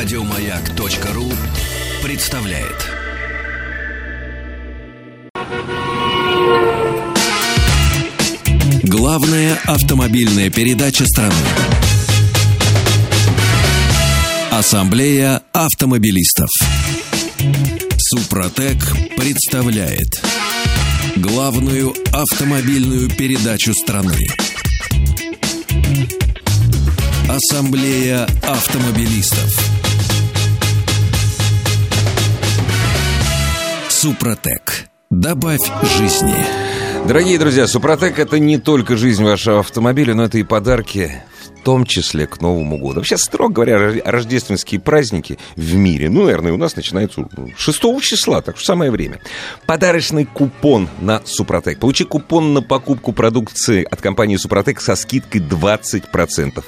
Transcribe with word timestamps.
Радиомаяк.ру 0.00 1.24
представляет. 2.04 2.86
Главная 8.84 9.58
автомобильная 9.64 10.50
передача 10.50 11.04
страны. 11.04 11.34
Ассамблея 14.52 15.42
автомобилистов. 15.52 16.48
Супротек 17.98 18.78
представляет 19.16 20.22
главную 21.16 21.92
автомобильную 22.12 23.10
передачу 23.10 23.74
страны. 23.74 24.28
Ассамблея 27.28 28.28
автомобилистов. 28.44 29.77
Супротек. 34.08 34.88
Добавь 35.10 35.60
жизни. 35.98 36.34
Дорогие 37.06 37.38
друзья, 37.38 37.66
Супротек 37.66 38.18
это 38.18 38.38
не 38.38 38.56
только 38.56 38.96
жизнь 38.96 39.22
вашего 39.22 39.60
автомобиля, 39.60 40.14
но 40.14 40.24
это 40.24 40.38
и 40.38 40.44
подарки, 40.44 41.22
в 41.42 41.62
том 41.62 41.84
числе 41.84 42.26
к 42.26 42.40
Новому 42.40 42.78
году. 42.78 43.00
Вообще, 43.00 43.18
строго 43.18 43.52
говоря, 43.52 44.00
рождественские 44.06 44.80
праздники 44.80 45.38
в 45.56 45.74
мире, 45.74 46.08
ну, 46.08 46.22
наверное, 46.22 46.54
у 46.54 46.56
нас 46.56 46.74
начинаются 46.74 47.28
6 47.54 47.80
числа, 48.00 48.40
так 48.40 48.56
что 48.56 48.64
самое 48.64 48.90
время. 48.90 49.20
Подарочный 49.66 50.24
купон 50.24 50.88
на 51.02 51.20
Супротек. 51.26 51.78
Получи 51.78 52.04
купон 52.04 52.54
на 52.54 52.62
покупку 52.62 53.12
продукции 53.12 53.86
от 53.90 54.00
компании 54.00 54.36
Супротек 54.36 54.80
со 54.80 54.96
скидкой 54.96 55.42
20% 55.42 56.64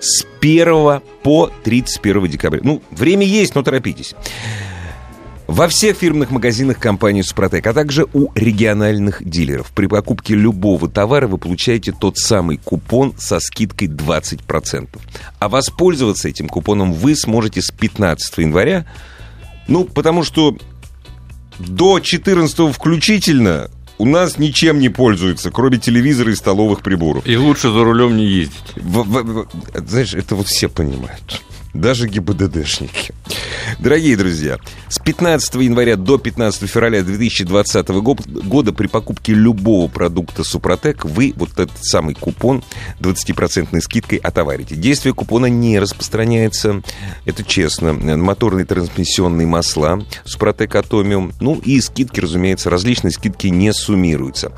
с 0.00 0.24
1 0.40 1.02
по 1.22 1.50
31 1.62 2.26
декабря. 2.26 2.60
Ну, 2.62 2.82
время 2.90 3.26
есть, 3.26 3.54
но 3.54 3.62
торопитесь. 3.62 4.14
Во 5.50 5.66
всех 5.66 5.96
фирменных 5.96 6.30
магазинах 6.30 6.78
компании 6.78 7.22
«Супротек», 7.22 7.66
а 7.66 7.72
также 7.74 8.06
у 8.12 8.30
региональных 8.36 9.28
дилеров. 9.28 9.72
При 9.74 9.86
покупке 9.86 10.36
любого 10.36 10.88
товара 10.88 11.26
вы 11.26 11.38
получаете 11.38 11.90
тот 11.90 12.18
самый 12.18 12.56
купон 12.56 13.14
со 13.18 13.40
скидкой 13.40 13.88
20%. 13.88 14.88
А 15.40 15.48
воспользоваться 15.48 16.28
этим 16.28 16.48
купоном 16.48 16.92
вы 16.92 17.16
сможете 17.16 17.62
с 17.62 17.72
15 17.72 18.38
января, 18.38 18.86
ну, 19.66 19.86
потому 19.86 20.22
что 20.22 20.56
до 21.58 21.98
14 21.98 22.72
включительно 22.72 23.72
у 23.98 24.06
нас 24.06 24.38
ничем 24.38 24.78
не 24.78 24.88
пользуются, 24.88 25.50
кроме 25.50 25.78
телевизора 25.78 26.30
и 26.30 26.36
столовых 26.36 26.80
приборов. 26.80 27.26
И 27.26 27.36
лучше 27.36 27.72
за 27.72 27.82
рулем 27.82 28.16
не 28.16 28.24
ездить. 28.24 28.76
В, 28.76 29.02
в, 29.02 29.22
в, 29.24 29.48
знаешь, 29.84 30.14
это 30.14 30.36
вот 30.36 30.46
все 30.46 30.68
понимают 30.68 31.42
даже 31.74 32.08
ГИБДДшники. 32.08 33.14
Дорогие 33.78 34.16
друзья, 34.16 34.58
с 34.88 34.98
15 34.98 35.54
января 35.56 35.96
до 35.96 36.18
15 36.18 36.68
февраля 36.68 37.02
2020 37.02 37.88
года 37.88 38.72
при 38.72 38.86
покупке 38.86 39.32
любого 39.32 39.88
продукта 39.88 40.42
Супротек 40.44 41.04
вы 41.04 41.32
вот 41.36 41.52
этот 41.52 41.78
самый 41.82 42.14
купон 42.14 42.64
20% 42.98 43.80
скидкой 43.80 44.18
отоварите. 44.18 44.74
Действие 44.74 45.14
купона 45.14 45.46
не 45.46 45.78
распространяется, 45.78 46.82
это 47.24 47.44
честно, 47.44 47.92
моторные 47.92 48.64
трансмиссионные 48.64 49.46
масла 49.46 50.02
Супротек 50.24 50.74
Атомиум, 50.74 51.32
ну 51.40 51.60
и 51.64 51.80
скидки, 51.80 52.20
разумеется, 52.20 52.70
различные 52.70 53.12
скидки 53.12 53.46
не 53.46 53.72
суммируются. 53.72 54.52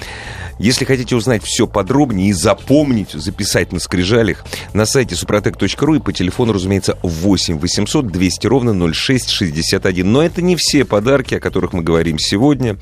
Если 0.59 0.85
хотите 0.85 1.17
узнать 1.17 1.43
все 1.43 1.67
подробнее 1.67 2.31
и 2.31 2.33
запомнить, 2.33 3.11
записать 3.13 3.73
на 3.73 3.81
скрижалях, 3.81 4.45
на 4.75 4.87
сайте 4.87 5.17
супротек.ру 5.17 5.95
и 5.97 5.99
по 5.99 6.13
телефону, 6.13 6.53
разумеется, 6.53 6.99
8 7.03 7.59
800 7.59 8.07
200 8.07 8.47
ровно 8.47 8.93
0661. 8.93 10.11
Но 10.11 10.23
это 10.23 10.43
не 10.43 10.57
все 10.57 10.85
подарки, 10.85 11.35
о 11.35 11.41
которых 11.41 11.73
мы 11.73 11.83
говорим 11.83 12.19
сегодня. 12.19 12.77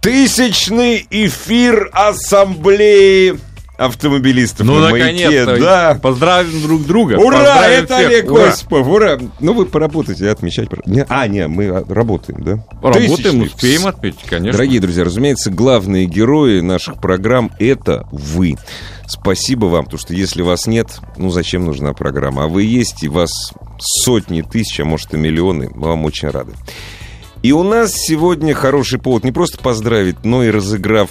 Тысячный 0.00 1.06
эфир 1.10 1.90
ассамблеи 1.92 3.38
автомобилистов 3.76 4.66
ну, 4.66 4.78
на 4.78 4.90
маяке. 4.90 5.44
Да. 5.44 5.98
Поздравим 6.00 6.62
друг 6.62 6.86
друга. 6.86 7.14
Ура! 7.14 7.38
Поздравим 7.38 7.84
это 7.84 7.96
всех. 7.96 8.08
Олег 8.08 8.30
Ура. 8.30 8.48
Осипов. 8.48 8.86
Ура! 8.86 9.18
Ну, 9.40 9.52
вы 9.54 9.66
поработаете, 9.66 10.30
отмечать. 10.30 10.68
А, 11.08 11.26
не, 11.26 11.48
мы 11.48 11.84
работаем, 11.88 12.42
да? 12.42 12.64
Работаем, 12.82 13.16
Тысячный. 13.16 13.46
успеем 13.46 13.86
отметить, 13.86 14.22
конечно. 14.28 14.52
Дорогие 14.52 14.80
друзья, 14.80 15.04
разумеется, 15.04 15.50
главные 15.50 16.06
герои 16.06 16.60
наших 16.60 17.00
программ— 17.00 17.50
это 17.58 18.06
вы. 18.12 18.56
Спасибо 19.06 19.66
вам, 19.66 19.84
потому 19.84 20.00
что 20.00 20.14
если 20.14 20.42
вас 20.42 20.66
нет, 20.66 21.00
ну, 21.16 21.30
зачем 21.30 21.64
нужна 21.64 21.92
программа? 21.92 22.44
А 22.44 22.48
вы 22.48 22.62
есть, 22.64 23.02
и 23.02 23.08
вас 23.08 23.30
сотни 23.78 24.42
тысяч, 24.42 24.80
а 24.80 24.84
может 24.84 25.12
и 25.14 25.16
миллионы. 25.16 25.70
Мы 25.74 25.88
вам 25.88 26.04
очень 26.04 26.28
рады. 26.28 26.52
И 27.42 27.52
у 27.52 27.62
нас 27.62 27.92
сегодня 27.92 28.54
хороший 28.54 28.98
повод 28.98 29.24
не 29.24 29.32
просто 29.32 29.58
поздравить, 29.58 30.24
но 30.24 30.42
и 30.42 30.50
разыграв 30.50 31.10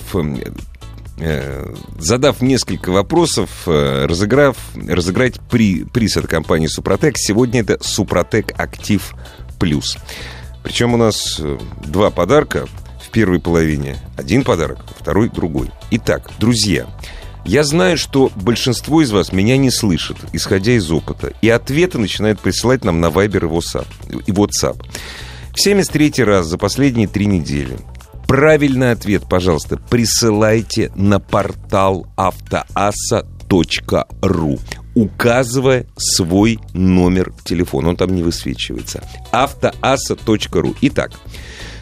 Э, 1.17 1.73
задав 1.99 2.41
несколько 2.41 2.91
вопросов, 2.91 3.49
э, 3.67 4.05
разыграв, 4.07 4.57
разыграть 4.75 5.39
при, 5.49 5.83
приз 5.83 6.17
от 6.17 6.27
компании 6.27 6.67
Супротек. 6.67 7.17
Сегодня 7.17 7.61
это 7.61 7.77
Супротек 7.81 8.51
Актив 8.59 9.13
Плюс. 9.59 9.97
Причем 10.63 10.95
у 10.95 10.97
нас 10.97 11.39
э, 11.39 11.59
два 11.85 12.09
подарка 12.09 12.67
в 12.99 13.09
первой 13.11 13.39
половине. 13.39 13.97
Один 14.17 14.43
подарок, 14.43 14.79
второй 14.99 15.29
другой. 15.29 15.69
Итак, 15.91 16.31
друзья, 16.39 16.87
я 17.45 17.63
знаю, 17.63 17.97
что 17.97 18.31
большинство 18.35 19.01
из 19.01 19.11
вас 19.11 19.31
меня 19.31 19.57
не 19.57 19.69
слышит, 19.69 20.17
исходя 20.31 20.73
из 20.73 20.89
опыта, 20.91 21.33
и 21.41 21.49
ответы 21.49 21.97
начинают 21.97 22.39
присылать 22.39 22.83
нам 22.83 23.01
на 23.01 23.07
Viber 23.07 23.45
и 24.25 24.31
WhatsApp. 24.31 24.81
В 25.53 25.61
73 25.61 26.23
раз 26.23 26.47
за 26.47 26.57
последние 26.57 27.07
три 27.07 27.25
недели 27.25 27.77
Правильный 28.27 28.91
ответ, 28.91 29.23
пожалуйста, 29.29 29.77
присылайте 29.77 30.91
на 30.95 31.19
портал 31.19 32.07
автоаса.ру 32.15 33.39
указывая 34.95 35.87
свой 35.97 36.59
номер 36.73 37.33
телефона. 37.43 37.89
Он 37.89 37.95
там 37.95 38.13
не 38.15 38.21
высвечивается. 38.23 39.03
автоаса.ру. 39.31 40.75
Итак, 40.81 41.11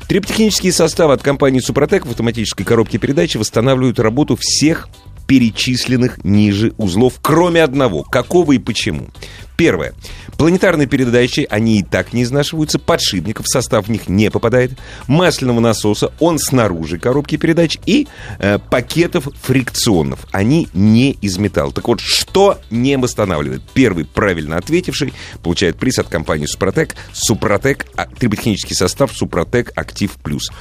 Триптехнические 0.07 0.73
составы 0.73 1.13
от 1.13 1.21
компании 1.21 1.61
«Супротек» 1.61 2.05
в 2.05 2.09
автоматической 2.09 2.65
коробке 2.65 2.97
передачи 2.97 3.37
восстанавливают 3.37 3.97
работу 3.97 4.37
всех 4.37 4.89
перечисленных 5.31 6.25
ниже 6.25 6.73
узлов, 6.75 7.13
кроме 7.21 7.63
одного. 7.63 8.03
Какого 8.03 8.51
и 8.51 8.57
почему? 8.57 9.07
Первое. 9.55 9.93
Планетарные 10.37 10.87
передачи, 10.87 11.47
они 11.49 11.79
и 11.79 11.83
так 11.83 12.11
не 12.11 12.23
изнашиваются, 12.23 12.79
подшипников 12.79 13.45
в 13.45 13.49
состав 13.49 13.87
в 13.87 13.89
них 13.89 14.09
не 14.09 14.29
попадает, 14.29 14.71
масляного 15.07 15.61
насоса, 15.61 16.11
он 16.19 16.37
снаружи 16.37 16.99
коробки 16.99 17.37
передач, 17.37 17.77
и 17.85 18.09
э, 18.39 18.59
пакетов 18.59 19.29
фрикционов, 19.41 20.27
они 20.33 20.67
не 20.73 21.11
из 21.11 21.37
металла. 21.37 21.71
Так 21.71 21.87
вот, 21.87 22.01
что 22.01 22.59
не 22.69 22.97
восстанавливает? 22.97 23.61
Первый 23.73 24.03
правильно 24.03 24.57
ответивший 24.57 25.13
получает 25.41 25.77
приз 25.77 25.97
от 25.97 26.09
компании 26.09 26.45
Супротек, 26.45 26.97
Супротек, 27.13 27.85
а, 27.95 28.05
триботехнический 28.05 28.75
состав 28.75 29.13
Супротек 29.13 29.71
Актив 29.77 30.11
Плюс. 30.21 30.51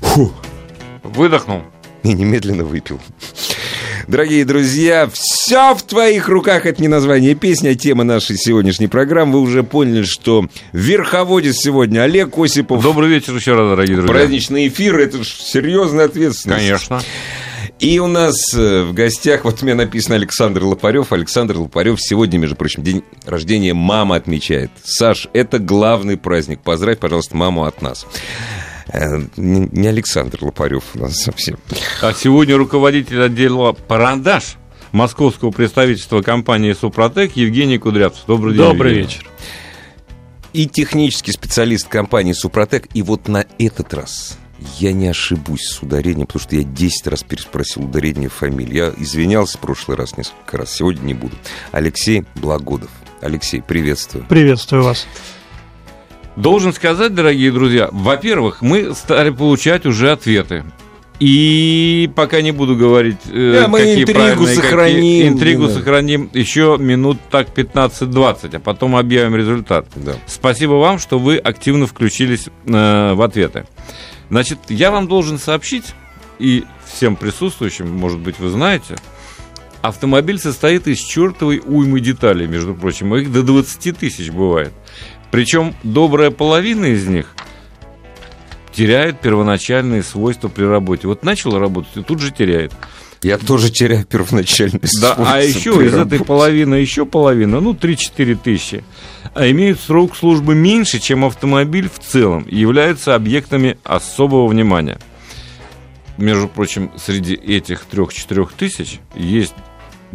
Фу. 0.00 0.32
Выдохнул 1.02 1.64
и 2.04 2.12
немедленно 2.12 2.64
выпил. 2.64 3.00
Дорогие 4.06 4.44
друзья, 4.44 5.08
все 5.12 5.74
в 5.74 5.82
твоих 5.82 6.28
руках. 6.28 6.66
Это 6.66 6.80
не 6.80 6.88
название 6.88 7.34
песни, 7.34 7.68
а 7.68 7.74
тема 7.74 8.04
нашей 8.04 8.36
сегодняшней 8.36 8.86
программы. 8.86 9.32
Вы 9.34 9.40
уже 9.40 9.62
поняли, 9.62 10.02
что 10.02 10.46
верховодец 10.72 11.56
сегодня 11.56 12.02
Олег 12.02 12.36
Осипов. 12.38 12.82
Добрый 12.82 13.08
вечер 13.08 13.34
еще 13.34 13.54
раз, 13.54 13.70
дорогие 13.70 13.96
друзья. 13.96 14.14
Праздничный 14.14 14.68
эфир, 14.68 14.98
это 14.98 15.24
же 15.24 15.30
серьезная 15.30 16.04
ответственность. 16.04 16.60
Конечно. 16.60 17.00
И 17.80 17.98
у 17.98 18.06
нас 18.06 18.54
э, 18.54 18.82
в 18.82 18.92
гостях, 18.92 19.44
вот 19.44 19.62
у 19.62 19.64
меня 19.64 19.74
написано 19.74 20.14
Александр 20.14 20.62
Лопарев. 20.64 21.12
Александр 21.12 21.58
Лопарев 21.58 22.00
сегодня, 22.00 22.38
между 22.38 22.56
прочим, 22.56 22.82
день 22.82 23.02
рождения 23.24 23.74
мама 23.74 24.16
отмечает. 24.16 24.70
Саш, 24.84 25.28
это 25.32 25.58
главный 25.58 26.16
праздник. 26.16 26.60
Поздравь, 26.60 26.98
пожалуйста, 26.98 27.36
маму 27.36 27.64
от 27.64 27.82
нас. 27.82 28.06
Э, 28.94 29.20
не 29.36 29.88
Александр 29.88 30.38
Лопарев 30.44 30.84
у 30.94 31.00
нас 31.00 31.16
совсем. 31.16 31.58
А 32.00 32.12
сегодня 32.12 32.56
руководитель 32.56 33.20
отдела 33.22 33.72
«Парандаш» 33.72 34.54
московского 34.92 35.50
представительства 35.50 36.22
компании 36.22 36.72
«Супротек» 36.72 37.34
Евгений 37.34 37.78
Кудрявцев. 37.78 38.24
Добрый 38.26 38.54
день, 38.54 38.64
Добрый 38.64 38.92
Евгений. 38.92 39.08
вечер. 39.08 39.28
И 40.52 40.68
технический 40.68 41.32
специалист 41.32 41.88
компании 41.88 42.32
«Супротек». 42.32 42.86
И 42.94 43.02
вот 43.02 43.26
на 43.26 43.44
этот 43.58 43.92
раз 43.92 44.38
я 44.78 44.92
не 44.92 45.08
ошибусь 45.08 45.62
с 45.66 45.82
ударением, 45.82 46.28
потому 46.28 46.42
что 46.42 46.54
я 46.54 46.62
10 46.62 47.08
раз 47.08 47.24
переспросил 47.24 47.82
ударение 47.84 48.28
фамилии. 48.28 48.76
Я 48.76 48.92
извинялся 48.96 49.58
в 49.58 49.60
прошлый 49.60 49.96
раз 49.96 50.16
несколько 50.16 50.58
раз, 50.58 50.72
сегодня 50.72 51.02
не 51.02 51.14
буду. 51.14 51.34
Алексей 51.72 52.24
Благодов. 52.36 52.90
Алексей, 53.20 53.60
приветствую. 53.60 54.24
Приветствую 54.28 54.84
вас. 54.84 55.08
Должен 56.36 56.72
сказать, 56.72 57.14
дорогие 57.14 57.52
друзья, 57.52 57.88
во-первых, 57.92 58.60
мы 58.60 58.94
стали 58.94 59.30
получать 59.30 59.86
уже 59.86 60.10
ответы. 60.10 60.64
И 61.20 62.10
пока 62.16 62.42
не 62.42 62.50
буду 62.50 62.74
говорить, 62.74 63.18
э, 63.32 63.60
Да, 63.60 63.68
мы 63.68 63.78
какие 63.78 64.02
интригу 64.02 64.18
правильные, 64.18 64.46
какие- 64.46 64.60
сохраним, 64.60 65.28
интригу 65.28 65.66
да. 65.68 65.74
сохраним 65.74 66.30
еще 66.32 66.76
минут 66.80 67.18
так 67.30 67.54
15-20, 67.54 68.56
а 68.56 68.58
потом 68.58 68.96
объявим 68.96 69.36
результат. 69.36 69.86
Да. 69.94 70.14
Спасибо 70.26 70.72
вам, 70.72 70.98
что 70.98 71.20
вы 71.20 71.36
активно 71.36 71.86
включились 71.86 72.48
э, 72.66 73.12
в 73.14 73.22
ответы. 73.22 73.64
Значит, 74.28 74.58
я 74.68 74.90
вам 74.90 75.06
должен 75.06 75.38
сообщить, 75.38 75.94
и 76.40 76.64
всем 76.84 77.14
присутствующим, 77.14 77.88
может 77.96 78.18
быть, 78.18 78.40
вы 78.40 78.48
знаете, 78.48 78.96
автомобиль 79.82 80.40
состоит 80.40 80.88
из 80.88 80.98
чертовой 80.98 81.62
уймы 81.64 82.00
деталей, 82.00 82.48
между 82.48 82.74
прочим, 82.74 83.14
их 83.14 83.30
до 83.32 83.44
20 83.44 83.92
тысяч 83.92 84.30
бывает. 84.30 84.72
Причем 85.34 85.74
добрая 85.82 86.30
половина 86.30 86.86
из 86.86 87.06
них 87.06 87.34
теряет 88.72 89.20
первоначальные 89.20 90.02
свойства 90.02 90.48
при 90.48 90.64
работе. 90.64 91.08
Вот 91.08 91.24
начал 91.24 91.58
работать 91.58 91.96
и 91.96 92.02
тут 92.02 92.20
же 92.20 92.30
теряет. 92.30 92.72
Я 93.22 93.38
тоже 93.38 93.70
теряю 93.70 94.04
первоначальный 94.04 94.80
Да, 94.80 95.14
свойства 95.14 95.32
а 95.32 95.40
еще 95.40 95.70
из 95.84 95.94
этой 95.94 96.18
работе. 96.18 96.24
половины 96.24 96.74
еще 96.74 97.06
половина, 97.06 97.60
ну 97.60 97.72
3-4 97.72 98.38
тысячи, 98.42 98.84
а 99.34 99.50
имеют 99.50 99.80
срок 99.80 100.14
службы 100.14 100.54
меньше, 100.54 100.98
чем 101.00 101.24
автомобиль 101.24 101.88
в 101.88 101.98
целом, 101.98 102.42
и 102.42 102.56
являются 102.56 103.14
объектами 103.14 103.78
особого 103.82 104.46
внимания. 104.46 104.98
Между 106.18 106.48
прочим, 106.48 106.92
среди 106.96 107.34
этих 107.34 107.86
3-4 107.90 108.48
тысяч 108.56 109.00
есть 109.16 109.54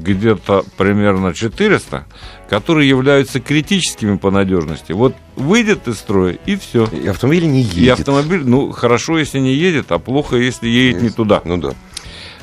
где-то 0.01 0.65
примерно 0.77 1.33
400, 1.33 2.05
которые 2.49 2.89
являются 2.89 3.39
критическими 3.39 4.17
по 4.17 4.31
надежности. 4.31 4.91
Вот 4.91 5.15
выйдет 5.35 5.87
из 5.87 5.97
строя, 5.97 6.37
и 6.45 6.55
все. 6.55 6.85
И 6.87 7.07
автомобиль 7.07 7.47
не 7.47 7.61
едет. 7.61 7.77
И 7.77 7.89
автомобиль, 7.89 8.43
ну, 8.45 8.71
хорошо, 8.71 9.17
если 9.17 9.39
не 9.39 9.53
едет, 9.53 9.91
а 9.91 9.99
плохо, 9.99 10.37
если 10.37 10.67
едет 10.67 11.01
не 11.01 11.09
туда. 11.09 11.41
Ну 11.45 11.57
да. 11.57 11.73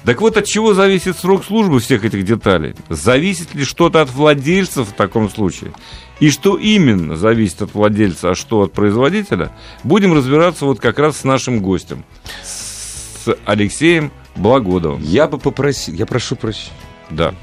Так 0.05 0.20
вот, 0.20 0.37
от 0.37 0.44
чего 0.44 0.73
зависит 0.73 1.19
срок 1.19 1.44
службы 1.44 1.81
всех 1.81 2.05
этих 2.05 2.25
деталей? 2.25 2.76
Зависит 2.88 3.56
ли 3.56 3.64
что-то 3.64 4.02
от 4.02 4.11
владельцев 4.12 4.88
в 4.88 4.93
таком 4.93 5.29
случае? 5.29 5.73
И 6.20 6.31
что 6.31 6.56
именно 6.56 7.17
зависит 7.17 7.62
от 7.62 7.75
владельца, 7.75 8.31
а 8.31 8.35
что 8.37 8.62
от 8.62 8.73
производителя? 8.73 9.50
Будем 9.82 10.14
разбираться 10.14 10.64
вот 10.64 10.79
как 10.79 11.00
раз 11.00 11.19
с 11.19 11.25
нашим 11.25 11.61
гостем, 11.61 12.05
с 12.44 13.37
Алексеем 13.44 14.12
Благодовым. 14.37 15.02
Я 15.02 15.26
бы 15.26 15.38
попросил, 15.38 15.94
я 15.94 16.06
прошу 16.06 16.37
прощения. 16.37 16.70
Да. 17.11 17.35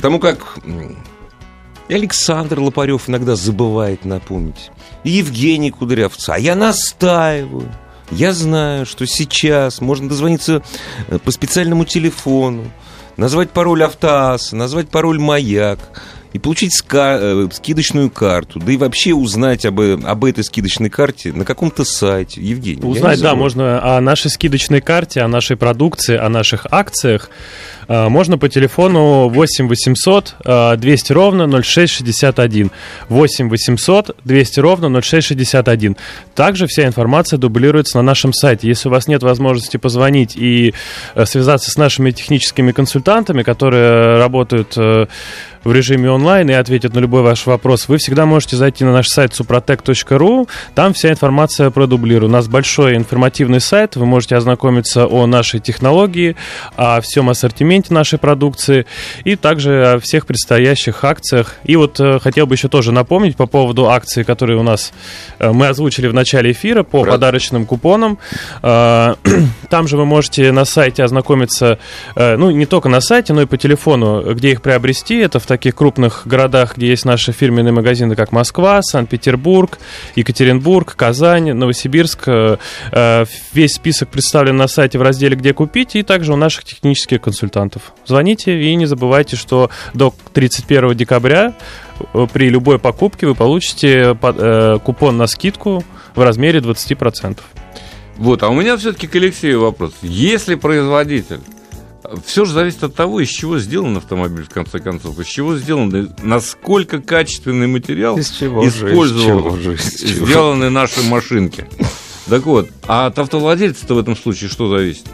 Потому 0.00 0.18
как 0.18 0.58
и 1.88 1.94
Александр 1.94 2.58
Лопарев 2.58 3.10
иногда 3.10 3.36
забывает 3.36 4.06
напомнить. 4.06 4.70
И 5.04 5.10
Евгений 5.10 5.70
Кудрявцев. 5.70 6.30
А 6.30 6.38
я 6.38 6.54
настаиваю. 6.54 7.70
Я 8.10 8.32
знаю, 8.32 8.86
что 8.86 9.06
сейчас 9.06 9.82
можно 9.82 10.08
дозвониться 10.08 10.62
э, 11.08 11.18
по 11.18 11.30
специальному 11.30 11.84
телефону, 11.84 12.70
назвать 13.18 13.50
пароль 13.50 13.84
автоаса, 13.84 14.56
назвать 14.56 14.88
пароль 14.88 15.20
маяк 15.20 15.78
и 16.32 16.38
получить 16.38 16.72
э, 16.92 17.48
скидочную 17.52 18.10
карту, 18.10 18.60
да 18.60 18.72
и 18.72 18.76
вообще 18.76 19.12
узнать 19.14 19.64
об, 19.64 19.80
об 19.80 20.24
этой 20.24 20.44
скидочной 20.44 20.90
карте 20.90 21.32
на 21.32 21.44
каком-то 21.44 21.84
сайте. 21.84 22.40
Евгений. 22.40 22.82
Узнать, 22.82 23.20
да, 23.20 23.34
можно 23.34 23.96
о 23.96 24.00
нашей 24.00 24.30
скидочной 24.30 24.80
карте, 24.80 25.22
о 25.22 25.28
нашей 25.28 25.56
продукции, 25.56 26.16
о 26.16 26.28
наших 26.28 26.66
акциях. 26.70 27.30
э, 27.88 28.08
Можно 28.08 28.38
по 28.38 28.48
телефону 28.48 29.28
8 29.28 29.66
800 29.68 30.36
э, 30.44 30.76
200 30.76 31.12
ровно 31.12 31.62
0661. 31.62 32.70
8 33.08 33.48
800 33.48 34.16
200 34.24 34.60
ровно 34.60 35.00
0661. 35.00 35.96
Также 36.34 36.66
вся 36.66 36.86
информация 36.86 37.38
дублируется 37.38 37.96
на 37.98 38.02
нашем 38.02 38.32
сайте. 38.32 38.68
Если 38.68 38.88
у 38.88 38.92
вас 38.92 39.08
нет 39.08 39.22
возможности 39.22 39.78
позвонить 39.78 40.36
и 40.36 40.74
э, 41.14 41.26
связаться 41.26 41.70
с 41.70 41.76
нашими 41.76 42.12
техническими 42.12 42.70
консультантами, 42.72 43.42
которые 43.42 44.18
работают 44.18 44.76
в 45.64 45.72
режиме 45.72 46.10
онлайн 46.10 46.48
и 46.50 46.52
ответят 46.54 46.94
на 46.94 47.00
любой 47.00 47.22
ваш 47.22 47.46
вопрос, 47.46 47.88
вы 47.88 47.98
всегда 47.98 48.26
можете 48.26 48.56
зайти 48.56 48.84
на 48.84 48.92
наш 48.92 49.08
сайт 49.08 49.32
suprotec.ru, 49.32 50.48
там 50.74 50.94
вся 50.94 51.10
информация 51.10 51.70
продублирована. 51.70 52.30
У 52.30 52.32
нас 52.32 52.48
большой 52.48 52.96
информативный 52.96 53.60
сайт, 53.60 53.96
вы 53.96 54.06
можете 54.06 54.36
ознакомиться 54.36 55.06
о 55.06 55.26
нашей 55.26 55.60
технологии, 55.60 56.36
о 56.76 57.00
всем 57.00 57.28
ассортименте 57.30 57.92
нашей 57.92 58.18
продукции 58.18 58.86
и 59.24 59.36
также 59.36 59.94
о 59.94 60.00
всех 60.00 60.26
предстоящих 60.26 61.04
акциях. 61.04 61.56
И 61.64 61.76
вот 61.76 62.00
э, 62.00 62.18
хотел 62.20 62.46
бы 62.46 62.54
еще 62.54 62.68
тоже 62.68 62.92
напомнить 62.92 63.36
по 63.36 63.46
поводу 63.46 63.90
акции, 63.90 64.22
которые 64.22 64.58
у 64.58 64.62
нас 64.62 64.92
э, 65.38 65.50
мы 65.50 65.68
озвучили 65.68 66.06
в 66.08 66.14
начале 66.14 66.52
эфира 66.52 66.82
по 66.82 67.02
Правда. 67.02 67.12
подарочным 67.12 67.66
купонам. 67.66 68.18
Э, 68.62 69.14
Там 69.70 69.88
же 69.88 69.96
вы 69.96 70.04
можете 70.04 70.52
на 70.52 70.64
сайте 70.64 71.04
ознакомиться, 71.04 71.78
ну, 72.16 72.50
не 72.50 72.66
только 72.66 72.88
на 72.88 73.00
сайте, 73.00 73.32
но 73.32 73.42
и 73.42 73.46
по 73.46 73.56
телефону, 73.56 74.34
где 74.34 74.50
их 74.50 74.62
приобрести. 74.62 75.18
Это 75.18 75.38
в 75.38 75.46
таких 75.50 75.74
крупных 75.74 76.22
городах, 76.26 76.76
где 76.76 76.86
есть 76.90 77.04
наши 77.04 77.32
фирменные 77.32 77.72
магазины, 77.72 78.14
как 78.14 78.30
Москва, 78.30 78.82
Санкт-Петербург, 78.82 79.80
Екатеринбург, 80.14 80.94
Казань, 80.94 81.52
Новосибирск. 81.52 82.22
Э, 82.26 82.56
э, 82.92 83.24
Весь 83.52 83.74
список 83.74 84.10
представлен 84.10 84.56
на 84.56 84.68
сайте 84.68 84.96
в 84.98 85.02
разделе 85.02 85.34
«Где 85.34 85.52
купить» 85.52 85.96
и 85.96 86.04
также 86.04 86.32
у 86.32 86.36
наших 86.36 86.62
технических 86.62 87.20
консультантов. 87.20 87.92
Звоните 88.06 88.62
и 88.62 88.72
не 88.76 88.86
забывайте, 88.86 89.34
что 89.34 89.70
до 89.92 90.14
31 90.34 90.94
декабря 90.94 91.54
э, 92.14 92.26
при 92.32 92.48
любой 92.48 92.78
покупке 92.78 93.26
вы 93.26 93.34
получите 93.34 94.16
купон 94.84 95.16
на 95.16 95.26
скидку 95.26 95.82
в 96.14 96.22
размере 96.22 96.60
20%. 96.60 97.38
Вот, 98.18 98.44
а 98.44 98.50
у 98.50 98.54
меня 98.54 98.76
все-таки 98.76 99.08
к 99.08 99.16
Алексею 99.16 99.62
вопрос. 99.62 99.94
Если 100.02 100.54
производитель, 100.54 101.40
все 102.24 102.44
же 102.44 102.52
зависит 102.52 102.82
от 102.84 102.94
того, 102.94 103.20
из 103.20 103.28
чего 103.28 103.58
сделан 103.58 103.96
автомобиль, 103.96 104.44
в 104.44 104.48
конце 104.48 104.78
концов, 104.80 105.18
из 105.18 105.26
чего 105.26 105.56
сделан, 105.56 106.10
насколько 106.22 107.00
качественный 107.00 107.66
материал 107.66 108.16
Из 108.16 108.30
чего 108.30 108.62
же, 108.62 108.68
из 108.68 108.76
использовал 108.76 109.42
чего 109.42 109.56
же, 109.56 109.74
из 109.74 109.94
чего? 110.00 110.26
сделаны 110.26 110.70
наши 110.70 111.02
машинки. 111.02 111.66
Так 112.28 112.46
вот, 112.46 112.68
а 112.86 113.06
от 113.06 113.18
автовладельца-то 113.18 113.94
в 113.94 113.98
этом 113.98 114.16
случае 114.16 114.50
что 114.50 114.68
зависит? 114.68 115.06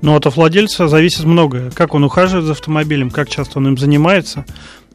Но 0.00 0.14
от 0.16 0.26
владельца 0.36 0.86
зависит 0.88 1.24
многое. 1.24 1.70
Как 1.72 1.94
он 1.94 2.04
ухаживает 2.04 2.44
за 2.46 2.52
автомобилем, 2.52 3.10
как 3.10 3.28
часто 3.28 3.58
он 3.58 3.68
им 3.68 3.78
занимается. 3.78 4.44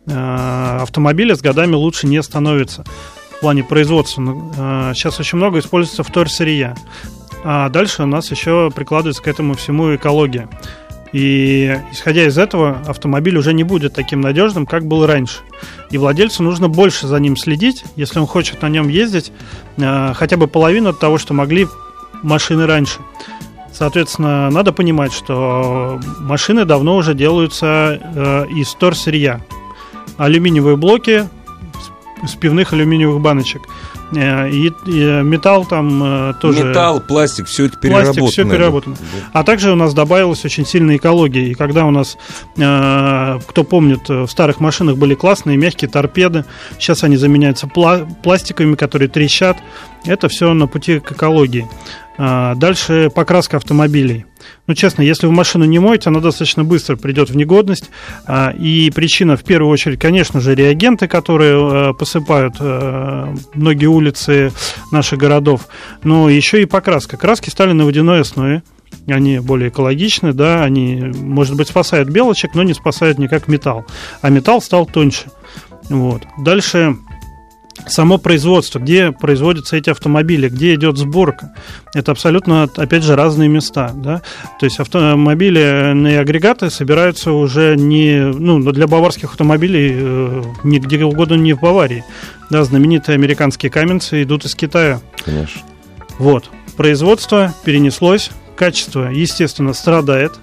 Э, 0.05 0.79
Автомобили 0.81 1.33
с 1.33 1.41
годами 1.41 1.75
лучше 1.75 2.07
не 2.07 2.21
становятся 2.23 2.83
в 3.37 3.39
плане 3.41 3.63
производства. 3.63 4.21
Ну, 4.21 4.51
э, 4.57 4.91
Сейчас 4.95 5.19
очень 5.19 5.37
много 5.37 5.59
используется 5.59 6.03
вторсырья. 6.03 6.75
А 7.43 7.67
дальше 7.69 8.03
у 8.03 8.05
нас 8.05 8.31
еще 8.31 8.71
прикладывается 8.73 9.21
к 9.21 9.27
этому 9.27 9.55
всему 9.55 9.93
экология. 9.95 10.47
И 11.13 11.79
исходя 11.91 12.25
из 12.25 12.37
этого, 12.39 12.81
автомобиль 12.87 13.37
уже 13.37 13.53
не 13.53 13.63
будет 13.63 13.93
таким 13.93 14.19
надежным, 14.19 14.65
как 14.65 14.85
был 14.85 15.05
раньше. 15.05 15.39
И 15.91 15.97
владельцу 15.97 16.41
нужно 16.41 16.69
больше 16.69 17.07
за 17.07 17.19
ним 17.19 17.37
следить, 17.37 17.83
если 17.95 18.19
он 18.19 18.25
хочет 18.25 18.63
на 18.63 18.69
нем 18.69 18.89
ездить, 18.89 19.31
э, 19.77 20.13
хотя 20.15 20.37
бы 20.37 20.47
половину 20.47 20.89
от 20.89 20.99
того, 20.99 21.19
что 21.19 21.35
могли 21.35 21.67
машины 22.23 22.65
раньше. 22.65 22.99
Соответственно, 23.71 24.49
надо 24.49 24.71
понимать, 24.73 25.13
что 25.13 25.99
машины 26.19 26.65
давно 26.65 26.95
уже 26.95 27.13
делаются 27.13 27.99
э, 28.01 28.45
из 28.55 28.69
вторсырья. 28.69 29.39
Алюминиевые 30.17 30.77
блоки 30.77 31.27
с 32.27 32.35
пивных 32.35 32.73
алюминиевых 32.73 33.21
баночек. 33.21 33.63
Э, 34.15 34.49
и, 34.49 34.71
и 34.85 35.21
металл 35.23 35.65
там 35.65 36.29
э, 36.29 36.33
тоже... 36.39 36.63
Металл, 36.63 37.01
пластик, 37.01 37.47
все 37.47 37.65
это 37.65 37.77
переработано. 37.77 38.13
Пластик, 38.13 38.33
все 38.33 38.49
переработано. 38.49 38.95
А 39.31 39.43
также 39.43 39.71
у 39.71 39.75
нас 39.75 39.93
добавилась 39.93 40.45
очень 40.45 40.65
сильная 40.65 40.97
экология. 40.97 41.47
И 41.47 41.53
когда 41.53 41.85
у 41.85 41.91
нас, 41.91 42.17
э, 42.57 43.39
кто 43.47 43.63
помнит, 43.63 44.07
в 44.07 44.27
старых 44.27 44.59
машинах 44.59 44.97
были 44.97 45.15
классные 45.15 45.57
мягкие 45.57 45.89
торпеды, 45.89 46.45
сейчас 46.77 47.03
они 47.03 47.17
заменяются 47.17 47.67
пла- 47.67 48.07
пластиковыми, 48.23 48.75
которые 48.75 49.09
трещат. 49.09 49.57
Это 50.05 50.27
все 50.27 50.53
на 50.53 50.67
пути 50.67 50.99
к 50.99 51.13
экологии. 51.13 51.67
А, 52.17 52.55
Дальше 52.55 53.09
покраска 53.13 53.57
автомобилей. 53.57 54.25
Ну, 54.67 54.73
честно, 54.73 55.01
если 55.01 55.25
вы 55.25 55.33
машину 55.33 55.65
не 55.65 55.79
моете, 55.79 56.09
она 56.09 56.19
достаточно 56.19 56.63
быстро 56.63 56.95
придет 56.95 57.29
в 57.29 57.35
негодность. 57.35 57.89
А, 58.25 58.51
И 58.51 58.91
причина, 58.91 59.35
в 59.35 59.43
первую 59.43 59.71
очередь, 59.71 59.99
конечно 59.99 60.39
же, 60.39 60.55
реагенты, 60.55 61.07
которые 61.07 61.91
э, 61.91 61.93
посыпают 61.93 62.55
э, 62.59 63.35
многие 63.53 63.87
улицы 63.87 64.51
наших 64.91 65.19
городов. 65.19 65.67
Но 66.03 66.29
еще 66.29 66.61
и 66.61 66.65
покраска. 66.65 67.17
Краски 67.17 67.49
стали 67.49 67.71
на 67.71 67.85
водяной 67.85 68.21
основе. 68.21 68.63
Они 69.07 69.39
более 69.39 69.69
экологичны, 69.69 70.33
да, 70.33 70.63
они, 70.63 71.11
может 71.15 71.57
быть, 71.57 71.67
спасают 71.67 72.09
белочек, 72.09 72.53
но 72.53 72.63
не 72.63 72.73
спасают 72.73 73.17
никак 73.17 73.47
металл. 73.47 73.85
А 74.21 74.29
металл 74.29 74.61
стал 74.61 74.85
тоньше. 74.85 75.25
Вот. 75.89 76.23
Дальше 76.37 76.95
само 77.87 78.17
производство, 78.17 78.79
где 78.79 79.11
производятся 79.11 79.75
эти 79.77 79.89
автомобили, 79.89 80.49
где 80.49 80.75
идет 80.75 80.97
сборка. 80.97 81.53
Это 81.93 82.11
абсолютно, 82.11 82.63
опять 82.63 83.03
же, 83.03 83.15
разные 83.15 83.49
места. 83.49 83.91
Да? 83.93 84.21
То 84.59 84.65
есть 84.65 84.79
автомобильные 84.79 86.19
агрегаты 86.19 86.69
собираются 86.69 87.31
уже 87.31 87.75
не... 87.75 88.19
Ну, 88.19 88.59
для 88.71 88.87
баварских 88.87 89.31
автомобилей 89.31 89.91
э, 89.93 90.43
нигде 90.63 91.03
угодно 91.03 91.35
не 91.35 91.53
в 91.53 91.59
Баварии. 91.59 92.03
Да, 92.49 92.63
знаменитые 92.63 93.15
американские 93.15 93.71
каменцы 93.71 94.23
идут 94.23 94.45
из 94.45 94.55
Китая. 94.55 95.01
Конечно. 95.23 95.61
Вот. 96.19 96.49
Производство 96.77 97.53
перенеслось, 97.63 98.31
качество, 98.55 99.09
естественно, 99.09 99.73
страдает, 99.73 100.33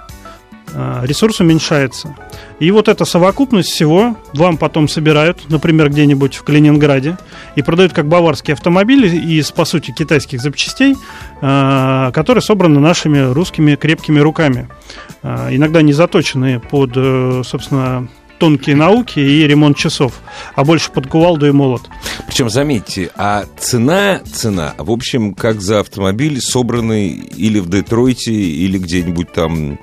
а, 0.75 1.03
ресурс 1.05 1.41
уменьшается. 1.41 2.17
И 2.59 2.71
вот 2.71 2.89
эта 2.89 3.05
совокупность 3.05 3.71
всего 3.71 4.17
вам 4.35 4.57
потом 4.57 4.89
собирают, 4.89 5.49
например, 5.49 5.91
где-нибудь 5.91 6.37
в 6.37 6.45
Калининграде, 6.45 7.17
и 7.57 7.63
продают 7.63 7.93
как 7.93 8.09
баварские 8.09 8.55
автомобили 8.55 9.09
из, 9.09 9.51
по 9.51 9.65
сути, 9.65 9.91
китайских 9.91 10.41
запчастей, 10.41 10.97
а, 11.41 12.11
которые 12.13 12.43
собраны 12.43 12.81
нашими 12.81 13.33
русскими 13.33 13.77
крепкими 13.77 14.21
руками. 14.21 14.69
А, 15.23 15.49
иногда 15.55 15.83
не 15.83 15.93
заточенные 15.93 16.61
под, 16.61 16.93
э, 16.97 17.43
собственно, 17.45 18.09
тонкие 18.39 18.75
науки 18.75 19.21
и 19.21 19.47
ремонт 19.47 19.77
часов, 19.77 20.15
а 20.55 20.65
больше 20.65 20.91
под 20.91 21.07
кувалду 21.07 21.47
и 21.47 21.53
молот. 21.53 21.83
Причем, 22.27 22.49
заметьте, 22.49 23.11
а 23.17 23.45
цена, 23.59 24.21
цена, 24.33 24.75
в 24.79 24.91
общем, 24.91 25.35
как 25.35 25.61
за 25.61 25.81
автомобиль, 25.81 26.41
собранный 26.41 27.09
или 27.09 27.61
в 27.61 27.69
Детройте, 27.69 28.33
или 28.33 28.79
где-нибудь 28.79 29.33
там 29.33 29.79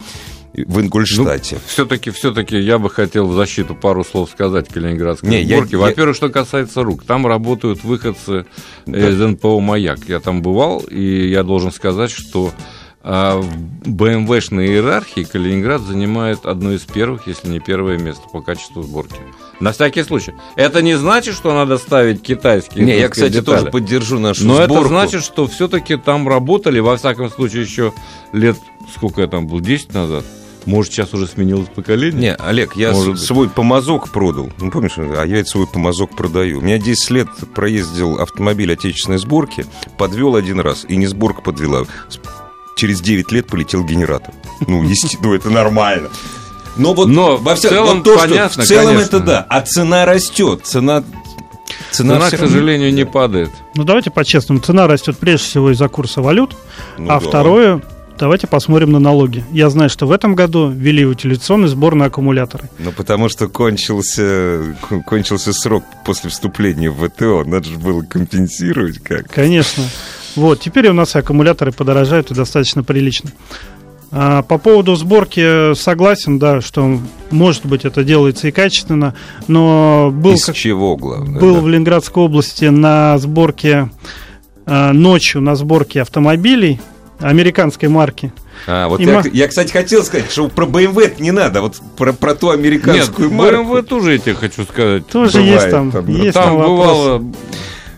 в 0.66 0.80
Ингольштате. 0.82 1.56
Ну, 1.56 1.62
все-таки, 1.68 2.10
все-таки 2.12 2.58
я 2.60 2.80
бы 2.80 2.90
хотел 2.90 3.28
в 3.28 3.34
защиту 3.36 3.76
пару 3.76 4.04
слов 4.04 4.30
сказать 4.32 4.68
Калининградской 4.70 5.30
Не, 5.30 5.46
сборке. 5.46 5.74
я- 5.74 5.78
Во-первых, 5.80 6.16
что 6.16 6.30
касается 6.30 6.84
рук, 6.84 7.04
там 7.04 7.28
работают 7.28 7.84
выходцы 7.84 8.46
Да. 8.86 9.10
из 9.10 9.20
НПО 9.20 9.60
«Маяк». 9.60 10.00
Я 10.08 10.20
там 10.20 10.42
бывал, 10.42 10.80
и 10.80 11.28
я 11.30 11.44
должен 11.44 11.72
сказать, 11.72 12.12
что 12.12 12.52
а, 13.10 13.40
в 13.40 13.90
БМВшной 13.90 14.68
иерархии 14.68 15.24
Калининград 15.24 15.82
занимает 15.82 16.46
одно 16.46 16.74
из 16.74 16.82
первых, 16.82 17.26
если 17.28 17.48
не 17.48 17.62
первое 17.62 17.98
место 17.98 18.24
по 18.34 18.42
качеству 18.42 18.84
сборки. 18.84 19.16
На 19.62 19.72
всякий 19.72 20.04
случай. 20.04 20.34
Это 20.58 20.82
не 20.82 20.96
значит, 20.98 21.34
что 21.36 21.54
надо 21.54 21.78
ставить 21.78 22.22
китайские 22.22 22.84
Не, 22.84 23.00
я, 23.00 23.08
кстати, 23.08 23.32
детали. 23.34 23.60
тоже 23.60 23.72
поддержу 23.72 24.20
нашу 24.20 24.46
Но 24.46 24.56
сборку. 24.56 24.76
это 24.80 24.88
значит, 24.90 25.24
что 25.24 25.48
все-таки 25.48 25.96
там 25.96 26.28
работали, 26.28 26.80
во 26.80 26.98
всяком 26.98 27.30
случае, 27.32 27.62
еще 27.62 27.94
лет, 28.34 28.58
сколько 28.94 29.22
я 29.22 29.28
там 29.28 29.48
был, 29.48 29.62
10 29.62 29.94
назад. 29.94 30.26
Может, 30.66 30.92
сейчас 30.94 31.14
уже 31.14 31.28
сменилось 31.28 31.70
поколение? 31.74 32.20
Не, 32.20 32.36
Олег, 32.36 32.76
я 32.76 32.92
Может 32.92 33.12
быть. 33.14 33.22
свой 33.22 33.48
помазок 33.50 34.10
продал. 34.10 34.52
Ну, 34.60 34.70
помнишь, 34.70 34.98
а 34.98 35.24
я 35.26 35.38
ведь 35.38 35.48
свой 35.48 35.66
помазок 35.68 36.16
продаю. 36.16 36.60
У 36.60 36.62
меня 36.62 36.78
10 36.78 37.10
лет 37.12 37.28
проездил 37.56 38.20
автомобиль 38.20 38.72
отечественной 38.74 39.18
сборки, 39.18 39.66
подвел 39.98 40.36
один 40.36 40.60
раз, 40.60 40.86
и 40.88 40.98
не 40.98 41.08
сборка 41.08 41.42
подвела. 41.42 41.86
Через 42.76 43.00
9 43.02 43.32
лет 43.32 43.48
полетел 43.48 43.84
генератор. 43.84 44.34
Ну, 44.68 44.84
есте- 44.84 45.18
ну 45.22 45.34
это 45.34 45.50
нормально. 45.50 46.10
Но 46.76 46.94
вот 46.94 47.08
Но 47.08 47.38
во 47.38 47.56
в 47.56 47.58
всяком- 47.58 47.78
целом 47.78 47.96
вот 47.98 48.04
то, 48.04 48.18
что 48.20 48.28
понятно, 48.28 48.64
в 48.64 48.66
целом 48.68 48.86
конечно. 48.88 49.06
это 49.08 49.20
да, 49.20 49.46
а 49.50 49.62
цена 49.62 50.06
растет, 50.06 50.62
цена, 50.64 51.04
цена, 51.92 52.16
Цена, 52.20 52.30
к 52.30 52.38
сожалению, 52.38 52.94
не 52.94 53.06
падает. 53.06 53.50
Ну, 53.74 53.84
давайте 53.84 54.12
по-честному. 54.12 54.60
Цена 54.62 54.86
растет 54.86 55.18
прежде 55.18 55.46
всего 55.48 55.72
из-за 55.72 55.88
курса 55.88 56.22
валют, 56.22 56.56
Ну 57.00 57.06
а 57.10 57.20
да. 57.20 57.28
второе, 57.28 57.82
давайте 58.18 58.48
посмотрим 58.48 58.92
на 58.92 59.00
налоги. 59.00 59.44
Я 59.52 59.70
знаю, 59.70 59.90
что 59.90 60.06
в 60.08 60.12
этом 60.12 60.36
году 60.36 60.70
ввели 60.70 61.06
утилизационный 61.06 61.68
сбор 61.68 61.96
на 61.96 62.06
аккумуляторы. 62.06 62.70
Ну, 62.80 62.92
потому 62.92 63.30
что 63.30 63.48
кончился, 63.48 64.76
кон- 64.88 65.04
кончился 65.04 65.54
срок 65.54 65.84
после 66.06 66.30
вступления 66.30 66.90
в 66.90 67.08
ВТО. 67.08 67.44
Надо 67.46 67.68
же 67.70 67.78
было 67.78 68.02
компенсировать 68.02 69.00
как. 69.00 69.28
Конечно. 69.30 69.84
Вот, 70.36 70.60
теперь 70.60 70.88
у 70.90 70.94
нас 70.94 71.16
и 71.16 71.20
аккумуляторы 71.20 71.72
подорожают 71.72 72.32
и 72.32 72.36
достаточно 72.36 72.84
прилично. 72.84 73.32
А, 74.12 74.42
по 74.42 74.58
поводу 74.58 74.96
сборки 74.96 75.74
согласен, 75.76 76.40
да, 76.40 76.62
что 76.62 77.00
может 77.30 77.66
быть 77.66 77.84
это 77.86 78.04
делается 78.04 78.48
и 78.48 78.52
качественно, 78.52 79.14
но 79.48 80.12
был, 80.14 80.34
Из 80.34 80.46
как- 80.46 80.56
чего, 80.56 80.96
главное? 80.96 81.40
был 81.42 81.56
да? 81.56 81.62
в 81.62 81.68
Ленинградской 81.68 82.24
области 82.24 82.66
на 82.66 83.18
сборке 83.18 83.90
а, 84.66 84.94
ночью 84.94 85.42
на 85.42 85.56
сборке 85.56 86.02
автомобилей 86.02 86.80
американской 87.20 87.90
марки. 87.90 88.32
А, 88.68 88.88
вот 88.88 89.00
И 89.00 89.04
я, 89.04 89.14
ма- 89.22 89.24
я, 89.32 89.48
кстати, 89.48 89.72
хотел 89.72 90.04
сказать, 90.04 90.32
что 90.32 90.48
про 90.50 90.66
BMW 90.66 91.14
не 91.20 91.32
надо, 91.32 91.62
вот 91.62 91.76
про, 91.98 92.14
про 92.14 92.36
ту 92.36 92.48
Нет, 92.48 92.60
американскую 92.60 93.30
в 93.30 93.34
марку. 93.34 93.64
БМВ 93.64 93.88
тоже 93.88 94.14
я 94.14 94.18
тебе 94.18 94.36
хочу 94.36 94.64
сказать. 94.64 95.08
Тоже 95.08 95.34
Бывает 95.40 95.54
есть 95.54 95.70
там, 95.72 95.92
там, 95.92 96.08
есть 96.08 96.34
Там 96.34 96.44
там 96.58 96.58
бывало... 96.58 97.20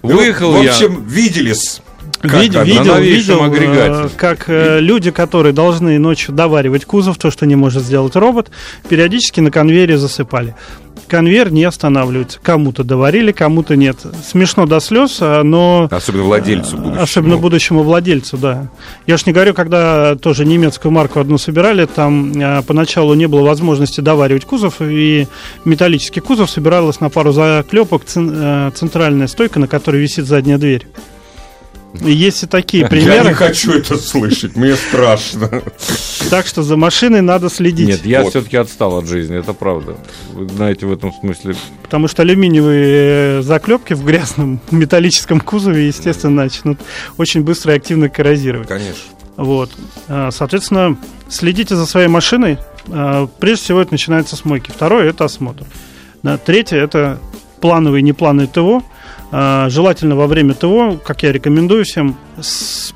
Ну, 0.02 0.16
Выехал 0.16 0.54
В 0.54 0.62
я... 0.64 0.72
общем, 0.72 1.04
виделись. 1.06 1.82
Как 2.22 2.34
Вид- 2.34 2.54
видел, 2.66 2.98
видел, 2.98 3.44
агрегате. 3.44 4.08
э, 4.08 4.10
как 4.18 4.50
э, 4.50 4.80
люди, 4.82 5.10
которые 5.12 5.54
должны 5.54 5.98
ночью 6.00 6.34
доваривать 6.34 6.84
кузов, 6.84 7.18
то, 7.18 7.32
что 7.32 7.46
не 7.46 7.56
может 7.56 7.84
сделать 7.84 8.16
робот, 8.18 8.50
периодически 8.90 9.40
на 9.40 9.52
конвейере 9.52 9.98
засыпали. 9.98 10.56
Конвейер 11.10 11.52
не 11.52 11.64
останавливается. 11.64 12.40
Кому-то 12.42 12.84
доварили, 12.84 13.32
кому-то 13.32 13.76
нет. 13.76 13.98
Смешно 14.24 14.66
до 14.66 14.80
слез, 14.80 15.18
а, 15.20 15.44
но... 15.44 15.88
Особенно 15.92 16.24
владельцу 16.24 16.78
будущему. 16.78 17.02
Особенно 17.02 17.38
будущему 17.38 17.84
владельцу, 17.84 18.38
да. 18.38 18.70
Я 19.08 19.18
ж 19.18 19.26
не 19.26 19.34
говорю, 19.34 19.54
когда 19.54 20.16
тоже 20.16 20.46
немецкую 20.46 20.92
марку 20.92 21.20
одну 21.20 21.38
собирали, 21.38 21.86
там 21.86 22.32
а, 22.42 22.62
поначалу 22.62 23.16
не 23.16 23.28
было 23.28 23.42
возможности 23.42 24.02
доваривать 24.02 24.46
кузов, 24.46 24.76
и 24.82 25.28
металлический 25.66 26.20
кузов 26.20 26.50
собиралась 26.50 27.00
на 27.00 27.10
пару 27.10 27.32
заклепок 27.32 28.04
э, 28.16 28.72
центральная 28.76 29.28
стойка, 29.28 29.60
на 29.60 29.68
которой 29.68 30.02
висит 30.02 30.26
задняя 30.26 30.58
дверь. 30.58 30.86
Есть 32.02 32.44
и 32.44 32.46
такие 32.46 32.84
Я 32.84 32.88
примеры. 32.88 33.30
не 33.30 33.34
хочу 33.34 33.72
это 33.74 33.98
слышать, 33.98 34.56
мне 34.56 34.76
страшно. 34.76 35.50
Так 36.30 36.46
что 36.46 36.62
за 36.62 36.78
машиной 36.78 37.22
надо 37.22 37.50
следить. 37.50 37.88
Нет, 37.88 38.06
я 38.06 38.22
Вот. 38.22 38.30
все-таки 38.30 38.58
отстал 38.58 38.98
от 39.00 39.08
жизни, 39.08 39.38
это 39.38 39.54
правда. 39.54 39.96
Вы 40.34 40.48
знаете, 40.50 40.86
в 40.86 40.94
этом 40.94 41.12
смысле... 41.12 41.56
Потому 41.84 42.08
что 42.08 42.22
алюминиевые 42.22 43.42
заклепки 43.42 43.94
в 43.94 44.04
грязном 44.06 44.60
металлическом 44.72 45.40
кузове, 45.40 45.88
естественно, 45.88 46.44
начнут 46.44 46.80
очень 47.18 47.42
быстро 47.42 47.74
и 47.74 47.78
активно 47.78 48.08
коррозировать. 48.10 48.68
Конечно. 48.68 49.04
Вот. 49.38 49.72
А, 50.08 50.30
Соответственно, 50.32 50.98
следите 51.28 51.76
за 51.76 51.86
своей 51.88 52.08
машиной. 52.08 52.60
А, 52.88 53.28
Прежде 53.40 53.64
всего, 53.64 53.82
это 53.82 53.92
начинается 53.94 54.36
с 54.36 54.46
мойки. 54.46 54.70
Второе– 54.72 55.10
это 55.10 55.26
осмотр. 55.26 55.66
Третье– 56.46 56.78
это 56.84 57.20
плановый 57.62 58.02
и 58.02 58.04
неплановый 58.04 58.48
ТО. 58.48 58.84
А, 59.32 59.70
Желательно 59.70 60.16
во 60.16 60.28
время 60.28 60.54
ТО, 60.54 61.00
как 61.04 61.24
я 61.24 61.32
рекомендую 61.32 61.86
всем, 61.86 62.16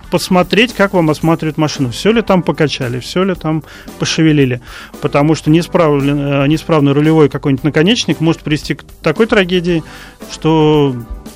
посмотреть, 0.09 0.73
как 0.73 0.93
вам 0.93 1.09
осматривают 1.09 1.57
машину. 1.57 1.91
Все 1.91 2.11
ли 2.11 2.21
там 2.21 2.41
покачали, 2.43 2.99
все 2.99 3.23
ли 3.23 3.35
там 3.35 3.63
пошевелили. 3.99 4.61
Потому 5.01 5.35
что 5.35 5.49
неисправлен- 5.51 6.43
э, 6.43 6.47
неисправный 6.47 6.93
рулевой 6.93 7.29
какой-нибудь 7.29 7.63
наконечник 7.63 8.19
может 8.19 8.41
привести 8.41 8.75
к 8.75 8.83
такой 9.01 9.27
трагедии, 9.27 9.83
что 10.31 10.95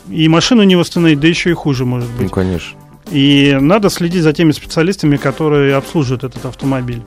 и 0.09 0.27
машину 0.27 0.63
не 0.63 0.75
восстановить, 0.75 1.19
да 1.19 1.27
еще 1.27 1.49
и 1.49 1.53
хуже 1.53 1.85
может 1.85 2.09
быть. 2.11 2.23
Ну, 2.23 2.29
конечно. 2.29 2.77
И 3.11 3.57
надо 3.59 3.89
следить 3.89 4.23
за 4.23 4.33
теми 4.33 4.51
специалистами, 4.51 5.17
которые 5.17 5.75
обслуживают 5.75 6.23
этот 6.23 6.45
автомобиль. 6.45 7.01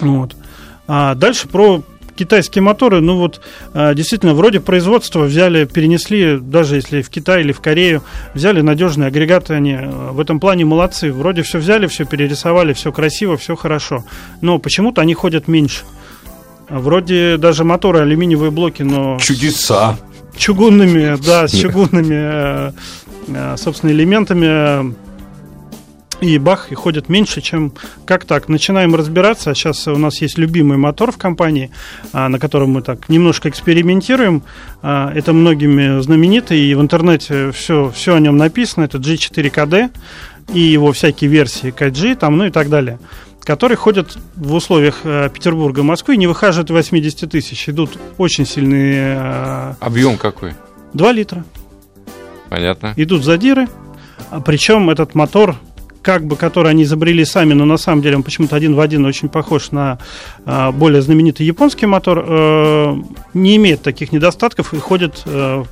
Вот. 0.00 0.36
А 0.86 1.14
дальше 1.14 1.48
про 1.48 1.82
китайские 2.20 2.62
моторы. 2.62 3.00
Ну 3.00 3.16
вот, 3.16 3.40
а, 3.72 3.94
действительно, 3.94 4.34
вроде 4.34 4.60
производства 4.60 5.20
взяли, 5.24 5.64
перенесли, 5.64 6.38
даже 6.38 6.76
если 6.76 7.00
в 7.00 7.08
Китай 7.08 7.40
или 7.40 7.52
в 7.52 7.60
Корею, 7.60 8.02
взяли 8.34 8.60
надежные 8.60 9.08
агрегаты, 9.08 9.54
они 9.54 9.72
э, 9.72 10.10
в 10.12 10.20
этом 10.20 10.38
плане 10.38 10.66
молодцы. 10.66 11.10
Вроде 11.12 11.42
все 11.42 11.58
взяли, 11.58 11.86
все 11.86 12.04
перерисовали, 12.04 12.74
все 12.74 12.92
красиво, 12.92 13.36
все 13.38 13.56
хорошо. 13.56 14.04
Но 14.42 14.58
почему-то 14.58 15.00
они 15.00 15.14
ходят 15.14 15.48
меньше. 15.48 15.84
Вроде 16.68 17.38
даже 17.38 17.64
моторы 17.64 18.00
алюминиевые 18.00 18.50
блоки, 18.50 18.82
но 18.82 19.18
Чудеса. 19.18 19.96
чугунными, 20.36 21.16
да, 21.24 21.48
с 21.48 21.52
чугунными, 21.52 22.14
э, 22.14 22.72
э, 23.28 23.56
собственно, 23.56 23.90
элементами. 23.92 24.94
И 26.20 26.38
бах, 26.38 26.70
и 26.70 26.74
ходят 26.74 27.08
меньше, 27.08 27.40
чем 27.40 27.72
как 28.04 28.24
так. 28.24 28.48
Начинаем 28.48 28.94
разбираться. 28.94 29.54
Сейчас 29.54 29.88
у 29.88 29.96
нас 29.96 30.20
есть 30.20 30.36
любимый 30.38 30.76
мотор 30.76 31.12
в 31.12 31.18
компании, 31.18 31.70
а, 32.12 32.28
на 32.28 32.38
котором 32.38 32.70
мы 32.70 32.82
так 32.82 33.08
немножко 33.08 33.48
экспериментируем. 33.48 34.42
А, 34.82 35.10
Это 35.14 35.32
многими 35.32 36.00
знаменитый, 36.00 36.60
и 36.60 36.74
в 36.74 36.80
интернете 36.80 37.52
все, 37.52 37.90
все 37.94 38.14
о 38.14 38.20
нем 38.20 38.36
написано. 38.36 38.84
Это 38.84 38.98
G4KD 38.98 39.90
и 40.52 40.60
его 40.60 40.92
всякие 40.92 41.30
версии 41.30 41.72
KG, 41.72 42.16
там, 42.16 42.36
ну 42.36 42.46
и 42.46 42.50
так 42.50 42.68
далее 42.68 42.98
которые 43.42 43.76
ходят 43.76 44.16
в 44.36 44.54
условиях 44.54 45.00
э, 45.04 45.28
Петербурга, 45.32 45.82
Москвы 45.82 46.16
не 46.16 46.26
выхаживают 46.26 46.70
80 46.70 47.30
тысяч. 47.30 47.68
Идут 47.68 47.98
очень 48.18 48.46
сильные 48.46 49.16
э, 49.18 49.74
Объем 49.80 50.18
какой? 50.18 50.52
2 50.94 51.12
литра. 51.12 51.44
Понятно. 52.48 52.92
Идут 52.96 53.24
задиры, 53.24 53.66
а 54.30 54.40
причем 54.40 54.90
этот 54.90 55.14
мотор, 55.14 55.56
как 56.02 56.24
бы 56.24 56.36
который 56.36 56.70
они 56.70 56.84
изобрели 56.84 57.24
сами, 57.24 57.52
но 57.52 57.64
на 57.64 57.76
самом 57.76 58.02
деле 58.02 58.16
он 58.16 58.22
почему-то 58.22 58.56
один 58.56 58.74
в 58.74 58.80
один 58.80 59.04
очень 59.04 59.28
похож 59.28 59.70
на 59.70 59.98
а, 60.46 60.72
более 60.72 61.02
знаменитый 61.02 61.46
японский 61.46 61.86
мотор, 61.86 62.24
э, 62.26 62.94
не 63.34 63.56
имеет 63.56 63.82
таких 63.82 64.12
недостатков 64.12 64.72
и 64.72 64.78
ходит, 64.78 65.22
э, 65.26 65.64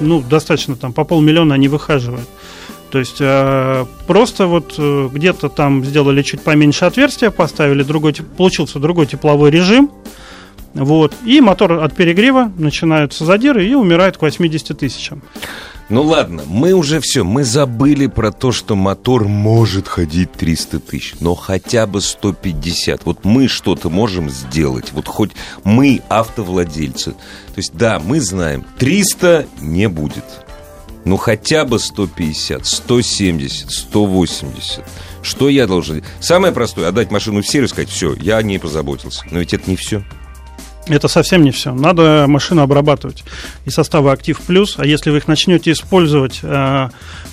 ну, 0.00 0.20
достаточно 0.20 0.76
там 0.76 0.92
по 0.92 1.04
полмиллиона 1.04 1.54
они 1.54 1.68
выхаживают. 1.68 2.28
То 2.90 3.00
есть 3.00 3.16
э, 3.18 3.86
просто 4.06 4.46
вот 4.46 4.74
э, 4.78 5.08
где-то 5.12 5.48
там 5.48 5.84
сделали 5.84 6.22
чуть 6.22 6.42
поменьше 6.42 6.84
отверстия, 6.84 7.30
поставили 7.30 7.82
другой, 7.82 8.14
получился 8.36 8.78
другой 8.78 9.06
тепловой 9.06 9.50
режим, 9.50 9.90
вот, 10.74 11.12
и 11.24 11.40
мотор 11.40 11.72
от 11.72 11.94
перегрева 11.94 12.52
начинаются 12.56 13.24
задиры 13.24 13.66
и 13.66 13.74
умирает 13.74 14.16
к 14.16 14.22
80 14.22 14.78
тысячам. 14.78 15.22
Ну 15.90 16.02
ладно, 16.02 16.44
мы 16.46 16.72
уже 16.72 16.98
все, 17.00 17.24
мы 17.24 17.44
забыли 17.44 18.06
про 18.06 18.32
то, 18.32 18.52
что 18.52 18.74
мотор 18.74 19.28
может 19.28 19.86
ходить 19.86 20.32
300 20.32 20.80
тысяч, 20.80 21.14
но 21.20 21.34
хотя 21.34 21.86
бы 21.86 22.00
150. 22.00 23.04
Вот 23.04 23.24
мы 23.24 23.48
что-то 23.48 23.90
можем 23.90 24.30
сделать, 24.30 24.92
вот 24.92 25.08
хоть 25.08 25.32
мы 25.62 26.00
автовладельцы. 26.08 27.12
То 27.12 27.56
есть 27.56 27.74
да, 27.74 28.00
мы 28.02 28.20
знаем, 28.20 28.64
300 28.78 29.46
не 29.60 29.88
будет. 29.88 30.24
Ну 31.04 31.18
хотя 31.18 31.66
бы 31.66 31.78
150, 31.78 32.64
170, 32.64 33.70
180. 33.70 34.84
Что 35.22 35.48
я 35.50 35.66
должен... 35.66 36.02
Самое 36.18 36.54
простое, 36.54 36.88
отдать 36.88 37.10
машину 37.10 37.42
в 37.42 37.46
сервис, 37.46 37.70
сказать, 37.70 37.90
все, 37.90 38.14
я 38.14 38.38
о 38.38 38.42
ней 38.42 38.58
позаботился. 38.58 39.22
Но 39.30 39.40
ведь 39.40 39.52
это 39.52 39.68
не 39.68 39.76
все. 39.76 40.02
Это 40.86 41.08
совсем 41.08 41.42
не 41.42 41.50
все. 41.50 41.72
Надо 41.72 42.26
машину 42.28 42.62
обрабатывать. 42.62 43.24
И 43.64 43.70
составы 43.70 44.12
Актив 44.12 44.38
Плюс, 44.40 44.74
а 44.78 44.84
если 44.84 45.10
вы 45.10 45.18
их 45.18 45.28
начнете 45.28 45.72
использовать 45.72 46.40
э, 46.42 46.88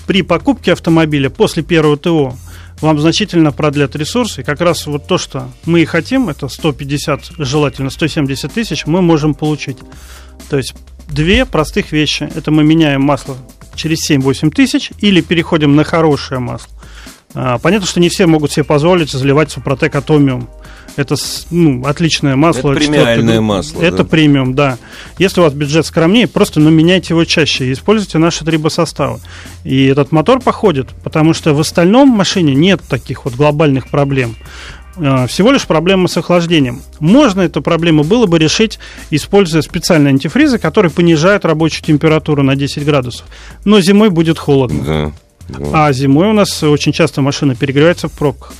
при 0.07 0.21
покупке 0.21 0.71
автомобиля 0.71 1.29
после 1.29 1.61
первого 1.61 1.97
ТО, 1.97 2.35
вам 2.79 2.99
значительно 2.99 3.51
продлят 3.51 3.95
ресурсы. 3.95 4.41
И 4.41 4.43
как 4.43 4.61
раз 4.61 4.87
вот 4.87 5.05
то, 5.05 5.17
что 5.17 5.49
мы 5.65 5.81
и 5.81 5.85
хотим, 5.85 6.29
это 6.29 6.47
150, 6.47 7.33
желательно 7.37 7.89
170 7.89 8.51
тысяч, 8.51 8.85
мы 8.85 9.01
можем 9.01 9.33
получить. 9.33 9.77
То 10.49 10.57
есть 10.57 10.73
две 11.07 11.45
простых 11.45 11.91
вещи. 11.91 12.29
Это 12.35 12.51
мы 12.51 12.63
меняем 12.63 13.01
масло 13.01 13.37
через 13.75 14.09
7-8 14.09 14.51
тысяч 14.51 14.91
или 14.99 15.21
переходим 15.21 15.75
на 15.75 15.83
хорошее 15.83 16.39
масло. 16.39 16.71
А, 17.33 17.57
понятно, 17.59 17.87
что 17.87 17.99
не 17.99 18.09
все 18.09 18.25
могут 18.25 18.51
себе 18.51 18.63
позволить 18.63 19.11
заливать 19.11 19.51
Супротек 19.51 19.95
Атомиум. 19.95 20.49
Это 20.95 21.15
ну, 21.51 21.85
отличное 21.85 22.35
масло. 22.35 22.71
Это 22.71 22.79
премиальное 22.79 23.41
масло. 23.41 23.81
Это 23.81 23.97
да. 23.97 24.03
премиум, 24.03 24.55
да. 24.55 24.77
Если 25.17 25.39
у 25.39 25.43
вас 25.43 25.53
бюджет 25.53 25.85
скромнее, 25.85 26.27
просто 26.27 26.59
ну, 26.59 26.69
меняйте 26.69 27.13
его 27.13 27.23
чаще 27.23 27.67
и 27.67 27.73
используйте 27.73 28.17
наши 28.17 28.43
трибосоставы. 28.43 29.19
И 29.63 29.85
этот 29.85 30.11
мотор 30.11 30.41
походит, 30.41 30.89
потому 31.03 31.33
что 31.33 31.53
в 31.53 31.59
остальном 31.59 32.09
машине 32.09 32.55
нет 32.55 32.81
таких 32.87 33.25
вот 33.25 33.35
глобальных 33.35 33.87
проблем 33.87 34.35
а, 34.97 35.27
всего 35.27 35.51
лишь 35.51 35.65
проблема 35.65 36.07
с 36.07 36.17
охлаждением. 36.17 36.81
Можно 36.99 37.41
эту 37.41 37.61
проблему 37.61 38.03
было 38.03 38.25
бы 38.25 38.39
решить, 38.39 38.79
используя 39.09 39.61
специальные 39.61 40.11
антифризы, 40.11 40.57
которые 40.57 40.91
понижают 40.91 41.45
рабочую 41.45 41.85
температуру 41.85 42.43
на 42.43 42.55
10 42.55 42.85
градусов. 42.85 43.25
Но 43.65 43.79
зимой 43.81 44.09
будет 44.09 44.37
холодно. 44.37 44.83
Да. 44.83 45.11
А 45.73 45.91
зимой 45.91 46.29
у 46.29 46.33
нас 46.33 46.63
очень 46.63 46.91
часто 46.91 47.21
машина 47.21 47.55
перегревается 47.55 48.07
в 48.07 48.13
пробках. 48.13 48.53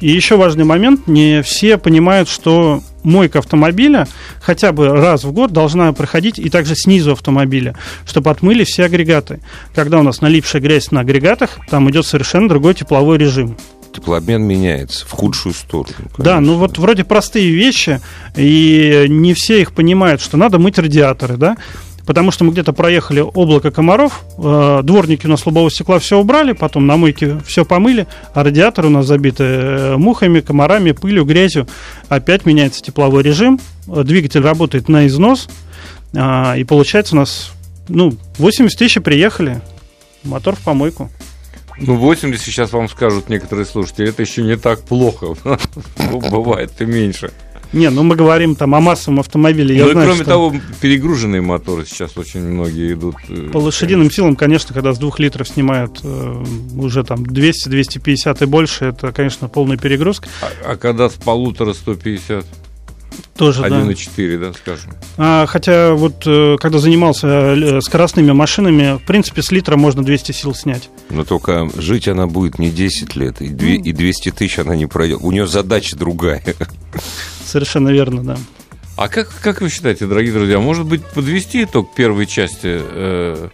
И 0.00 0.10
еще 0.10 0.36
важный 0.36 0.64
момент, 0.64 1.06
не 1.06 1.42
все 1.42 1.76
понимают, 1.76 2.28
что 2.28 2.82
мойка 3.02 3.40
автомобиля 3.40 4.08
хотя 4.40 4.72
бы 4.72 4.88
раз 4.88 5.24
в 5.24 5.32
год 5.32 5.52
должна 5.52 5.92
проходить 5.92 6.38
и 6.38 6.48
также 6.48 6.74
снизу 6.74 7.12
автомобиля, 7.12 7.76
чтобы 8.06 8.30
отмыли 8.30 8.64
все 8.64 8.84
агрегаты. 8.84 9.40
Когда 9.74 9.98
у 9.98 10.02
нас 10.02 10.20
налипшая 10.20 10.62
грязь 10.62 10.90
на 10.90 11.00
агрегатах, 11.00 11.58
там 11.68 11.90
идет 11.90 12.06
совершенно 12.06 12.48
другой 12.48 12.74
тепловой 12.74 13.18
режим. 13.18 13.56
Теплообмен 13.94 14.42
меняется 14.42 15.04
в 15.04 15.10
худшую 15.10 15.52
сторону. 15.52 15.94
Конечно. 15.96 16.24
Да, 16.24 16.40
ну 16.40 16.56
вот 16.56 16.78
вроде 16.78 17.04
простые 17.04 17.50
вещи, 17.50 18.00
и 18.36 19.06
не 19.08 19.34
все 19.34 19.60
их 19.60 19.72
понимают, 19.72 20.20
что 20.20 20.36
надо 20.36 20.58
мыть 20.58 20.78
радиаторы, 20.78 21.36
да, 21.36 21.56
потому 22.06 22.30
что 22.30 22.44
мы 22.44 22.52
где-то 22.52 22.72
проехали 22.72 23.20
облако 23.20 23.70
комаров, 23.70 24.24
э, 24.38 24.80
дворники 24.82 25.26
у 25.26 25.28
нас 25.28 25.46
лобового 25.46 25.70
стекла 25.70 25.98
все 25.98 26.18
убрали, 26.18 26.52
потом 26.52 26.86
на 26.86 26.96
мойке 26.96 27.38
все 27.46 27.64
помыли, 27.64 28.06
а 28.34 28.42
радиаторы 28.42 28.88
у 28.88 28.90
нас 28.90 29.06
забиты 29.06 29.44
э, 29.44 29.96
мухами, 29.96 30.40
комарами, 30.40 30.92
пылью, 30.92 31.24
грязью. 31.24 31.66
Опять 32.08 32.46
меняется 32.46 32.82
тепловой 32.82 33.22
режим, 33.22 33.60
э, 33.88 34.02
двигатель 34.04 34.40
работает 34.40 34.88
на 34.88 35.06
износ, 35.06 35.48
э, 36.12 36.58
и 36.58 36.64
получается 36.64 37.14
у 37.14 37.18
нас, 37.18 37.52
ну, 37.88 38.14
80 38.38 38.78
тысяч 38.78 39.02
приехали, 39.02 39.60
мотор 40.24 40.56
в 40.56 40.60
помойку. 40.60 41.10
Ну, 41.78 41.96
80 41.96 42.42
сейчас 42.42 42.72
вам 42.72 42.88
скажут 42.88 43.30
некоторые 43.30 43.64
слушатели, 43.64 44.08
это 44.08 44.22
еще 44.22 44.42
не 44.42 44.56
так 44.56 44.82
плохо. 44.82 45.34
Бывает 46.30 46.72
и 46.80 46.84
меньше. 46.84 47.32
Не, 47.72 47.88
ну 47.90 48.02
мы 48.02 48.16
говорим 48.16 48.56
там 48.56 48.74
о 48.74 48.80
массовом 48.80 49.20
автомобиле. 49.20 49.76
Я 49.76 49.84
ну, 49.86 49.92
знаю, 49.92 50.08
кроме 50.08 50.22
что 50.22 50.30
того, 50.30 50.54
перегруженные 50.80 51.40
моторы 51.40 51.86
сейчас 51.86 52.16
очень 52.16 52.40
многие 52.40 52.92
идут. 52.94 53.14
э, 53.28 53.50
по 53.52 53.58
лошадиным 53.58 54.10
силам, 54.10 54.34
конечно, 54.34 54.74
когда 54.74 54.92
с 54.92 54.98
двух 54.98 55.18
литров 55.20 55.48
снимают 55.48 56.00
э, 56.02 56.44
уже 56.74 57.04
там 57.04 57.24
200, 57.24 57.68
250 57.68 58.42
и 58.42 58.46
больше, 58.46 58.86
это, 58.86 59.12
конечно, 59.12 59.48
полная 59.48 59.76
перегрузка. 59.76 60.28
А, 60.42 60.72
а 60.72 60.76
когда 60.76 61.08
с 61.08 61.14
полутора 61.14 61.72
150? 61.72 62.44
Тоже, 63.36 63.62
да. 63.62 63.68
1,4, 63.68 64.38
да, 64.38 64.52
скажем. 64.52 64.92
А, 65.16 65.46
хотя 65.46 65.94
вот 65.94 66.26
э, 66.26 66.56
когда 66.60 66.78
занимался 66.78 67.26
э, 67.26 67.80
скоростными 67.80 68.32
машинами, 68.32 68.98
в 68.98 69.06
принципе, 69.06 69.42
с 69.42 69.50
литра 69.50 69.76
можно 69.76 70.04
200 70.04 70.32
сил 70.32 70.54
снять. 70.54 70.90
Но 71.08 71.24
только 71.24 71.70
жить 71.76 72.08
она 72.08 72.26
будет 72.26 72.58
не 72.58 72.70
10 72.70 73.16
лет, 73.16 73.40
и, 73.40 73.48
две- 73.48 73.76
и 73.76 73.92
200 73.92 74.32
тысяч 74.32 74.58
она 74.58 74.76
не 74.76 74.86
пройдет. 74.86 75.20
У 75.22 75.32
нее 75.32 75.46
задача 75.46 75.96
другая. 75.96 76.42
Совершенно 77.50 77.88
верно, 77.88 78.22
да. 78.22 78.38
А 78.96 79.08
как, 79.08 79.30
как 79.42 79.60
вы 79.60 79.70
считаете, 79.70 80.06
дорогие 80.06 80.32
друзья, 80.32 80.58
может 80.60 80.86
быть, 80.86 81.04
подвести 81.04 81.64
итог 81.64 81.94
первой 81.94 82.26
части 82.26 82.80
э, 82.80 83.48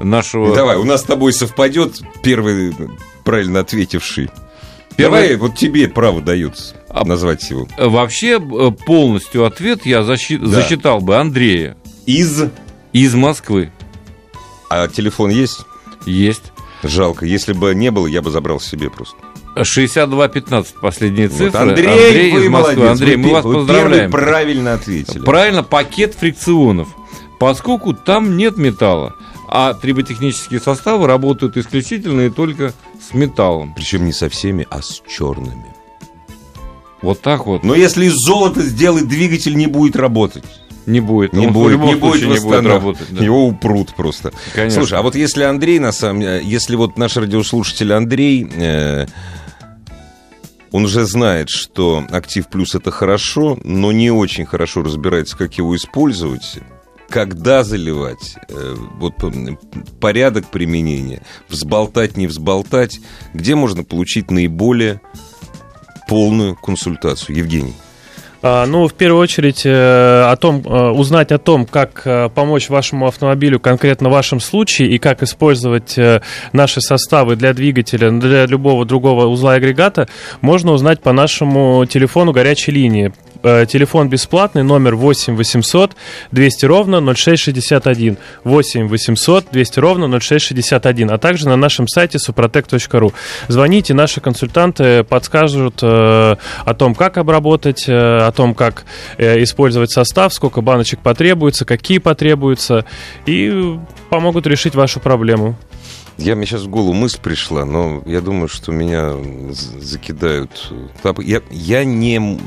нашего... 0.00 0.54
Давай, 0.54 0.76
у 0.76 0.84
нас 0.84 1.00
с 1.00 1.04
тобой 1.04 1.32
совпадет 1.32 2.00
первый 2.22 2.72
правильно 3.24 3.60
ответивший. 3.60 4.30
Первый- 4.96 5.20
Давай, 5.22 5.36
вот 5.36 5.56
тебе 5.56 5.88
право 5.88 6.20
дается 6.22 6.76
А- 6.88 7.04
назвать 7.04 7.48
его. 7.50 7.66
Э, 7.76 7.88
Вообще, 7.88 8.38
э, 8.38 8.70
полностью 8.86 9.44
ответ 9.44 9.84
я 9.86 10.00
защи- 10.02 10.38
Да. 10.38 10.46
зачитал 10.46 11.00
бы 11.00 11.16
Андрея 11.16 11.76
Из... 12.06 12.44
из 12.92 13.14
Москвы. 13.14 13.72
А 14.70 14.88
телефон 14.88 15.30
есть? 15.30 15.60
Есть. 16.06 16.52
Жалко. 16.82 17.26
Если 17.26 17.52
бы 17.52 17.74
не 17.74 17.90
было, 17.90 18.06
я 18.06 18.22
бы 18.22 18.30
забрал 18.30 18.60
себе 18.60 18.88
просто. 18.90 19.16
62-15 19.56 20.66
последние 20.80 21.28
Вот, 21.28 21.36
цифры. 21.38 21.58
Андрей, 21.58 22.32
вы 22.32 22.44
из 22.44 22.48
Москвы. 22.48 22.74
молодец. 22.76 23.00
Андрей, 23.00 23.16
Вы 23.16 23.22
мы 23.22 23.30
вас 23.32 23.44
вы 23.44 23.54
поздравляем. 23.54 24.10
правильно 24.10 24.74
ответили. 24.74 25.22
Правильно, 25.22 25.62
пакет 25.62 26.14
фрикционов. 26.14 26.88
Поскольку 27.38 27.92
там 27.92 28.36
нет 28.36 28.56
металла, 28.56 29.14
а 29.48 29.74
триботехнические 29.74 30.60
составы 30.60 31.06
работают 31.06 31.56
исключительно 31.56 32.22
и 32.22 32.30
только 32.30 32.72
с 33.00 33.12
металлом. 33.14 33.74
Причем 33.74 34.06
не 34.06 34.12
со 34.12 34.28
всеми, 34.28 34.66
а 34.70 34.80
с 34.80 35.02
черными. 35.08 35.66
Вот 37.02 37.20
так 37.20 37.46
вот 37.46 37.64
Но 37.64 37.74
если 37.74 38.06
из 38.06 38.14
золота 38.14 38.62
сделать 38.62 39.08
двигатель, 39.08 39.56
не 39.56 39.66
будет 39.66 39.96
работать. 39.96 40.44
не 40.86 41.00
будет. 41.00 41.32
Не 41.32 41.48
Он 41.48 41.52
будет, 41.52 41.80
не 41.80 41.94
будет, 41.96 42.22
не 42.22 42.38
будет 42.40 42.64
работать. 42.64 43.08
да. 43.10 43.24
Его 43.24 43.46
упрут 43.46 43.92
просто. 43.96 44.32
Конечно. 44.54 44.80
Слушай, 44.80 44.98
а 45.00 45.02
вот 45.02 45.16
если 45.16 45.42
Андрей, 45.42 45.78
на 45.80 45.90
самом 45.92 46.20
деле, 46.20 46.40
если 46.44 46.76
вот 46.76 46.96
наш 46.96 47.16
радиослушатель 47.16 47.92
Андрей, 47.92 48.48
э, 48.54 49.06
он 50.72 50.86
уже 50.86 51.04
знает, 51.04 51.50
что 51.50 52.04
Актив 52.10 52.48
Плюс 52.48 52.74
это 52.74 52.90
хорошо, 52.90 53.58
но 53.62 53.92
не 53.92 54.10
очень 54.10 54.46
хорошо 54.46 54.82
разбирается, 54.82 55.36
как 55.36 55.58
его 55.58 55.76
использовать, 55.76 56.58
когда 57.08 57.62
заливать, 57.62 58.36
э, 58.48 58.74
вот 58.98 59.14
порядок 60.00 60.46
применения, 60.50 61.22
взболтать, 61.48 62.16
не 62.16 62.26
взболтать, 62.26 63.00
где 63.34 63.54
можно 63.54 63.84
получить 63.84 64.30
наиболее 64.30 65.02
полную 66.08 66.56
консультацию. 66.56 67.36
Евгений. 67.36 67.74
А, 68.42 68.66
Ну, 68.66 68.88
в 68.88 68.94
первую 68.94 69.22
очередь, 69.22 69.64
э, 69.64 69.70
о 69.70 70.34
том, 70.36 70.62
э, 70.64 70.90
узнать 70.90 71.30
о 71.30 71.38
том, 71.38 71.64
как 71.64 72.02
э, 72.04 72.28
помочь 72.28 72.68
вашему 72.68 73.06
автомобилю 73.06 73.60
конкретно 73.60 74.08
в 74.08 74.12
вашем 74.12 74.40
случае 74.40 74.88
и 74.88 74.98
как 74.98 75.22
использовать 75.22 75.96
наши 76.52 76.80
составы 76.80 77.36
для 77.36 77.52
двигателя, 77.54 78.10
для 78.10 78.46
любого 78.46 78.84
другого 78.84 79.26
узла 79.26 79.54
агрегата, 79.54 80.08
можно 80.40 80.72
узнать 80.72 81.00
по 81.00 81.12
нашему 81.12 81.86
телефону 81.86 82.32
горячей 82.32 82.72
линии. 82.72 83.12
Э, 83.42 83.66
Телефон 83.66 84.08
бесплатный, 84.08 84.62
номер 84.62 84.94
8 84.94 85.36
800 85.36 85.96
200 86.30 86.64
ровно 86.66 87.14
0661. 87.14 88.16
8 88.44 88.88
800 88.88 89.46
200 89.50 89.80
ровно 89.80 90.20
0661. 90.20 91.10
А 91.10 91.18
также 91.18 91.48
на 91.48 91.56
нашем 91.56 91.88
сайте 91.88 92.18
suprotec.ru. 92.18 93.12
Звоните, 93.48 93.94
наши 93.94 94.20
консультанты 94.20 95.04
подскажут 95.04 95.80
э, 95.82 96.36
о 96.64 96.74
том, 96.74 96.94
как 96.94 97.18
обработать, 97.18 97.88
э, 97.88 97.92
о 97.92 98.30
том, 98.32 98.54
как 98.54 98.84
э, 99.18 99.42
использовать 99.42 99.90
состав, 99.90 100.32
сколько 100.32 100.60
баночек 100.60 101.00
потребуется, 101.00 101.64
какие 101.64 101.98
потребуются, 101.98 102.84
и 103.26 103.78
помогут 104.10 104.46
решить 104.46 104.74
вашу 104.74 105.00
проблему. 105.00 105.56
Я, 106.18 106.36
мне 106.36 106.46
сейчас 106.46 106.62
в 106.62 106.68
голову 106.68 106.92
мысль 106.92 107.18
пришла, 107.20 107.64
но 107.64 108.02
я 108.06 108.20
думаю, 108.20 108.48
что 108.48 108.70
меня 108.70 109.14
закидают. 109.80 110.72
Я, 111.18 111.40
я 111.50 111.84
не... 111.84 112.38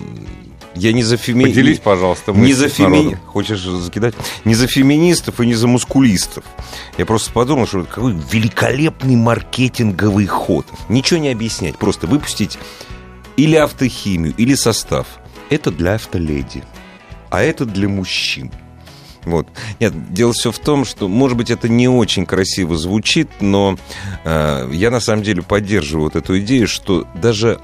Я 0.76 0.92
не 0.92 1.04
за 1.04 1.18
феми... 1.18 1.44
Поделись, 1.44 1.80
пожалуйста, 1.80 2.34
не 2.34 2.54
за 2.54 2.68
феми... 2.68 2.98
народом. 2.98 3.20
Хочешь 3.28 3.62
закидать? 3.62 4.14
Не 4.44 4.56
за 4.56 4.68
феминистов 4.68 5.40
и 5.40 5.46
не 5.46 5.54
за 5.54 5.68
мускулистов. 5.68 6.44
Я 6.98 7.06
просто 7.06 7.32
подумал, 7.32 7.66
что 7.66 7.84
какой 7.84 8.14
великолепный 8.32 9.16
маркетинговый 9.16 10.28
ход. 10.28 10.68
Ничего 10.90 11.20
не 11.20 11.30
объяснять, 11.30 11.78
просто 11.78 12.08
выпустить 12.08 12.58
или 13.38 13.56
автохимию, 13.56 14.34
или 14.38 14.54
состав. 14.56 15.08
Это 15.50 15.72
для 15.72 15.96
автоледи, 15.96 16.64
а 17.30 17.42
это 17.42 17.66
для 17.66 17.88
мужчин. 17.88 18.52
Вот. 19.24 19.48
Нет, 19.80 20.14
дело 20.14 20.34
все 20.34 20.52
в 20.52 20.60
том, 20.60 20.86
что, 20.86 21.08
может 21.08 21.38
быть, 21.38 21.50
это 21.50 21.68
не 21.68 21.88
очень 21.88 22.26
красиво 22.26 22.78
звучит, 22.78 23.30
но 23.40 23.78
э, 24.24 24.70
я 24.72 24.92
на 24.92 25.00
самом 25.00 25.24
деле 25.24 25.42
поддерживаю 25.42 26.06
вот 26.06 26.16
эту 26.16 26.38
идею, 26.40 26.68
что 26.68 27.08
даже 27.16 27.60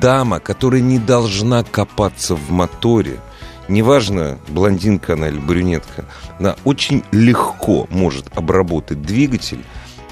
дама, 0.00 0.40
которая 0.40 0.80
не 0.80 0.98
должна 0.98 1.64
копаться 1.64 2.34
в 2.36 2.50
моторе, 2.50 3.18
неважно, 3.68 4.38
блондинка 4.48 5.14
она 5.14 5.28
или 5.28 5.38
брюнетка, 5.38 6.04
она 6.38 6.56
очень 6.64 7.02
легко 7.12 7.86
может 7.90 8.26
обработать 8.36 9.02
двигатель 9.02 9.60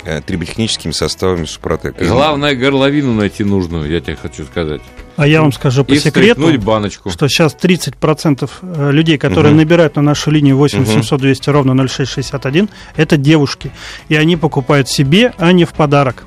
э, 0.04 0.20
триботехническими 0.22 0.92
составами 0.92 1.44
Супротек. 1.44 1.96
Главное, 2.00 2.54
горловину 2.54 3.12
найти 3.14 3.44
нужную, 3.44 3.90
я 3.90 4.00
тебе 4.00 4.16
хочу 4.16 4.44
сказать. 4.44 4.80
А 5.16 5.26
я 5.26 5.42
вам 5.42 5.52
скажу 5.52 5.84
по 5.84 5.92
И 5.92 5.98
секрету, 5.98 6.58
баночку. 6.60 7.10
что 7.10 7.28
сейчас 7.28 7.54
30% 7.54 8.48
э, 8.62 8.90
людей, 8.90 9.18
которые 9.18 9.50
Мгм. 9.50 9.58
набирают 9.58 9.96
на 9.96 10.02
нашу 10.02 10.30
линию 10.30 10.56
8 10.56 10.86
700 10.86 11.20
200 11.20 11.50
ровно 11.50 11.74
0661, 11.74 12.70
это 12.96 13.18
девушки. 13.18 13.70
И 14.08 14.14
они 14.14 14.36
покупают 14.38 14.88
себе, 14.88 15.34
а 15.36 15.52
не 15.52 15.66
в 15.66 15.74
подарок. 15.74 16.24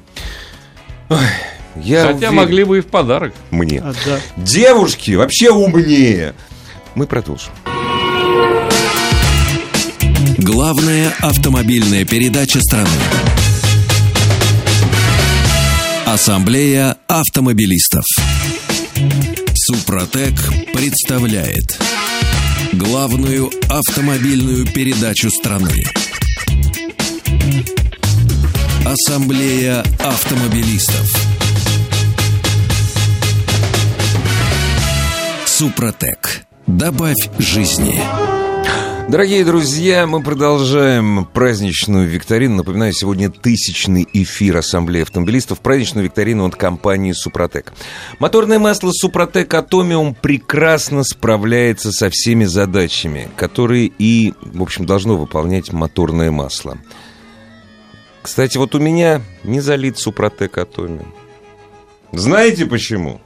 Я 1.75 2.03
Хотя 2.07 2.15
уверен- 2.17 2.35
могли 2.35 2.63
бы 2.63 2.77
и 2.77 2.81
в 2.81 2.87
подарок. 2.87 3.33
мне. 3.51 3.79
А, 3.79 3.93
да. 4.05 4.19
Девушки 4.37 5.11
вообще 5.11 5.49
умнее. 5.51 6.33
Мы 6.95 7.07
продолжим. 7.07 7.51
Главная 10.37 11.11
автомобильная 11.21 12.05
передача 12.05 12.59
страны. 12.61 12.89
Ассамблея 16.05 16.97
автомобилистов. 17.07 18.03
Супротек 19.55 20.33
представляет 20.73 21.79
главную 22.73 23.49
автомобильную 23.69 24.67
передачу 24.67 25.29
страны. 25.31 25.71
Ассамблея 28.85 29.83
автомобилистов. 29.99 31.32
Супротек. 35.55 36.47
Добавь 36.65 37.29
жизни. 37.37 38.01
Дорогие 39.07 39.45
друзья, 39.45 40.07
мы 40.07 40.23
продолжаем 40.23 41.25
праздничную 41.31 42.07
викторину. 42.07 42.55
Напоминаю, 42.55 42.91
сегодня 42.91 43.29
тысячный 43.29 44.07
эфир 44.13 44.57
Ассамблеи 44.57 45.03
автомобилистов. 45.03 45.59
Праздничную 45.59 46.05
викторину 46.05 46.47
от 46.47 46.55
компании 46.55 47.11
«Супротек». 47.11 47.71
Моторное 48.17 48.57
масло 48.57 48.91
«Супротек 48.91 49.53
Атомиум» 49.53 50.15
прекрасно 50.15 51.03
справляется 51.03 51.91
со 51.91 52.09
всеми 52.09 52.45
задачами, 52.45 53.29
которые 53.35 53.91
и, 53.99 54.33
в 54.41 54.63
общем, 54.63 54.87
должно 54.87 55.17
выполнять 55.17 55.71
моторное 55.71 56.31
масло. 56.31 56.79
Кстати, 58.23 58.57
вот 58.57 58.73
у 58.73 58.79
меня 58.79 59.21
не 59.43 59.59
залит 59.59 59.99
«Супротек 59.99 60.57
Атомиум». 60.57 61.13
Знаете 62.11 62.65
почему? 62.65 63.21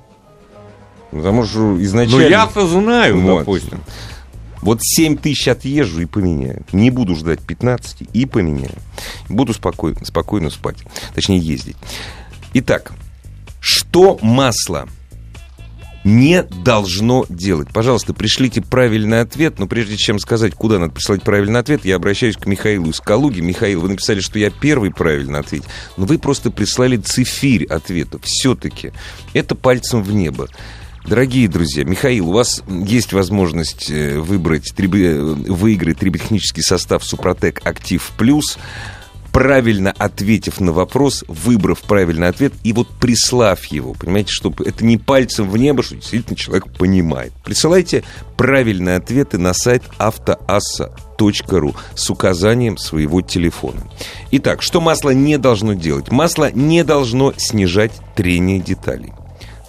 Потому 1.12 1.46
что 1.46 1.60
Ну, 1.60 1.84
изначально... 1.84 2.28
я-то 2.28 2.67
знаю, 2.67 3.20
Вот. 3.22 3.39
допустим. 3.39 3.80
Вот 4.62 4.80
7 4.82 5.17
тысяч 5.17 5.48
отъезжу 5.48 6.02
и 6.02 6.06
поменяю. 6.06 6.65
Не 6.72 6.89
буду 6.89 7.15
ждать 7.15 7.39
15 7.41 8.10
и 8.12 8.26
поменяю. 8.26 8.74
Буду 9.30 9.54
спокойно, 9.54 10.04
спокойно 10.04 10.50
спать. 10.50 10.78
Точнее, 11.13 11.38
ездить. 11.39 11.78
Итак, 12.54 12.91
что 13.60 14.17
масло 14.22 14.88
не 16.04 16.41
должно 16.43 17.26
делать? 17.30 17.70
Пожалуйста, 17.72 18.13
пришлите 18.13 18.62
правильный 18.62 19.22
ответ. 19.22 19.60
Но 19.60 19.67
прежде 19.67 19.96
чем 19.96 20.20
сказать, 20.20 20.54
куда 20.56 20.80
надо 20.80 20.93
прислать 20.93 21.22
правильный 21.22 21.60
ответ, 21.60 21.86
я 21.86 21.96
обращаюсь 21.98 22.36
к 22.36 22.46
Михаилу 22.48 22.89
из 22.89 23.00
Калуги. 23.00 23.41
Михаил, 23.41 23.82
вы 23.82 23.89
написали, 23.89 24.22
что 24.22 24.39
я 24.39 24.50
первый 24.50 24.91
правильно 24.91 25.39
ответил. 25.39 25.67
Но 25.98 26.06
вы 26.06 26.17
просто 26.17 26.50
прислали 26.50 26.98
цифирь 26.98 27.65
ответа. 27.65 28.20
Все-таки 28.24 28.91
это 29.34 29.54
пальцем 29.54 30.02
в 30.02 30.12
небо. 30.13 30.48
Дорогие 31.08 31.48
друзья, 31.48 31.86
Михаил, 31.86 32.30
у 32.30 32.34
вас 32.34 32.62
есть 32.67 33.13
возможность 33.13 33.89
э, 33.89 34.20
выбрать, 34.20 34.74
э, 34.78 35.22
выиграть 35.22 36.00
триботехнический 36.00 36.62
состав 36.62 37.02
Супротек 37.02 37.65
Актив 37.65 38.12
Плюс, 38.17 38.58
правильно 39.32 39.93
ответив 39.98 40.60
на 40.60 40.74
вопрос, 40.74 41.24
выбрав 41.30 41.80
правильный 41.84 42.28
ответ 42.28 42.52
и 42.65 42.74
вот 42.74 42.89
прислав 42.89 43.63
его, 43.67 43.93
понимаете, 43.93 44.34
чтобы 44.34 44.65
это 44.65 44.84
не 44.84 44.98
пальцем 44.98 45.50
в 45.50 45.56
небо, 45.56 45.82
что 45.82 45.96
действительно 45.96 46.36
человек 46.36 46.67
понимает. 46.78 47.32
Присылайте 47.46 48.04
правильные 48.36 48.98
ответы 48.98 49.38
на 49.38 49.54
сайт 49.54 49.84
автоасса.ру 50.00 51.74
с 51.96 52.10
указанием 52.10 52.78
своего 52.78 53.22
телефона. 53.22 53.89
Итак, 54.32 54.62
что 54.62 54.82
масло 54.82 55.12
не 55.12 55.38
должно 55.38 55.72
делать? 55.72 56.12
Масло 56.12 56.52
не 56.52 56.84
должно 56.84 57.34
снижать 57.38 57.93
трение 58.13 58.60
деталей. 58.60 59.13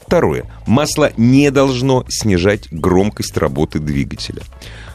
Второе. 0.09 0.47
Масло 0.67 1.13
не 1.19 1.51
должно 1.51 2.07
снижать 2.09 2.73
громкость 2.73 3.37
работы 3.37 3.79
двигателя. 3.79 4.41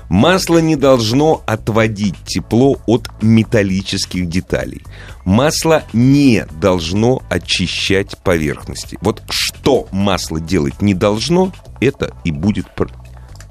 Масло 0.09 0.57
не 0.57 0.75
должно 0.75 1.43
отводить 1.45 2.15
тепло 2.25 2.77
от 2.87 3.09
металлических 3.21 4.27
деталей. 4.27 4.81
Масло 5.23 5.83
не 5.93 6.47
должно 6.59 7.21
очищать 7.29 8.17
поверхности. 8.23 8.97
Вот 9.01 9.21
что 9.29 9.87
масло 9.91 10.39
делать 10.39 10.81
не 10.81 10.95
должно, 10.95 11.51
это 11.79 12.15
и 12.23 12.31
будет 12.31 12.65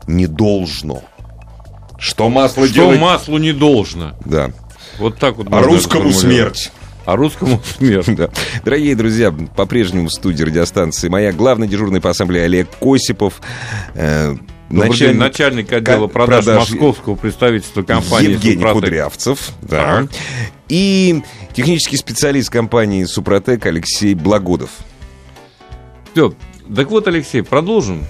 не 0.09 0.27
должно. 0.27 1.05
Что 1.96 2.29
масло 2.29 2.66
Что 2.66 2.75
делать? 2.75 3.01
маслу 3.01 3.38
не 3.38 3.53
должно. 3.53 4.14
Да. 4.25 4.51
Вот 4.98 5.16
так 5.18 5.37
вот. 5.37 5.46
А 5.53 5.62
русскому 5.62 6.11
смерть. 6.11 6.72
А 7.04 7.16
русскому 7.16 7.60
смерть. 7.78 8.14
Да. 8.14 8.30
Дорогие 8.64 8.94
друзья, 8.94 9.32
по-прежнему 9.32 10.08
в 10.08 10.12
студии 10.12 10.44
радиостанции 10.44 11.08
моя 11.08 11.32
главный 11.32 11.66
дежурный 11.66 12.00
по 12.00 12.10
ассамблее 12.10 12.44
Олег 12.44 12.68
Косипов. 12.80 13.40
э, 13.94 14.36
Добрый 14.70 14.96
день, 14.96 15.16
начальник 15.16 15.70
отдела 15.72 16.06
продаж, 16.06 16.44
продаж 16.46 16.70
московского 16.70 17.14
представительства 17.14 17.82
компании 17.82 18.30
Евгений 18.30 18.54
«Супротек». 18.62 18.82
Кудрявцев. 18.84 19.50
Да. 19.62 20.02
Так. 20.02 20.10
И 20.68 21.22
технический 21.52 21.98
специалист 21.98 22.48
компании 22.48 23.04
Супротек 23.04 23.66
Алексей 23.66 24.14
Благодов. 24.14 24.70
Все. 26.12 26.32
Так 26.74 26.90
вот, 26.90 27.06
Алексей, 27.08 27.42
продолжим. 27.42 28.04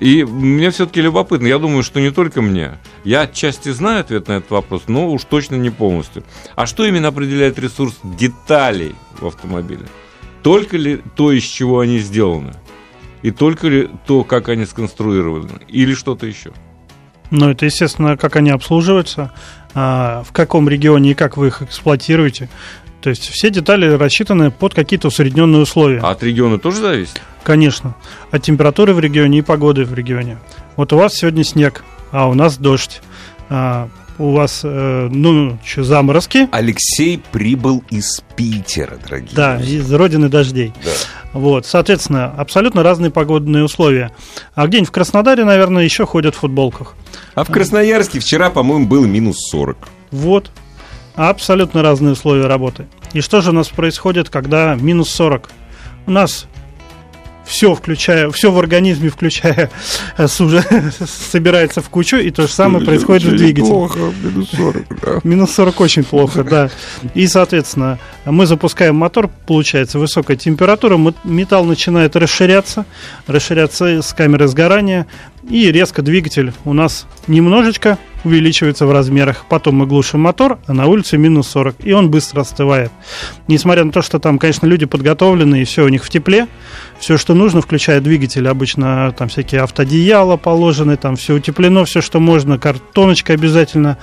И 0.00 0.24
мне 0.24 0.70
все-таки 0.70 1.02
любопытно, 1.02 1.46
я 1.46 1.58
думаю, 1.58 1.82
что 1.82 2.00
не 2.00 2.10
только 2.10 2.40
мне. 2.40 2.78
Я 3.04 3.22
отчасти 3.22 3.68
знаю 3.68 4.00
ответ 4.00 4.28
на 4.28 4.32
этот 4.32 4.50
вопрос, 4.50 4.84
но 4.86 5.10
уж 5.10 5.24
точно 5.24 5.56
не 5.56 5.68
полностью. 5.68 6.24
А 6.56 6.66
что 6.66 6.86
именно 6.86 7.08
определяет 7.08 7.58
ресурс 7.58 7.98
деталей 8.02 8.94
в 9.20 9.26
автомобиле? 9.26 9.86
Только 10.42 10.78
ли 10.78 11.02
то, 11.16 11.32
из 11.32 11.42
чего 11.42 11.80
они 11.80 11.98
сделаны? 11.98 12.54
И 13.20 13.30
только 13.30 13.68
ли 13.68 13.90
то, 14.06 14.24
как 14.24 14.48
они 14.48 14.64
сконструированы? 14.64 15.60
Или 15.68 15.92
что-то 15.92 16.26
еще? 16.26 16.52
Ну, 17.30 17.50
это, 17.50 17.66
естественно, 17.66 18.16
как 18.16 18.36
они 18.36 18.50
обслуживаются, 18.50 19.32
а, 19.74 20.24
в 20.26 20.32
каком 20.32 20.66
регионе 20.68 21.10
и 21.10 21.14
как 21.14 21.36
вы 21.36 21.48
их 21.48 21.60
эксплуатируете. 21.60 22.48
То 23.00 23.10
есть 23.10 23.28
все 23.30 23.50
детали 23.50 23.86
рассчитаны 23.86 24.50
под 24.50 24.74
какие-то 24.74 25.08
усредненные 25.08 25.62
условия. 25.62 26.00
А 26.02 26.10
от 26.10 26.22
региона 26.22 26.58
тоже 26.58 26.78
зависит? 26.80 27.20
Конечно. 27.42 27.94
От 28.30 28.42
температуры 28.42 28.92
в 28.92 29.00
регионе 29.00 29.38
и 29.38 29.42
погоды 29.42 29.84
в 29.84 29.94
регионе. 29.94 30.38
Вот 30.76 30.92
у 30.92 30.96
вас 30.98 31.14
сегодня 31.14 31.44
снег, 31.44 31.84
а 32.12 32.28
у 32.28 32.34
нас 32.34 32.58
дождь. 32.58 33.00
А, 33.48 33.88
у 34.18 34.32
вас, 34.32 34.60
э, 34.64 35.08
ну, 35.10 35.58
что, 35.64 35.82
заморозки. 35.82 36.46
Алексей 36.52 37.22
прибыл 37.32 37.82
из 37.88 38.22
Питера, 38.36 38.98
дорогие 39.02 39.30
Да, 39.34 39.56
друзья. 39.56 39.78
из 39.80 39.92
родины 39.92 40.28
дождей. 40.28 40.74
Да. 40.84 40.90
Вот, 41.32 41.64
соответственно, 41.64 42.26
абсолютно 42.26 42.82
разные 42.82 43.10
погодные 43.10 43.64
условия. 43.64 44.10
А 44.54 44.66
где-нибудь 44.66 44.90
в 44.90 44.92
Краснодаре, 44.92 45.44
наверное, 45.44 45.84
еще 45.84 46.04
ходят 46.04 46.34
в 46.34 46.38
футболках. 46.40 46.94
А 47.34 47.44
в 47.44 47.50
Красноярске 47.50 48.20
вчера, 48.20 48.50
по-моему, 48.50 48.86
было 48.86 49.06
минус 49.06 49.38
40. 49.50 49.78
Вот. 50.10 50.50
Абсолютно 51.14 51.82
разные 51.82 52.12
условия 52.12 52.46
работы. 52.46 52.86
И 53.12 53.20
что 53.20 53.40
же 53.40 53.50
у 53.50 53.52
нас 53.52 53.68
происходит, 53.68 54.30
когда 54.30 54.74
минус 54.74 55.10
40? 55.10 55.50
У 56.06 56.10
нас 56.10 56.46
все, 57.50 57.74
включая, 57.74 58.30
все 58.30 58.52
в 58.52 58.58
организме, 58.58 59.10
включая 59.10 59.70
э, 60.16 60.28
сужа, 60.28 60.64
собирается 61.30 61.82
в 61.82 61.88
кучу, 61.88 62.16
и 62.16 62.30
то 62.30 62.42
же 62.42 62.48
самое 62.48 62.84
происходит 62.84 63.24
в 63.24 63.36
двигателе. 63.36 63.74
минус 64.22 64.50
40, 64.50 64.84
да. 65.02 65.20
Минус 65.24 65.54
40 65.54 65.80
очень 65.80 66.04
плохо, 66.04 66.44
да. 66.44 66.70
И, 67.14 67.26
соответственно, 67.26 67.98
мы 68.24 68.46
запускаем 68.46 68.94
мотор, 68.94 69.28
получается 69.46 69.98
высокая 69.98 70.36
температура, 70.36 70.96
металл 71.24 71.64
начинает 71.64 72.14
расширяться, 72.14 72.86
расширяться 73.26 74.00
с 74.00 74.12
камеры 74.12 74.46
сгорания, 74.46 75.08
и 75.48 75.70
резко 75.72 76.02
двигатель 76.02 76.52
у 76.64 76.72
нас 76.72 77.06
немножечко 77.26 77.98
увеличивается 78.24 78.86
в 78.86 78.92
размерах. 78.92 79.46
Потом 79.48 79.76
мы 79.76 79.86
глушим 79.86 80.20
мотор, 80.20 80.58
а 80.66 80.72
на 80.72 80.86
улице 80.86 81.16
минус 81.16 81.48
40, 81.48 81.76
и 81.84 81.92
он 81.92 82.10
быстро 82.10 82.42
остывает. 82.42 82.92
Несмотря 83.48 83.84
на 83.84 83.92
то, 83.92 84.02
что 84.02 84.18
там, 84.18 84.38
конечно, 84.38 84.66
люди 84.66 84.86
подготовлены, 84.86 85.62
и 85.62 85.64
все 85.64 85.84
у 85.84 85.88
них 85.88 86.04
в 86.04 86.10
тепле, 86.10 86.46
все, 86.98 87.16
что 87.16 87.34
нужно, 87.34 87.62
включая 87.62 88.00
двигатель, 88.00 88.46
обычно 88.46 89.14
там 89.16 89.28
всякие 89.28 89.62
автодеяла 89.62 90.36
положены, 90.36 90.96
там 90.96 91.16
все 91.16 91.34
утеплено, 91.34 91.84
все, 91.84 92.00
что 92.00 92.20
можно, 92.20 92.58
картоночка 92.58 93.32
обязательно 93.32 93.96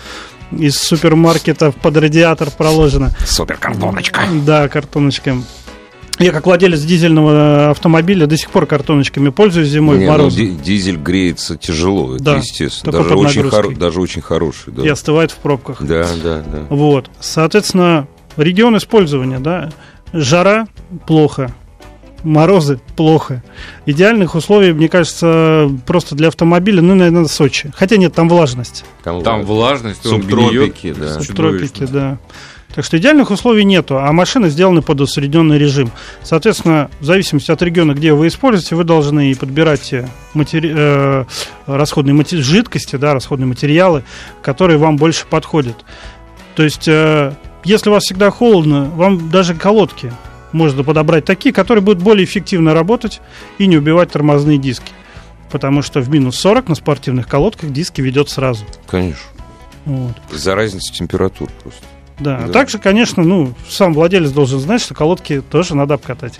из 0.51 0.75
супермаркетов 0.79 1.75
под 1.75 1.97
радиатор 1.97 2.49
проложена. 2.49 3.11
Супер 3.25 3.57
картоночка. 3.57 4.21
Да, 4.45 4.67
картоночка. 4.69 5.37
Я 6.19 6.31
как 6.31 6.45
владелец 6.45 6.81
дизельного 6.81 7.69
автомобиля 7.69 8.25
до 8.25 8.37
сих 8.37 8.49
пор 8.49 8.65
картоночками 8.65 9.29
пользуюсь 9.29 9.67
зимой 9.69 9.99
Не, 9.99 10.05
в 10.05 10.07
ну, 10.07 10.11
мороз. 10.13 10.33
ди- 10.35 10.51
дизель 10.55 10.97
греется 10.97 11.57
тяжело, 11.57 12.15
это 12.15 12.23
Да, 12.23 12.35
естественно. 12.37 12.91
Даже 12.91 13.15
очень, 13.15 13.41
хоро- 13.43 13.77
даже 13.77 14.01
очень 14.01 14.21
хороший, 14.21 14.73
да. 14.73 14.83
И 14.83 14.87
остывает 14.87 15.31
в 15.31 15.35
пробках. 15.37 15.81
Да, 15.81 16.07
да, 16.23 16.43
да. 16.45 16.59
Вот. 16.69 17.09
Соответственно, 17.19 18.07
регион 18.35 18.77
использования, 18.77 19.39
да, 19.39 19.69
жара 20.11 20.67
плохо, 21.05 21.53
морозы 22.23 22.79
плохо. 22.95 23.43
Идеальных 23.85 24.33
условий, 24.33 24.73
мне 24.73 24.89
кажется, 24.89 25.69
просто 25.85 26.15
для 26.15 26.29
автомобиля, 26.29 26.81
ну, 26.81 26.95
наверное, 26.95 27.25
Сочи. 27.25 27.71
Хотя 27.75 27.97
нет, 27.97 28.13
там 28.15 28.27
влажность. 28.27 28.85
Там 29.03 29.17
ладно. 29.17 29.43
влажность, 29.43 30.01
Субтропики, 30.03 30.93
да. 30.97 31.21
Чудовищно. 31.21 31.35
Тропики, 31.35 31.85
да. 31.85 32.17
Так 32.77 32.85
что 32.85 32.95
идеальных 32.99 33.31
условий 33.31 33.63
нету, 33.65 33.97
а 33.97 34.11
машины 34.11 34.49
сделаны 34.49 34.83
под 34.83 35.01
усредненный 35.01 35.57
режим. 35.57 35.89
Соответственно, 36.21 36.91
в 36.99 37.05
зависимости 37.05 37.49
от 37.49 37.59
региона, 37.63 37.93
где 37.93 38.13
вы 38.13 38.27
используете, 38.27 38.75
вы 38.75 38.83
должны 38.83 39.33
подбирать 39.35 39.81
те 39.81 40.07
матери- 40.35 40.71
э, 40.75 41.25
расходные 41.65 42.13
мате- 42.13 42.37
жидкости, 42.37 42.95
да, 42.95 43.15
расходные 43.15 43.47
материалы, 43.47 44.03
которые 44.43 44.77
вам 44.77 44.97
больше 44.97 45.25
подходят. 45.25 45.85
То 46.55 46.61
есть, 46.61 46.87
э, 46.87 47.33
если 47.63 47.89
у 47.89 47.93
вас 47.93 48.03
всегда 48.03 48.29
холодно, 48.29 48.91
вам 48.95 49.31
даже 49.31 49.55
колодки 49.55 50.13
можно 50.51 50.83
подобрать 50.83 51.25
такие, 51.25 51.51
которые 51.51 51.83
будут 51.83 52.03
более 52.03 52.25
эффективно 52.25 52.75
работать 52.75 53.21
и 53.57 53.65
не 53.65 53.77
убивать 53.77 54.11
тормозные 54.11 54.59
диски. 54.59 54.91
Потому 55.49 55.81
что 55.81 55.99
в 55.99 56.11
минус 56.11 56.35
40 56.37 56.69
на 56.69 56.75
спортивных 56.75 57.27
колодках 57.27 57.71
диски 57.71 58.01
ведет 58.01 58.29
сразу. 58.29 58.65
Конечно. 58.85 59.25
Вот. 59.85 60.13
За 60.31 60.53
разницу 60.53 60.93
температур 60.93 61.49
просто. 61.63 61.81
Да. 62.19 62.37
Да. 62.39 62.45
А 62.45 62.49
также, 62.49 62.79
конечно, 62.79 63.23
ну, 63.23 63.53
сам 63.69 63.93
владелец 63.93 64.31
должен 64.31 64.59
знать, 64.59 64.81
что 64.81 64.93
колодки 64.93 65.41
тоже 65.41 65.75
надо 65.75 65.93
обкатать. 65.95 66.39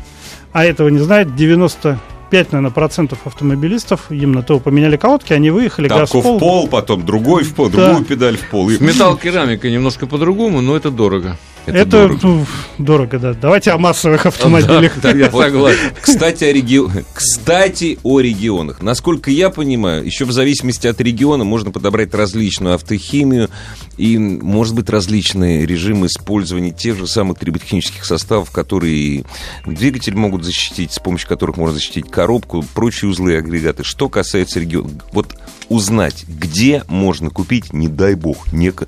А 0.53 0.65
этого 0.65 0.87
не 0.89 0.99
знает 0.99 1.35
95, 1.35 2.51
наверное, 2.51 2.71
процентов 2.71 3.19
автомобилистов. 3.25 4.11
Им 4.11 4.31
на 4.31 4.41
то 4.41 4.59
поменяли 4.59 4.97
колодки, 4.97 5.33
они 5.33 5.51
выехали, 5.51 5.87
газ 5.87 6.09
Тапку 6.09 6.19
в 6.19 6.23
пол. 6.23 6.37
в 6.37 6.39
пол, 6.39 6.67
потом 6.67 7.05
другой 7.05 7.43
в 7.43 7.53
пол, 7.53 7.69
Да. 7.69 7.85
другую 7.85 8.05
педаль 8.05 8.37
в 8.37 8.49
пол. 8.49 8.69
Металлокерамикой 8.69 9.71
немножко 9.71 10.07
по-другому, 10.07 10.61
но 10.61 10.75
это 10.75 10.89
дорого. 10.89 11.37
Это, 11.75 11.85
дорого. 11.91 12.19
ну, 12.23 12.45
дорого, 12.77 13.19
да. 13.19 13.33
Давайте 13.33 13.71
о 13.71 13.77
массовых 13.77 14.25
автомобилях. 14.25 14.93
Да, 15.01 15.11
я 15.11 15.29
согласен. 15.29 15.79
Кстати 16.01 16.43
о, 16.45 16.51
реги- 16.53 17.05
Кстати, 17.13 17.99
о 18.03 18.19
регионах. 18.19 18.81
Насколько 18.81 19.31
я 19.31 19.49
понимаю, 19.49 20.05
еще 20.05 20.25
в 20.25 20.31
зависимости 20.31 20.87
от 20.87 20.99
региона 21.01 21.43
можно 21.43 21.71
подобрать 21.71 22.13
различную 22.13 22.75
автохимию 22.75 23.49
и, 23.97 24.17
может 24.17 24.75
быть, 24.75 24.89
различные 24.89 25.65
режимы 25.65 26.07
использования 26.07 26.71
тех 26.71 26.97
же 26.97 27.07
самых 27.07 27.39
триботехнических 27.39 28.05
составов, 28.05 28.51
которые 28.51 29.25
двигатель 29.65 30.15
могут 30.15 30.43
защитить, 30.43 30.93
с 30.93 30.99
помощью 30.99 31.27
которых 31.29 31.57
можно 31.57 31.75
защитить 31.75 32.09
коробку, 32.09 32.63
прочие 32.73 33.09
узлы 33.09 33.33
и 33.33 33.35
агрегаты. 33.37 33.83
Что 33.83 34.09
касается 34.09 34.59
региона, 34.59 34.89
вот 35.11 35.35
узнать, 35.69 36.25
где 36.27 36.83
можно 36.87 37.29
купить, 37.29 37.73
не 37.73 37.87
дай 37.87 38.15
бог, 38.15 38.51
не 38.53 38.71
к- 38.71 38.87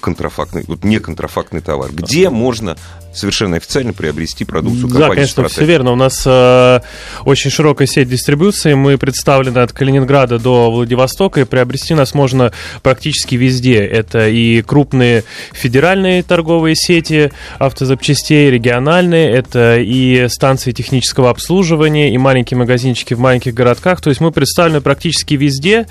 контрафактный, 0.00 0.64
вот 0.66 0.84
не 0.84 0.98
контрафактный 0.98 1.60
товар. 1.60 1.90
Где 1.92 2.30
можно 2.30 2.76
совершенно 3.12 3.56
официально 3.56 3.92
приобрести 3.92 4.44
продукцию 4.44 4.88
Да, 4.88 4.94
компании 4.94 5.14
конечно, 5.14 5.34
«Супротек»? 5.34 5.56
все 5.56 5.64
верно. 5.64 5.92
У 5.92 5.96
нас 5.96 6.22
э, 6.24 6.80
очень 7.24 7.50
широкая 7.50 7.88
сеть 7.88 8.08
дистрибуции. 8.08 8.74
Мы 8.74 8.98
представлены 8.98 9.58
от 9.58 9.72
Калининграда 9.72 10.38
до 10.38 10.70
Владивостока, 10.70 11.40
и 11.40 11.44
приобрести 11.44 11.94
нас 11.94 12.14
можно 12.14 12.52
практически 12.82 13.34
везде. 13.34 13.78
Это 13.78 14.28
и 14.28 14.62
крупные 14.62 15.24
федеральные 15.52 16.22
торговые 16.22 16.76
сети 16.76 17.32
автозапчастей, 17.58 18.50
региональные, 18.50 19.30
это 19.30 19.78
и 19.78 20.28
станции 20.28 20.72
технического 20.72 21.30
обслуживания, 21.30 22.14
и 22.14 22.18
маленькие 22.18 22.58
магазинчики 22.58 23.14
в 23.14 23.18
маленьких 23.18 23.54
городках. 23.54 24.00
То 24.00 24.10
есть 24.10 24.20
мы 24.20 24.30
представлены 24.30 24.80
практически 24.80 25.34
везде. 25.34 25.88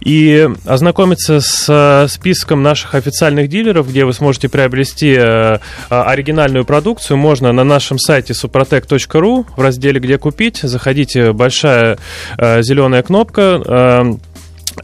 И 0.00 0.48
ознакомиться 0.64 1.40
с 1.40 1.66
э, 1.68 2.08
списком 2.08 2.62
наших 2.62 2.96
официальных 2.96 3.37
дилеров, 3.46 3.88
где 3.88 4.04
вы 4.04 4.12
сможете 4.12 4.48
приобрести 4.48 5.14
э, 5.16 5.20
э, 5.20 5.58
оригинальную 5.90 6.64
продукцию, 6.64 7.16
можно 7.16 7.52
на 7.52 7.64
нашем 7.64 7.98
сайте 7.98 8.32
suprotec.ru 8.32 9.46
в 9.56 9.60
разделе 9.60 10.00
«Где 10.00 10.18
купить». 10.18 10.60
Заходите, 10.62 11.32
большая 11.32 11.98
э, 12.36 12.62
зеленая 12.62 13.02
кнопка. 13.02 14.18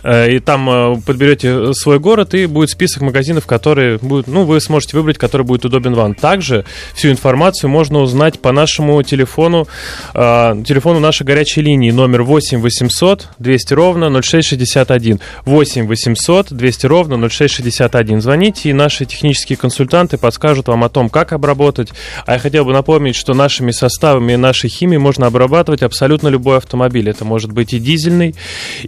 Э, 0.04 0.36
и 0.36 0.38
там 0.38 0.70
э, 0.70 0.96
подберете 1.04 1.74
свой 1.74 1.98
город, 1.98 2.34
и 2.34 2.46
будет 2.46 2.70
список 2.70 3.02
магазинов, 3.02 3.46
которые 3.46 3.98
будут, 3.98 4.28
ну, 4.28 4.44
вы 4.44 4.60
сможете 4.60 4.96
выбрать, 4.96 5.18
который 5.18 5.42
будет 5.42 5.64
удобен 5.64 5.94
вам. 5.94 6.14
Также 6.14 6.64
всю 6.94 7.10
информацию 7.10 7.70
можно 7.70 8.00
узнать 8.00 8.40
по 8.40 8.52
нашему 8.52 9.02
телефону, 9.02 9.66
э, 10.14 10.62
телефону 10.66 11.00
нашей 11.00 11.24
горячей 11.24 11.62
линии, 11.62 11.90
номер 11.90 12.22
8 12.22 12.60
800 12.60 13.28
200 13.38 13.74
ровно 13.74 14.10
0661. 14.10 15.20
8 15.44 15.86
800 15.86 16.52
200 16.52 16.86
ровно 16.86 17.28
0661. 17.28 18.20
Звоните, 18.20 18.70
и 18.70 18.72
наши 18.72 19.04
технические 19.06 19.56
консультанты 19.56 20.18
подскажут 20.18 20.68
вам 20.68 20.84
о 20.84 20.88
том, 20.88 21.08
как 21.08 21.32
обработать. 21.32 21.90
А 22.26 22.34
я 22.34 22.38
хотел 22.38 22.64
бы 22.64 22.72
напомнить, 22.72 23.16
что 23.16 23.34
нашими 23.34 23.70
составами 23.70 24.34
и 24.34 24.36
нашей 24.36 24.68
химией 24.68 24.98
можно 24.98 25.26
обрабатывать 25.26 25.82
абсолютно 25.82 26.28
любой 26.28 26.58
автомобиль. 26.58 27.08
Это 27.08 27.24
может 27.24 27.52
быть 27.52 27.72
и 27.72 27.78
дизельный, 27.78 28.34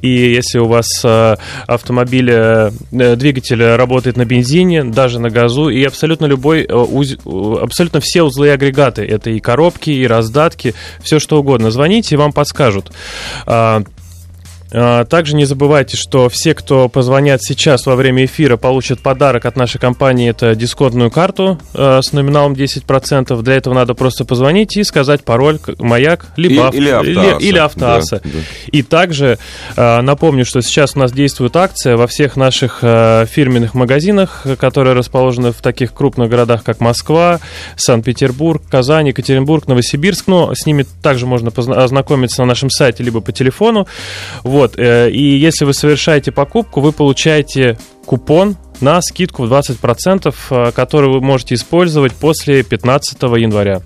и 0.00 0.09
если 0.09 0.59
у 0.59 0.66
вас 0.66 1.06
э, 1.07 1.37
автомобиль, 1.66 2.31
э, 2.31 2.71
э, 2.92 3.16
двигатель 3.16 3.62
работает 3.62 4.16
на 4.16 4.25
бензине, 4.25 4.85
даже 4.85 5.19
на 5.19 5.31
газу, 5.31 5.69
и 5.69 5.85
абсолютно 5.85 6.27
любой, 6.27 6.64
абсолютно 6.64 8.01
все 8.01 8.23
узлы 8.23 8.49
и 8.49 8.51
агрегаты. 8.51 9.03
Это 9.03 9.31
и 9.31 9.40
коробки, 9.40 9.90
и 9.90 10.07
раздатки, 10.07 10.75
все 11.01 11.19
что 11.19 11.38
угодно. 11.38 11.71
Звоните, 11.71 12.14
и 12.14 12.19
вам 12.19 12.33
подскажут. 12.33 12.92
А, 14.72 15.00
а, 15.00 15.05
Также 15.05 15.37
не 15.37 15.44
забывайте, 15.44 15.96
что 15.96 16.29
все, 16.29 16.55
кто 16.55 16.88
позвонят 16.88 17.42
сейчас 17.42 17.87
во 17.87 17.96
время 17.96 18.24
эфира, 18.24 18.57
получат 18.57 19.00
подарок 19.00 19.44
от 19.46 19.57
нашей 19.57 19.79
компании. 19.79 20.31
Это 20.31 20.55
дисконтную 20.55 21.11
карту 21.11 21.59
э, 21.74 22.00
с 22.02 22.12
номиналом 22.12 22.52
10%. 22.55 23.42
Для 23.42 23.55
этого 23.55 23.74
надо 23.74 23.94
просто 23.94 24.24
позвонить 24.24 24.76
и 24.76 24.85
сказать 24.85 25.24
пароль 25.24 25.59
«Маяк» 25.79 26.26
либо 26.37 26.70
И- 26.72 26.76
или 26.79 26.90
авто- 26.90 27.11
«Автоасса». 27.20 27.44
или 27.46 27.59
«Автоасса». 27.59 28.20
Да, 28.24 28.31
да. 28.33 28.38
И 28.72 28.83
также 28.83 29.38
э, 29.76 30.00
напомню, 30.00 30.44
что 30.44 30.61
сейчас 30.61 30.96
у 30.96 30.98
нас 30.98 31.12
действует 31.12 31.57
акция 31.57 31.96
во 31.96 32.07
всех 32.07 32.37
наших 32.37 32.81
фирменных 32.81 33.74
магазинах, 33.74 34.46
которые 34.59 34.94
расположены 34.94 35.52
в 35.52 35.61
таких 35.62 35.92
крупных 35.92 36.29
городах, 36.31 36.64
как 36.64 36.81
Москва, 36.81 37.40
Санкт-Петербург, 37.76 38.62
Казань, 38.68 39.09
Екатеринбург, 39.09 39.66
Новосибирск. 39.66 40.26
Но 40.26 40.55
с 40.55 40.66
ними 40.66 40.85
также 41.02 41.26
можно 41.26 41.50
ознакомиться 41.50 42.42
на 42.42 42.46
нашем 42.46 42.70
сайте 42.70 43.02
либо 43.02 43.20
по 43.20 43.33
телефону. 43.33 43.87
Вот. 44.57 44.79
э, 44.79 45.11
И 45.11 45.37
если 45.37 45.66
вы 45.66 45.75
совершаете 45.75 46.33
покупку, 46.33 46.81
вы 46.81 46.92
получаете 46.92 47.79
купон 48.07 48.57
на 48.81 49.03
скидку 49.03 49.45
в 49.45 49.53
20%, 49.53 50.35
э, 50.51 50.73
который 50.73 51.11
вы 51.11 51.21
можете 51.21 51.55
использовать 51.55 52.14
после 52.14 52.62
15 52.62 53.37
января. 53.37 53.83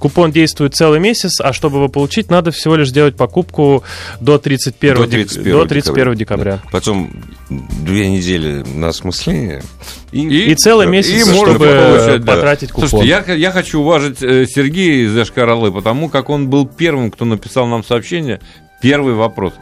Купон 0.00 0.32
действует 0.32 0.74
целый 0.74 0.98
месяц, 0.98 1.40
а 1.40 1.52
чтобы 1.52 1.76
его 1.76 1.88
получить, 1.88 2.30
надо 2.30 2.50
всего 2.50 2.74
лишь 2.74 2.88
сделать 2.88 3.16
покупку 3.16 3.84
до 4.20 4.38
31, 4.38 4.96
До 4.96 5.06
дек- 5.06 5.28
31 5.28 5.52
до 5.52 5.66
31 5.66 6.14
декабря. 6.16 6.52
Да. 6.64 6.70
Потом 6.72 7.12
две 7.48 8.08
недели 8.08 8.64
на 8.74 8.88
осмысление. 8.88 9.62
И 10.10 10.52
целый 10.56 10.88
месяц, 10.88 11.10
и 11.12 11.32
можно 11.32 11.54
чтобы 11.54 11.66
получать, 11.66 12.24
да. 12.24 12.34
потратить 12.34 12.72
купон. 12.72 12.88
Слушайте, 12.88 13.24
я, 13.28 13.34
я 13.34 13.52
хочу 13.52 13.80
уважить 13.80 14.20
э, 14.20 14.46
Сергея 14.46 15.06
из 15.06 15.16
Эшкаралы, 15.16 15.70
потому 15.70 16.08
как 16.08 16.28
он 16.28 16.48
был 16.50 16.66
первым, 16.66 17.12
кто 17.12 17.24
написал 17.24 17.68
нам 17.68 17.84
сообщение. 17.84 18.40
Первый 18.82 19.14
вопрос. 19.14 19.54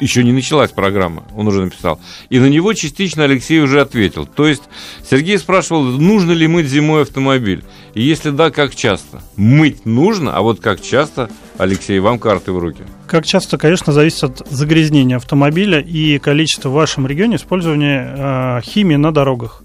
Еще 0.00 0.24
не 0.24 0.32
началась 0.32 0.70
программа, 0.70 1.24
он 1.36 1.46
уже 1.46 1.62
написал. 1.62 2.00
И 2.30 2.38
на 2.38 2.46
него 2.46 2.72
частично 2.72 3.24
Алексей 3.24 3.60
уже 3.60 3.80
ответил. 3.82 4.26
То 4.26 4.48
есть 4.48 4.62
Сергей 5.08 5.38
спрашивал, 5.38 5.82
нужно 5.82 6.32
ли 6.32 6.46
мыть 6.46 6.66
зимой 6.66 7.02
автомобиль. 7.02 7.62
И 7.94 8.02
если 8.02 8.30
да, 8.30 8.50
как 8.50 8.74
часто? 8.74 9.20
Мыть 9.36 9.84
нужно, 9.84 10.34
а 10.34 10.40
вот 10.40 10.60
как 10.60 10.80
часто, 10.80 11.28
Алексей, 11.58 11.98
вам 12.00 12.18
карты 12.18 12.52
в 12.52 12.58
руки. 12.58 12.82
Как 13.06 13.26
часто, 13.26 13.58
конечно, 13.58 13.92
зависит 13.92 14.24
от 14.24 14.48
загрязнения 14.48 15.16
автомобиля 15.16 15.80
и 15.80 16.18
количества 16.18 16.70
в 16.70 16.72
вашем 16.72 17.06
регионе 17.06 17.36
использования 17.36 18.14
э, 18.16 18.60
химии 18.62 18.96
на 18.96 19.12
дорогах. 19.12 19.62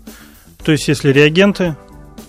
То 0.66 0.72
есть, 0.72 0.88
если 0.88 1.14
реагенты, 1.14 1.78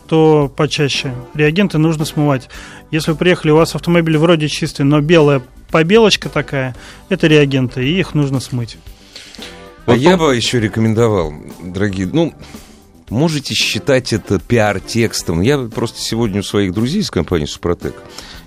то 0.08 0.52
почаще. 0.54 1.12
Реагенты 1.34 1.78
нужно 1.78 2.04
смывать. 2.04 2.48
Если 2.90 3.10
вы 3.10 3.16
приехали, 3.16 3.50
у 3.50 3.56
вас 3.56 3.74
автомобиль 3.74 4.16
вроде 4.18 4.48
чистый, 4.48 4.82
но 4.82 5.00
белая 5.00 5.42
побелочка 5.76 6.30
такая. 6.30 6.74
Это 7.10 7.26
реагенты, 7.26 7.86
и 7.86 7.98
их 7.98 8.14
нужно 8.14 8.40
смыть. 8.40 8.78
А 9.84 9.94
я 9.94 10.16
бы 10.16 10.34
еще 10.34 10.58
рекомендовал, 10.58 11.34
дорогие, 11.62 12.06
ну, 12.06 12.32
можете 13.10 13.52
считать 13.52 14.14
это 14.14 14.38
пиар-текстом. 14.38 15.42
Я 15.42 15.58
просто 15.58 16.00
сегодня 16.00 16.40
у 16.40 16.42
своих 16.42 16.72
друзей 16.72 17.02
из 17.02 17.10
компании 17.10 17.44
«Супротек» 17.44 17.94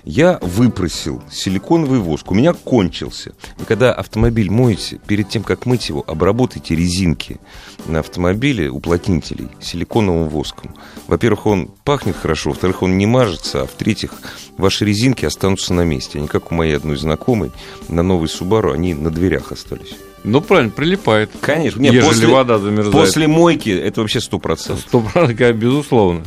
я 0.04 0.38
выпросил 0.40 1.22
силиконовый 1.30 1.98
воск. 2.00 2.30
У 2.30 2.34
меня 2.34 2.52
кончился. 2.52 3.32
И 3.58 3.64
когда 3.64 3.92
автомобиль 3.92 4.50
моете, 4.50 5.00
перед 5.06 5.28
тем, 5.28 5.42
как 5.42 5.66
мыть 5.66 5.88
его, 5.88 6.04
обработайте 6.06 6.74
резинки 6.74 7.38
на 7.86 8.00
автомобиле 8.00 8.70
уплотнителей 8.70 9.48
силиконовым 9.60 10.28
воском. 10.28 10.74
Во-первых, 11.06 11.46
он 11.46 11.70
пахнет 11.84 12.16
хорошо, 12.16 12.50
во-вторых, 12.50 12.82
он 12.82 12.98
не 12.98 13.06
мажется, 13.06 13.62
а 13.62 13.66
в-третьих, 13.66 14.12
ваши 14.56 14.84
резинки 14.84 15.24
останутся 15.24 15.74
на 15.74 15.84
месте. 15.84 16.18
Они, 16.18 16.28
как 16.28 16.52
у 16.52 16.54
моей 16.54 16.76
одной 16.76 16.96
знакомой, 16.96 17.50
на 17.88 18.02
новый 18.02 18.28
Субару, 18.28 18.72
они 18.72 18.94
на 18.94 19.10
дверях 19.10 19.52
остались. 19.52 19.94
Ну, 20.22 20.40
правильно, 20.42 20.70
прилипает. 20.70 21.30
Конечно. 21.40 21.80
Нет, 21.80 21.94
Ежели 21.94 22.08
после, 22.08 22.28
вода 22.28 22.58
замерзает. 22.58 22.92
После 22.92 23.26
мойки 23.26 23.70
это 23.70 24.02
вообще 24.02 24.20
сто 24.20 24.38
процентов. 24.38 24.84
Сто 24.86 25.00
процентов, 25.00 25.56
безусловно. 25.56 26.24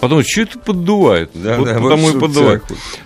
Потом, 0.00 0.22
что 0.22 0.42
это 0.42 0.58
поддувает? 0.58 1.30
Да, 1.34 1.58
вот 1.58 1.66
да, 1.66 1.74
потому 1.74 2.10
и 2.10 2.18
поддувает. 2.18 2.62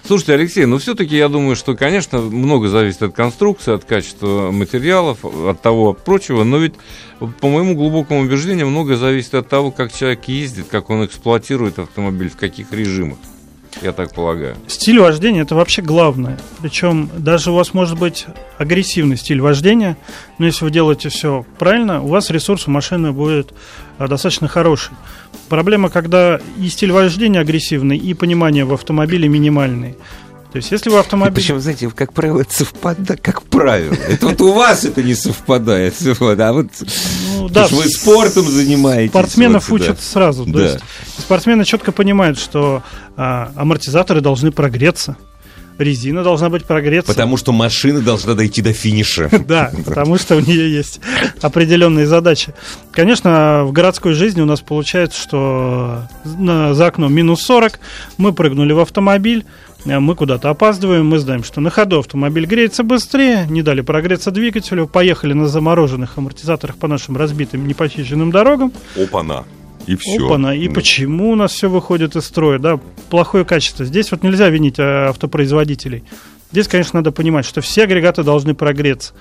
Слушайте, 0.06 0.34
Алексей, 0.34 0.64
ну 0.66 0.78
все-таки 0.78 1.16
я 1.16 1.28
думаю, 1.28 1.56
что, 1.56 1.74
конечно, 1.74 2.20
много 2.20 2.68
зависит 2.68 3.02
от 3.02 3.14
конструкции, 3.14 3.74
от 3.74 3.84
качества 3.84 4.50
материалов, 4.50 5.24
от 5.24 5.60
того 5.62 5.94
прочего, 5.94 6.44
но 6.44 6.58
ведь, 6.58 6.74
по 7.40 7.48
моему 7.48 7.74
глубокому 7.74 8.20
убеждению, 8.20 8.68
много 8.68 8.96
зависит 8.96 9.34
от 9.34 9.48
того, 9.48 9.70
как 9.70 9.92
человек 9.92 10.24
ездит, 10.28 10.66
как 10.70 10.90
он 10.90 11.04
эксплуатирует 11.04 11.78
автомобиль, 11.78 12.30
в 12.30 12.36
каких 12.36 12.72
режимах 12.72 13.18
я 13.80 13.92
так 13.92 14.14
полагаю. 14.14 14.56
Стиль 14.66 15.00
вождения 15.00 15.42
это 15.42 15.54
вообще 15.54 15.82
главное. 15.82 16.38
Причем 16.60 17.10
даже 17.16 17.50
у 17.50 17.54
вас 17.54 17.74
может 17.74 17.98
быть 17.98 18.26
агрессивный 18.58 19.16
стиль 19.16 19.40
вождения, 19.40 19.96
но 20.38 20.46
если 20.46 20.64
вы 20.64 20.70
делаете 20.70 21.08
все 21.08 21.46
правильно, 21.58 22.02
у 22.02 22.08
вас 22.08 22.30
ресурс 22.30 22.66
у 22.66 22.70
машины 22.70 23.12
будет 23.12 23.52
а, 23.98 24.08
достаточно 24.08 24.48
хороший. 24.48 24.92
Проблема, 25.48 25.88
когда 25.88 26.40
и 26.58 26.68
стиль 26.68 26.92
вождения 26.92 27.40
агрессивный, 27.40 27.96
и 27.96 28.14
понимание 28.14 28.64
в 28.64 28.72
автомобиле 28.72 29.28
минимальный. 29.28 29.96
То 30.52 30.58
есть, 30.58 30.70
если 30.70 30.90
вы 30.90 30.98
автомобиль... 30.98 31.34
Причем, 31.34 31.60
знаете, 31.60 31.88
как 31.88 32.12
правило, 32.12 32.40
это 32.40 32.52
совпадает, 32.52 33.22
как 33.22 33.42
правило. 33.42 33.94
Это 33.94 34.28
вот 34.28 34.40
у 34.42 34.52
вас 34.52 34.84
это 34.84 35.02
не 35.02 35.14
совпадает. 35.14 35.94
А 36.02 36.52
вот 36.52 36.66
ну, 37.38 37.48
да, 37.48 37.66
вы 37.68 37.84
спортом 37.88 38.44
занимаетесь. 38.44 39.12
Спортсменов 39.12 39.70
вот, 39.70 39.80
учат 39.80 39.96
да. 39.96 40.02
сразу. 40.02 40.44
Да. 40.44 40.52
То 40.52 40.60
есть, 40.60 40.78
спортсмены 41.18 41.64
четко 41.64 41.90
понимают, 41.90 42.38
что 42.38 42.82
а, 43.16 43.50
амортизаторы 43.56 44.20
должны 44.20 44.52
прогреться. 44.52 45.16
Резина 45.78 46.22
должна 46.22 46.48
быть 46.48 46.64
прогреться. 46.64 47.12
Потому 47.12 47.36
что 47.36 47.52
машина 47.52 48.00
должна 48.00 48.34
дойти 48.34 48.62
до 48.62 48.72
финиша. 48.72 49.28
Да, 49.52 49.70
потому 49.84 50.16
что 50.16 50.36
у 50.36 50.40
нее 50.40 50.72
есть 50.72 51.00
определенные 51.42 52.06
задачи. 52.06 52.54
Конечно, 52.90 53.64
в 53.64 53.72
городской 53.72 54.14
жизни 54.14 54.40
у 54.40 54.46
нас 54.46 54.60
получается, 54.60 55.20
что 55.20 56.08
за 56.24 56.86
окном 56.86 57.12
минус 57.12 57.42
40, 57.42 57.78
мы 58.16 58.32
прыгнули 58.32 58.72
в 58.72 58.78
автомобиль, 58.78 59.44
Э, 59.84 59.98
мы 59.98 60.14
куда-то 60.14 60.50
опаздываем, 60.50 61.06
мы 61.06 61.18
знаем, 61.18 61.44
что 61.44 61.60
на 61.60 61.70
ходу 61.70 61.98
автомобиль 61.98 62.46
греется 62.46 62.82
быстрее, 62.82 63.46
не 63.48 63.62
дали 63.62 63.80
прогреться 63.80 64.30
двигателю, 64.30 64.86
поехали 64.86 65.32
на 65.32 65.46
замороженных 65.46 66.16
амортизаторах 66.16 66.76
по 66.76 66.88
нашим 66.88 67.16
разбитым 67.16 67.66
непочищенным 67.66 68.30
дорогам. 68.30 68.72
Опа-на. 68.96 69.44
И 69.86 69.96
все. 69.96 70.24
Опа-на. 70.26 70.54
И 70.54 70.68
да. 70.68 70.74
почему 70.74 71.30
у 71.30 71.34
нас 71.34 71.52
все 71.52 71.68
выходит 71.68 72.16
из 72.16 72.24
строя? 72.24 72.58
Да, 72.58 72.78
плохое 73.10 73.44
качество. 73.44 73.84
Здесь 73.84 74.10
вот 74.10 74.22
нельзя 74.22 74.48
винить 74.48 74.78
э, 74.78 75.08
автопроизводителей. 75.08 76.04
Здесь, 76.52 76.68
конечно, 76.68 76.98
надо 76.98 77.12
понимать, 77.12 77.46
что 77.46 77.60
все 77.60 77.84
агрегаты 77.84 78.22
должны 78.22 78.54
прогреться. 78.54 79.14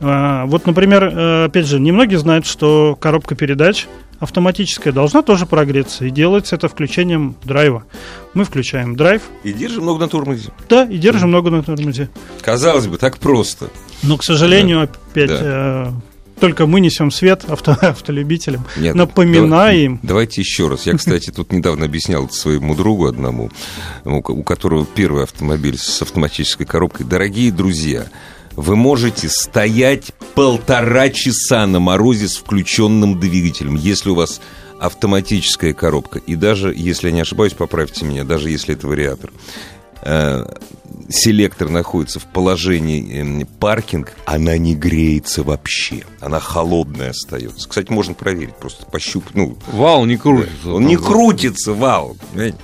А, 0.00 0.44
вот, 0.46 0.66
например, 0.66 1.04
э, 1.04 1.44
опять 1.44 1.66
же, 1.66 1.80
немногие 1.80 2.18
знают, 2.18 2.46
что 2.46 2.96
коробка 3.00 3.34
передач 3.34 3.86
автоматическая 4.18 4.92
должна 4.92 5.22
тоже 5.22 5.46
прогреться. 5.46 6.04
И 6.04 6.10
делается 6.10 6.56
это 6.56 6.68
включением 6.68 7.36
драйва. 7.44 7.84
Мы 8.32 8.44
включаем 8.44 8.96
драйв. 8.96 9.22
И 9.42 9.52
держим 9.52 9.84
ногу 9.84 9.98
на 9.98 10.08
тормозе. 10.08 10.50
Да, 10.68 10.84
и 10.84 10.98
держим 10.98 11.30
ногу 11.30 11.50
на 11.50 11.62
тормозе. 11.62 12.10
Казалось 12.42 12.86
бы, 12.86 12.98
так 12.98 13.18
просто. 13.18 13.68
Но, 14.02 14.16
к 14.16 14.24
сожалению, 14.24 14.80
да. 14.80 14.82
опять... 15.10 15.30
Да. 15.30 15.92
Э, 16.36 16.40
только 16.40 16.66
мы 16.66 16.80
несем 16.80 17.10
свет 17.10 17.44
авто, 17.48 17.72
автолюбителям, 17.80 18.64
Нет, 18.76 18.94
напоминаем. 18.94 19.96
Давай, 19.96 20.08
давайте 20.08 20.40
еще 20.40 20.68
раз. 20.68 20.86
Я, 20.86 20.96
кстати, 20.96 21.30
тут 21.30 21.52
недавно 21.52 21.86
объяснял 21.86 22.28
своему 22.30 22.74
другу 22.74 23.06
одному, 23.06 23.50
у 24.04 24.42
которого 24.42 24.84
первый 24.86 25.24
автомобиль 25.24 25.78
с 25.78 26.02
автоматической 26.02 26.66
коробкой. 26.66 27.06
Дорогие 27.06 27.50
друзья, 27.52 28.06
вы 28.56 28.76
можете 28.76 29.28
стоять 29.28 30.12
полтора 30.34 31.10
часа 31.10 31.66
на 31.66 31.80
морозе 31.80 32.28
с 32.28 32.36
включенным 32.36 33.18
двигателем, 33.18 33.74
если 33.76 34.10
у 34.10 34.14
вас 34.14 34.40
автоматическая 34.78 35.72
коробка. 35.72 36.18
И 36.18 36.36
даже, 36.36 36.72
если 36.74 37.08
я 37.08 37.12
не 37.12 37.20
ошибаюсь, 37.20 37.54
поправьте 37.54 38.04
меня, 38.04 38.24
даже 38.24 38.50
если 38.50 38.74
это 38.74 38.86
вариатор. 38.86 39.30
Э, 40.94 41.10
селектор 41.10 41.68
находится 41.68 42.20
в 42.20 42.24
положении 42.26 43.42
э, 43.42 43.46
паркинг, 43.58 44.12
она 44.24 44.56
не 44.58 44.74
греется 44.74 45.42
вообще. 45.42 46.04
Она 46.20 46.40
холодная 46.40 47.10
остается. 47.10 47.68
Кстати, 47.68 47.90
можно 47.90 48.14
проверить, 48.14 48.56
просто 48.56 48.86
пощупать. 48.86 49.34
Ну, 49.34 49.56
вал 49.72 50.04
не 50.04 50.16
крутится. 50.16 50.52
Да, 50.64 50.72
он 50.74 50.86
не 50.86 50.96
крутится, 50.96 51.72
вал. 51.72 52.16
Понимаете? 52.32 52.58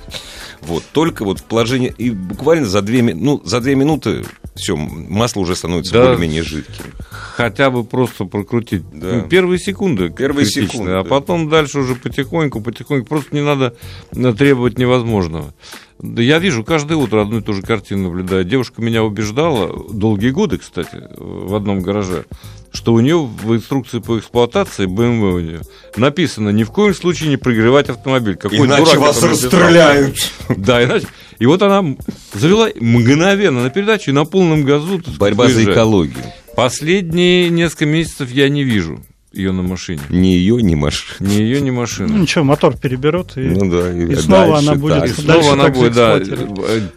Вот, 0.61 0.83
только 0.91 1.25
вот 1.25 1.39
в 1.39 1.43
положении... 1.43 1.93
И 1.97 2.11
буквально 2.11 2.65
за 2.67 2.81
две, 2.81 3.01
ну, 3.01 3.41
за 3.43 3.61
две 3.61 3.75
минуты 3.75 4.25
все, 4.55 4.75
масло 4.75 5.41
уже 5.41 5.55
становится 5.55 5.93
да, 5.93 6.03
более-менее 6.03 6.43
жидким. 6.43 6.85
Хотя 7.09 7.71
бы 7.71 7.83
просто 7.83 8.25
прокрутить. 8.25 8.83
Да. 8.91 9.13
Ну, 9.13 9.21
первые 9.27 9.57
секунды. 9.59 10.09
Первые 10.09 10.45
секунды. 10.45 10.91
А 10.91 11.03
потом 11.03 11.49
дальше 11.49 11.79
уже 11.79 11.95
потихоньку, 11.95 12.61
потихоньку. 12.61 13.07
Просто 13.07 13.33
не 13.33 13.41
надо 13.41 13.75
требовать 14.11 14.77
невозможного. 14.77 15.53
Да 16.01 16.23
я 16.23 16.39
вижу 16.39 16.63
каждое 16.63 16.95
утро 16.97 17.21
одну 17.21 17.39
и 17.39 17.41
ту 17.41 17.53
же 17.53 17.61
картину 17.61 18.05
наблюдаю. 18.05 18.43
Девушка 18.43 18.81
меня 18.81 19.03
убеждала, 19.03 19.71
долгие 19.91 20.31
годы, 20.31 20.57
кстати, 20.57 21.03
в 21.15 21.53
одном 21.53 21.81
гараже, 21.81 22.25
что 22.73 22.93
у 22.93 22.99
нее 22.99 23.19
в 23.19 23.55
инструкции 23.55 23.99
по 23.99 24.17
эксплуатации 24.17 24.87
BMW 24.87 25.33
у 25.33 25.39
нее 25.39 25.61
написано 25.97 26.49
ни 26.49 26.63
в 26.63 26.71
коем 26.71 26.95
случае 26.95 27.29
не 27.29 27.37
прогревать 27.37 27.89
автомобиль. 27.89 28.35
Какой 28.35 28.57
иначе 28.57 28.85
дурак, 28.85 28.99
вас 28.99 29.21
расстреляют. 29.21 30.15
Да, 30.49 30.83
иначе. 30.83 31.05
И 31.37 31.45
вот 31.45 31.61
она 31.61 31.95
завела 32.33 32.69
мгновенно 32.79 33.61
на 33.61 33.69
передачу 33.69 34.09
и 34.09 34.13
на 34.13 34.25
полном 34.25 34.63
газу. 34.63 35.03
Борьба 35.19 35.49
за 35.49 35.63
экологию. 35.65 36.23
Последние 36.55 37.49
несколько 37.49 37.85
месяцев 37.85 38.31
я 38.31 38.49
не 38.49 38.63
вижу 38.63 39.03
ее 39.31 39.51
на 39.51 39.61
машине. 39.61 40.01
Ни 40.09 40.27
ее, 40.27 40.61
ни 40.61 40.75
машину. 40.75 41.29
Ни 41.29 41.35
ее, 41.35 41.61
ни 41.61 41.69
машину. 41.69 42.09
Ну 42.09 42.17
ничего, 42.19 42.43
мотор 42.43 42.77
переберут, 42.77 43.37
и, 43.37 43.41
ну, 43.41 43.69
да, 43.71 43.91
и, 43.91 44.11
и 44.11 44.15
снова 44.15 44.57
она 44.57 44.75
будет. 44.75 44.99
Так. 44.99 45.09
И 45.09 45.13
снова 45.13 45.53
она 45.53 45.69
будет, 45.69 45.93
да. 45.93 46.21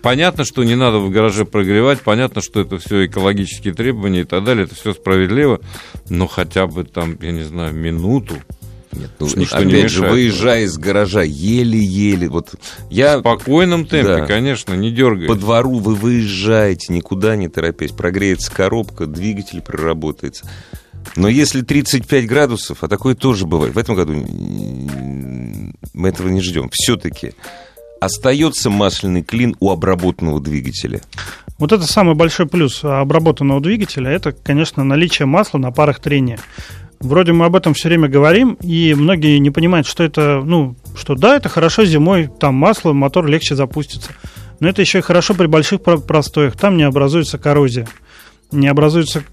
Понятно, 0.02 0.44
что 0.44 0.64
не 0.64 0.74
надо 0.74 0.98
в 0.98 1.10
гараже 1.10 1.44
прогревать, 1.44 2.00
понятно, 2.00 2.42
что 2.42 2.60
это 2.60 2.78
все 2.78 3.06
экологические 3.06 3.72
требования 3.72 4.22
и 4.22 4.24
так 4.24 4.42
далее, 4.44 4.64
это 4.64 4.74
все 4.74 4.94
справедливо, 4.94 5.60
но 6.08 6.26
хотя 6.26 6.66
бы 6.66 6.84
там, 6.84 7.16
я 7.20 7.30
не 7.30 7.44
знаю, 7.44 7.74
минуту. 7.74 8.34
Нет, 8.92 9.10
ну, 9.18 9.26
Ничто 9.34 9.56
опять 9.56 9.72
не 9.72 9.88
же, 9.88 10.06
выезжая 10.06 10.64
из 10.64 10.76
гаража, 10.78 11.22
еле-еле. 11.22 12.28
Вот 12.28 12.54
я, 12.90 13.18
в 13.18 13.20
спокойном 13.20 13.86
темпе, 13.86 14.18
да, 14.18 14.26
конечно, 14.26 14.74
не 14.74 14.92
дергай. 14.92 15.26
По 15.26 15.34
двору 15.34 15.78
вы 15.80 15.96
выезжаете, 15.96 16.92
никуда 16.92 17.34
не 17.34 17.48
торопясь. 17.48 17.90
Прогреется 17.90 18.54
коробка, 18.54 19.06
двигатель 19.06 19.62
проработается. 19.62 20.48
Но 21.16 21.28
если 21.28 21.62
35 21.62 22.26
градусов, 22.26 22.82
а 22.82 22.88
такое 22.88 23.14
тоже 23.14 23.46
бывает, 23.46 23.74
в 23.74 23.78
этом 23.78 23.94
году 23.94 24.14
мы 25.94 26.08
этого 26.08 26.28
не 26.28 26.40
ждем, 26.40 26.70
все-таки 26.72 27.32
остается 28.00 28.70
масляный 28.70 29.22
клин 29.22 29.56
у 29.60 29.70
обработанного 29.70 30.40
двигателя. 30.40 31.00
Вот 31.58 31.72
это 31.72 31.84
самый 31.84 32.14
большой 32.14 32.46
плюс 32.46 32.84
обработанного 32.84 33.60
двигателя, 33.60 34.10
это, 34.10 34.32
конечно, 34.32 34.84
наличие 34.84 35.26
масла 35.26 35.58
на 35.58 35.70
парах 35.70 36.00
трения. 36.00 36.38
Вроде 37.00 37.32
мы 37.32 37.46
об 37.46 37.56
этом 37.56 37.74
все 37.74 37.88
время 37.88 38.08
говорим, 38.08 38.54
и 38.60 38.94
многие 38.94 39.38
не 39.38 39.50
понимают, 39.50 39.86
что 39.86 40.02
это, 40.02 40.42
ну, 40.44 40.74
что 40.96 41.14
да, 41.14 41.36
это 41.36 41.48
хорошо 41.48 41.84
зимой, 41.84 42.30
там 42.40 42.54
масло, 42.54 42.92
мотор 42.92 43.26
легче 43.26 43.54
запустится. 43.54 44.12
Но 44.60 44.68
это 44.68 44.80
еще 44.80 44.98
и 44.98 45.02
хорошо 45.02 45.34
при 45.34 45.46
больших 45.46 45.82
простоях, 45.82 46.56
там 46.56 46.76
не 46.76 46.84
образуется 46.84 47.38
коррозия. 47.38 47.88
Не 48.52 48.68
образуется 48.68 49.24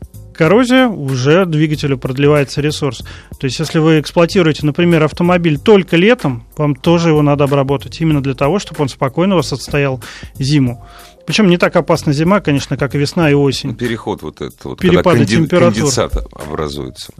коррозия, 0.41 0.87
уже 0.87 1.45
двигателю 1.45 1.99
продлевается 1.99 2.61
ресурс. 2.61 3.03
То 3.39 3.45
есть, 3.45 3.59
если 3.59 3.77
вы 3.77 3.99
эксплуатируете, 3.99 4.65
например, 4.65 5.03
автомобиль 5.03 5.59
только 5.59 5.97
летом, 5.97 6.47
вам 6.57 6.75
тоже 6.75 7.09
его 7.09 7.21
надо 7.21 7.43
обработать, 7.43 8.01
именно 8.01 8.23
для 8.23 8.33
того, 8.33 8.57
чтобы 8.57 8.81
он 8.81 8.89
спокойно 8.89 9.35
у 9.35 9.37
вас 9.37 9.53
отстоял 9.53 10.01
зиму. 10.39 10.83
Причем 11.27 11.47
не 11.47 11.57
так 11.57 11.75
опасна 11.75 12.11
зима, 12.11 12.39
конечно, 12.39 12.75
как 12.75 12.95
и 12.95 12.97
весна 12.97 13.29
и 13.29 13.35
осень. 13.35 13.75
Переход 13.75 14.23
вот 14.23 14.41
этот, 14.41 14.65
вот, 14.65 14.79
Перепады 14.79 15.19
когда 15.19 15.35
конди- 15.35 15.47
конденсат 15.47 16.17
образуется. 16.33 17.13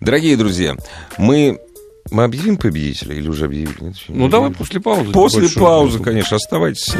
Дорогие 0.00 0.38
друзья, 0.38 0.76
мы 1.18 1.58
мы 2.10 2.24
объявим 2.24 2.56
победителя 2.56 3.16
или 3.16 3.28
уже 3.28 3.44
объявили? 3.44 3.76
Нет, 3.80 3.96
ну, 4.08 4.28
давай 4.28 4.50
после 4.50 4.80
паузы. 4.80 5.12
После 5.12 5.48
паузы, 5.50 5.98
конечно, 5.98 6.36
оставайтесь. 6.36 6.94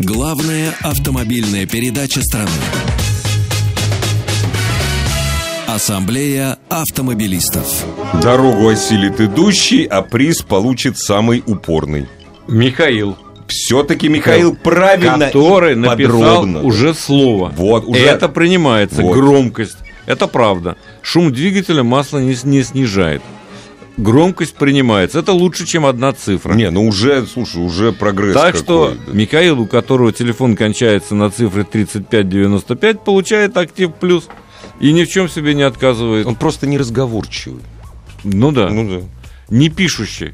Главная 0.00 0.74
автомобильная 0.82 1.66
передача 1.66 2.20
страны. 2.20 2.50
Ассамблея 5.74 6.58
автомобилистов. 6.68 7.66
Дорогу 8.22 8.68
осилит 8.68 9.20
идущий, 9.20 9.84
а 9.84 10.02
приз 10.02 10.40
получит 10.40 10.98
самый 10.98 11.42
упорный. 11.44 12.06
Михаил, 12.46 13.16
Все-таки 13.48 14.08
Михаил 14.08 14.54
правильно 14.54 15.26
который 15.26 15.72
и 15.72 15.74
написал 15.74 16.20
подробно. 16.20 16.62
уже 16.62 16.94
слово. 16.94 17.52
Вот, 17.56 17.86
уже. 17.86 17.98
Это 17.98 18.28
принимается. 18.28 19.02
Вот. 19.02 19.16
Громкость. 19.16 19.78
Это 20.06 20.28
правда. 20.28 20.76
Шум 21.02 21.32
двигателя 21.32 21.82
масло 21.82 22.18
не, 22.18 22.36
не 22.44 22.62
снижает. 22.62 23.22
Громкость 23.96 24.54
принимается. 24.54 25.18
Это 25.18 25.32
лучше, 25.32 25.66
чем 25.66 25.86
одна 25.86 26.12
цифра. 26.12 26.54
Не, 26.54 26.70
ну 26.70 26.86
уже, 26.86 27.26
слушай, 27.26 27.60
уже 27.60 27.90
прогресс 27.90 28.34
Так 28.34 28.54
что 28.54 28.94
да. 29.06 29.12
Михаил, 29.12 29.60
у 29.60 29.66
которого 29.66 30.12
телефон 30.12 30.54
кончается 30.54 31.16
на 31.16 31.30
цифре 31.30 31.64
3595, 31.64 33.00
получает 33.00 33.56
актив 33.56 33.92
плюс 33.92 34.28
и 34.80 34.92
ни 34.92 35.04
в 35.04 35.08
чем 35.08 35.28
себе 35.28 35.54
не 35.54 35.62
отказывает. 35.62 36.26
Он 36.26 36.34
просто 36.36 36.66
неразговорчивый. 36.66 37.62
Ну 38.24 38.52
да, 38.52 38.68
Ну 38.70 39.00
да. 39.00 39.06
не 39.50 39.68
пишущий. 39.68 40.32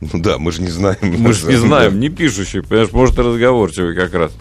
Ну 0.00 0.20
да, 0.20 0.38
мы 0.38 0.50
же 0.52 0.62
не 0.62 0.70
знаем. 0.70 0.98
Мы 1.02 1.32
же 1.32 1.46
не 1.46 1.56
знаем, 1.56 2.00
не 2.00 2.08
пишущий, 2.08 2.62
понимаешь, 2.62 2.92
может 2.92 3.18
и 3.18 3.22
разговорчивый 3.22 3.94
как 3.94 4.12
раз. 4.14 4.32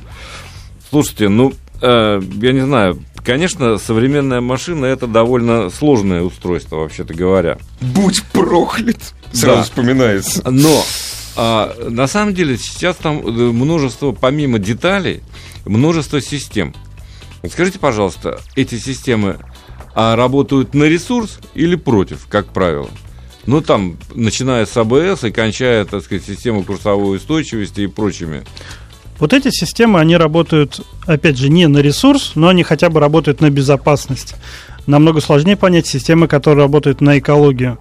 Слушайте, 0.90 1.30
ну, 1.30 1.54
э, 1.82 2.22
я 2.42 2.52
не 2.52 2.62
знаю, 2.62 3.02
конечно, 3.24 3.78
современная 3.78 4.42
машина 4.42 4.86
это 4.86 5.08
довольно 5.08 5.70
сложное 5.70 6.22
устройство, 6.24 6.78
вообще-то 6.78 7.14
говоря. 7.14 7.58
Будь 7.80 8.24
проклят. 8.34 8.98
Сразу 9.34 9.58
Да. 9.60 9.64
вспоминается. 9.64 10.50
Но 10.50 10.84
а, 11.38 11.74
на 11.90 12.08
самом 12.08 12.34
деле 12.34 12.58
сейчас 12.58 12.98
там 12.98 13.20
э, 13.26 13.30
множество, 13.52 14.12
помимо 14.12 14.60
деталей, 14.60 15.22
множество 15.66 16.22
систем. 16.22 16.74
Скажите, 17.50 17.80
пожалуйста, 17.80 18.40
эти 18.56 18.78
системы 18.78 19.38
а, 19.96 20.16
работают 20.16 20.74
на 20.74 20.84
ресурс 20.84 21.40
или 21.54 21.76
против, 21.76 22.28
как 22.28 22.48
правило? 22.48 22.90
Ну, 23.48 23.62
там, 23.62 23.98
начиная 24.14 24.66
с 24.66 24.78
АБС 24.78 25.24
и 25.24 25.32
кончая, 25.32 25.86
так 25.86 26.04
сказать, 26.04 26.24
системой 26.24 26.64
курсовой 26.64 27.18
устойчивости 27.18 27.82
и 27.82 27.88
прочими. 27.88 28.44
Вот 29.20 29.34
эти 29.34 29.50
системы, 29.50 30.00
они 30.00 30.18
работают, 30.18 30.82
опять 31.06 31.38
же, 31.38 31.50
не 31.50 31.68
на 31.68 31.80
ресурс, 31.80 32.32
но 32.36 32.50
они 32.50 32.64
хотя 32.64 32.90
бы 32.90 33.00
работают 33.00 33.42
на 33.42 33.50
безопасность. 33.50 34.36
Намного 34.88 35.22
сложнее 35.22 35.56
понять 35.56 35.88
системы, 35.88 36.28
которые 36.28 36.64
работают 36.64 37.02
на 37.02 37.20
экологию. 37.20 37.78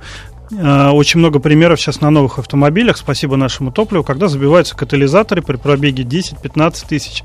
Э, 0.51 0.91
Очень 0.91 1.21
много 1.21 1.39
примеров 1.39 1.81
сейчас 1.81 2.01
на 2.01 2.11
новых 2.11 2.39
автомобилях, 2.39 2.97
спасибо 2.97 3.37
нашему 3.37 3.73
топливу, 3.73 4.05
когда 4.05 4.29
забиваются 4.29 4.77
катализаторы 4.77 5.43
при 5.43 5.57
пробеге 5.57 6.03
10-15 6.03 6.87
тысяч. 6.89 7.23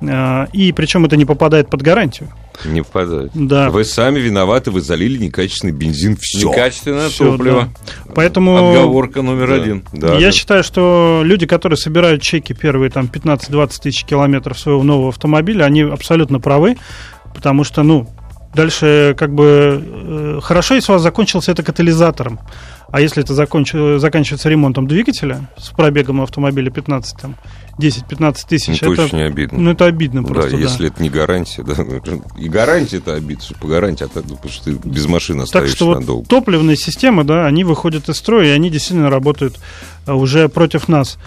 Э, 0.00 0.46
И 0.52 0.72
причем 0.72 1.04
это 1.04 1.16
не 1.16 1.24
попадает 1.24 1.68
под 1.68 1.82
гарантию. 1.82 2.30
Не 2.64 2.80
впадает. 2.80 3.30
Да. 3.34 3.70
Вы 3.70 3.84
сами 3.84 4.18
виноваты, 4.18 4.70
вы 4.70 4.80
залили 4.80 5.18
некачественный 5.18 5.72
бензин. 5.72 6.16
Все. 6.18 6.48
Некачественное 6.48 7.08
Всё, 7.08 7.32
топливо. 7.32 7.68
Поэтому 8.14 8.70
Отговорка 8.70 9.22
номер 9.22 9.52
один. 9.52 9.84
Да, 9.92 10.14
я 10.14 10.28
да. 10.28 10.32
считаю, 10.32 10.64
что 10.64 11.20
люди, 11.24 11.46
которые 11.46 11.76
собирают 11.76 12.22
чеки 12.22 12.54
первые 12.54 12.90
там 12.90 13.06
15-20 13.12 13.82
тысяч 13.82 14.04
километров 14.04 14.58
своего 14.58 14.82
нового 14.82 15.10
автомобиля, 15.10 15.64
они 15.64 15.82
абсолютно 15.82 16.40
правы, 16.40 16.76
потому 17.34 17.64
что, 17.64 17.82
ну, 17.82 18.08
дальше 18.54 19.14
как 19.18 19.34
бы 19.34 19.82
э, 19.84 20.40
хорошо, 20.42 20.74
если 20.74 20.92
у 20.92 20.94
вас 20.94 21.02
закончился 21.02 21.52
это 21.52 21.62
катализатором, 21.62 22.40
а 22.90 23.00
если 23.00 23.22
это 23.22 23.34
законч- 23.34 23.98
заканчивается 23.98 24.48
ремонтом 24.48 24.86
двигателя 24.86 25.48
с 25.58 25.68
пробегом 25.70 26.22
автомобиля 26.22 26.70
15, 26.70 27.16
там, 27.20 27.34
10-15 27.78 28.36
тысяч, 28.48 28.80
Ну, 28.80 28.92
это 28.92 29.02
это, 29.02 29.02
очень 29.16 29.22
обидно. 29.22 29.58
ну, 29.58 29.70
это 29.72 29.84
обидно 29.86 30.22
Да, 30.22 30.28
просто, 30.32 30.52
да. 30.52 30.56
если 30.58 30.86
это 30.88 31.02
не 31.02 31.10
гарантия, 31.10 31.62
да. 31.62 31.74
И 32.38 32.48
гарантия 32.48 32.98
это 32.98 33.14
обид, 33.14 33.42
что 33.42 33.54
по 33.56 33.66
гарантии, 33.66 34.04
а 34.04 34.08
так, 34.08 34.24
ну, 34.28 34.36
потому 34.36 34.52
что 34.52 34.64
ты 34.64 34.88
без 34.88 35.06
машины 35.06 35.40
Так 35.40 35.46
остаешься 35.46 35.76
что 35.76 35.86
вот 35.86 36.00
надолго. 36.00 36.26
топливные 36.26 36.76
системы, 36.76 37.24
да, 37.24 37.44
они 37.46 37.64
выходят 37.64 38.08
из 38.08 38.16
строя, 38.16 38.46
и 38.46 38.50
они 38.50 38.70
действительно 38.70 39.10
работают 39.10 39.58
а, 40.06 40.14
уже 40.14 40.48
против 40.48 40.88
нас. 40.88 41.18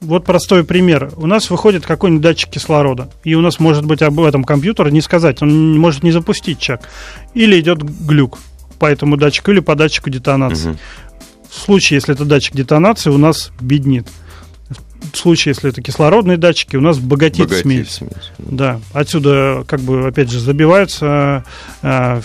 Вот 0.00 0.24
простой 0.24 0.62
пример. 0.62 1.10
У 1.16 1.26
нас 1.26 1.48
выходит 1.48 1.86
какой-нибудь 1.86 2.22
датчик 2.22 2.50
кислорода, 2.50 3.08
и 3.24 3.34
у 3.34 3.40
нас 3.40 3.58
может 3.58 3.86
быть 3.86 4.02
об 4.02 4.20
этом 4.20 4.44
компьютер 4.44 4.90
не 4.90 5.00
сказать, 5.00 5.42
он 5.42 5.78
может 5.78 6.02
не 6.02 6.12
запустить 6.12 6.58
чек. 6.58 6.80
Или 7.34 7.58
идет 7.58 7.82
глюк 7.82 8.38
по 8.78 8.86
этому 8.86 9.16
датчику, 9.16 9.52
или 9.52 9.60
по 9.60 9.74
датчику 9.74 10.10
детонации. 10.10 10.70
Мгм. 10.70 10.78
В 11.48 11.54
случае, 11.54 11.96
если 11.96 12.14
это 12.14 12.24
датчик 12.24 12.54
детонации, 12.54 13.10
у 13.10 13.16
нас 13.16 13.50
беднит. 13.60 14.06
В 15.12 15.16
случае, 15.16 15.54
если 15.54 15.70
это 15.70 15.80
кислородные 15.80 16.36
датчики, 16.36 16.76
у 16.76 16.80
нас 16.80 16.98
богатит, 16.98 17.44
Богатит 17.44 17.62
смесь. 17.62 17.90
смесь. 17.90 18.32
Да, 18.38 18.80
отсюда 18.92 19.64
как 19.66 19.80
бы 19.80 20.08
опять 20.08 20.30
же 20.30 20.40
забиваются 20.40 21.44
э, 21.82 22.20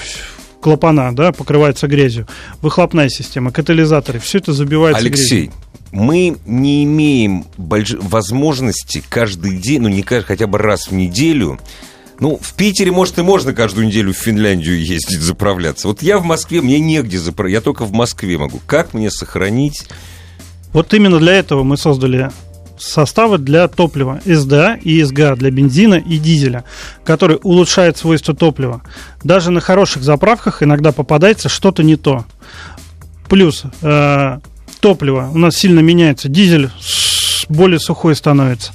клапана, 0.62 1.16
да, 1.16 1.32
покрывается 1.32 1.88
грязью. 1.88 2.28
Выхлопная 2.62 3.10
система, 3.10 3.52
катализаторы, 3.52 4.20
все 4.20 4.40
это 4.40 4.54
забивается 4.54 5.02
Алексей, 5.02 5.46
грязью. 5.46 5.54
Мы 5.92 6.38
не 6.46 6.84
имеем 6.84 7.46
больш- 7.58 8.00
возможности 8.02 9.04
каждый 9.10 9.58
день, 9.58 9.82
ну 9.82 9.90
не 9.90 10.04
каждый, 10.04 10.28
хотя 10.28 10.48
бы 10.48 10.58
раз 10.58 10.88
в 10.88 10.94
неделю. 10.94 11.60
Ну, 12.20 12.38
в 12.40 12.54
Питере, 12.54 12.92
может, 12.92 13.18
и 13.18 13.24
можно 13.24 13.52
каждую 13.52 13.88
неделю 13.88 14.14
в 14.14 14.18
Финляндию 14.18 14.80
ездить 14.80 15.20
заправляться. 15.20 15.88
Вот 15.88 16.04
я 16.04 16.20
в 16.20 16.24
Москве, 16.24 16.62
мне 16.62 16.80
негде 16.80 17.18
заправляться, 17.18 17.58
я 17.58 17.62
только 17.62 17.84
в 17.84 17.94
Москве 17.94 18.38
могу. 18.38 18.60
Как 18.68 18.94
мне 18.94 19.10
сохранить? 19.10 19.88
Вот 20.72 20.94
именно 20.94 21.18
для 21.18 21.34
этого 21.34 21.64
мы 21.64 21.78
создали 21.78 22.30
составы 22.78 23.38
для 23.38 23.68
топлива 23.68 24.22
СДА 24.26 24.76
и 24.82 25.02
СГА 25.04 25.36
для 25.36 25.52
бензина 25.52 25.96
и 25.96 26.18
дизеля, 26.18 26.64
которые 27.04 27.38
улучшают 27.38 27.98
свойства 27.98 28.36
топлива. 28.36 28.82
Даже 29.24 29.52
на 29.52 29.60
хороших 29.60 30.04
заправках 30.04 30.64
иногда 30.64 30.92
попадается 30.92 31.50
что-то 31.50 31.84
не 31.84 31.96
то. 31.96 32.26
Плюс 33.28 33.64
э, 33.82 34.40
топливо 34.82 35.30
у 35.34 35.38
нас 35.38 35.56
сильно 35.56 35.80
меняется, 35.80 36.28
дизель 36.28 36.70
более 37.48 37.80
сухой 37.80 38.16
становится. 38.16 38.74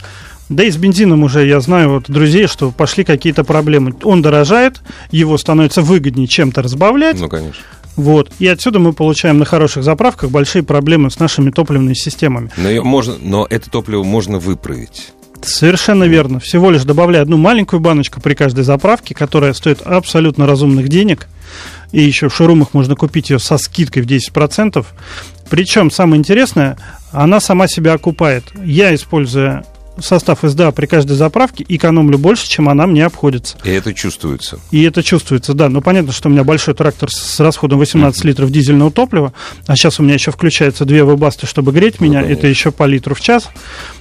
Да 0.48 0.62
и 0.62 0.70
с 0.70 0.76
бензином 0.76 1.24
уже 1.24 1.46
я 1.46 1.60
знаю 1.60 1.90
вот 1.90 2.04
друзей, 2.08 2.46
что 2.46 2.70
пошли 2.70 3.02
какие-то 3.04 3.42
проблемы. 3.42 3.94
Он 4.04 4.22
дорожает, 4.22 4.80
его 5.10 5.36
становится 5.38 5.82
выгоднее 5.82 6.28
чем-то 6.28 6.62
разбавлять. 6.62 7.18
Ну, 7.18 7.28
конечно. 7.28 7.62
Вот. 7.96 8.30
И 8.38 8.46
отсюда 8.46 8.78
мы 8.78 8.92
получаем 8.92 9.38
на 9.38 9.44
хороших 9.44 9.82
заправках 9.82 10.30
большие 10.30 10.62
проблемы 10.62 11.10
с 11.10 11.18
нашими 11.18 11.50
топливными 11.50 11.94
системами. 11.94 12.50
Но, 12.56 12.84
можно, 12.84 13.16
но 13.20 13.46
это 13.48 13.70
топливо 13.70 14.04
можно 14.04 14.38
выправить. 14.38 15.12
Совершенно 15.42 16.04
верно. 16.04 16.38
Всего 16.38 16.70
лишь 16.70 16.84
добавляя 16.84 17.22
одну 17.22 17.36
маленькую 17.36 17.80
баночку 17.80 18.20
при 18.20 18.34
каждой 18.34 18.64
заправке, 18.64 19.14
которая 19.14 19.52
стоит 19.52 19.82
абсолютно 19.82 20.46
разумных 20.46 20.88
денег. 20.88 21.26
И 21.92 22.02
еще 22.02 22.28
в 22.28 22.34
шоурумах 22.34 22.74
можно 22.74 22.94
купить 22.96 23.30
ее 23.30 23.38
со 23.38 23.58
скидкой 23.58 24.02
в 24.02 24.06
10%. 24.06 24.84
Причем, 25.50 25.90
самое 25.90 26.18
интересное, 26.18 26.76
она 27.12 27.40
сама 27.40 27.68
себя 27.68 27.94
окупает. 27.94 28.44
Я, 28.64 28.94
используя 28.94 29.64
состав 29.98 30.40
СДА 30.42 30.72
при 30.72 30.86
каждой 30.86 31.16
заправке, 31.16 31.64
экономлю 31.68 32.18
больше, 32.18 32.48
чем 32.48 32.68
она 32.68 32.86
мне 32.86 33.04
обходится. 33.04 33.56
И 33.64 33.70
это 33.70 33.94
чувствуется. 33.94 34.58
И 34.70 34.82
это 34.82 35.02
чувствуется, 35.02 35.54
да. 35.54 35.68
Но 35.68 35.80
понятно, 35.80 36.12
что 36.12 36.28
у 36.28 36.32
меня 36.32 36.44
большой 36.44 36.74
трактор 36.74 37.10
с 37.10 37.40
расходом 37.40 37.78
18 37.78 38.24
литров 38.24 38.50
дизельного 38.50 38.90
топлива, 38.90 39.32
а 39.66 39.76
сейчас 39.76 39.98
у 39.98 40.02
меня 40.02 40.14
еще 40.14 40.30
включаются 40.30 40.84
две 40.84 41.04
вебасты, 41.04 41.46
чтобы 41.46 41.72
греть 41.72 42.00
меня, 42.00 42.20
конечно. 42.20 42.38
это 42.38 42.46
еще 42.46 42.70
по 42.70 42.84
литру 42.84 43.14
в 43.14 43.20
час. 43.20 43.48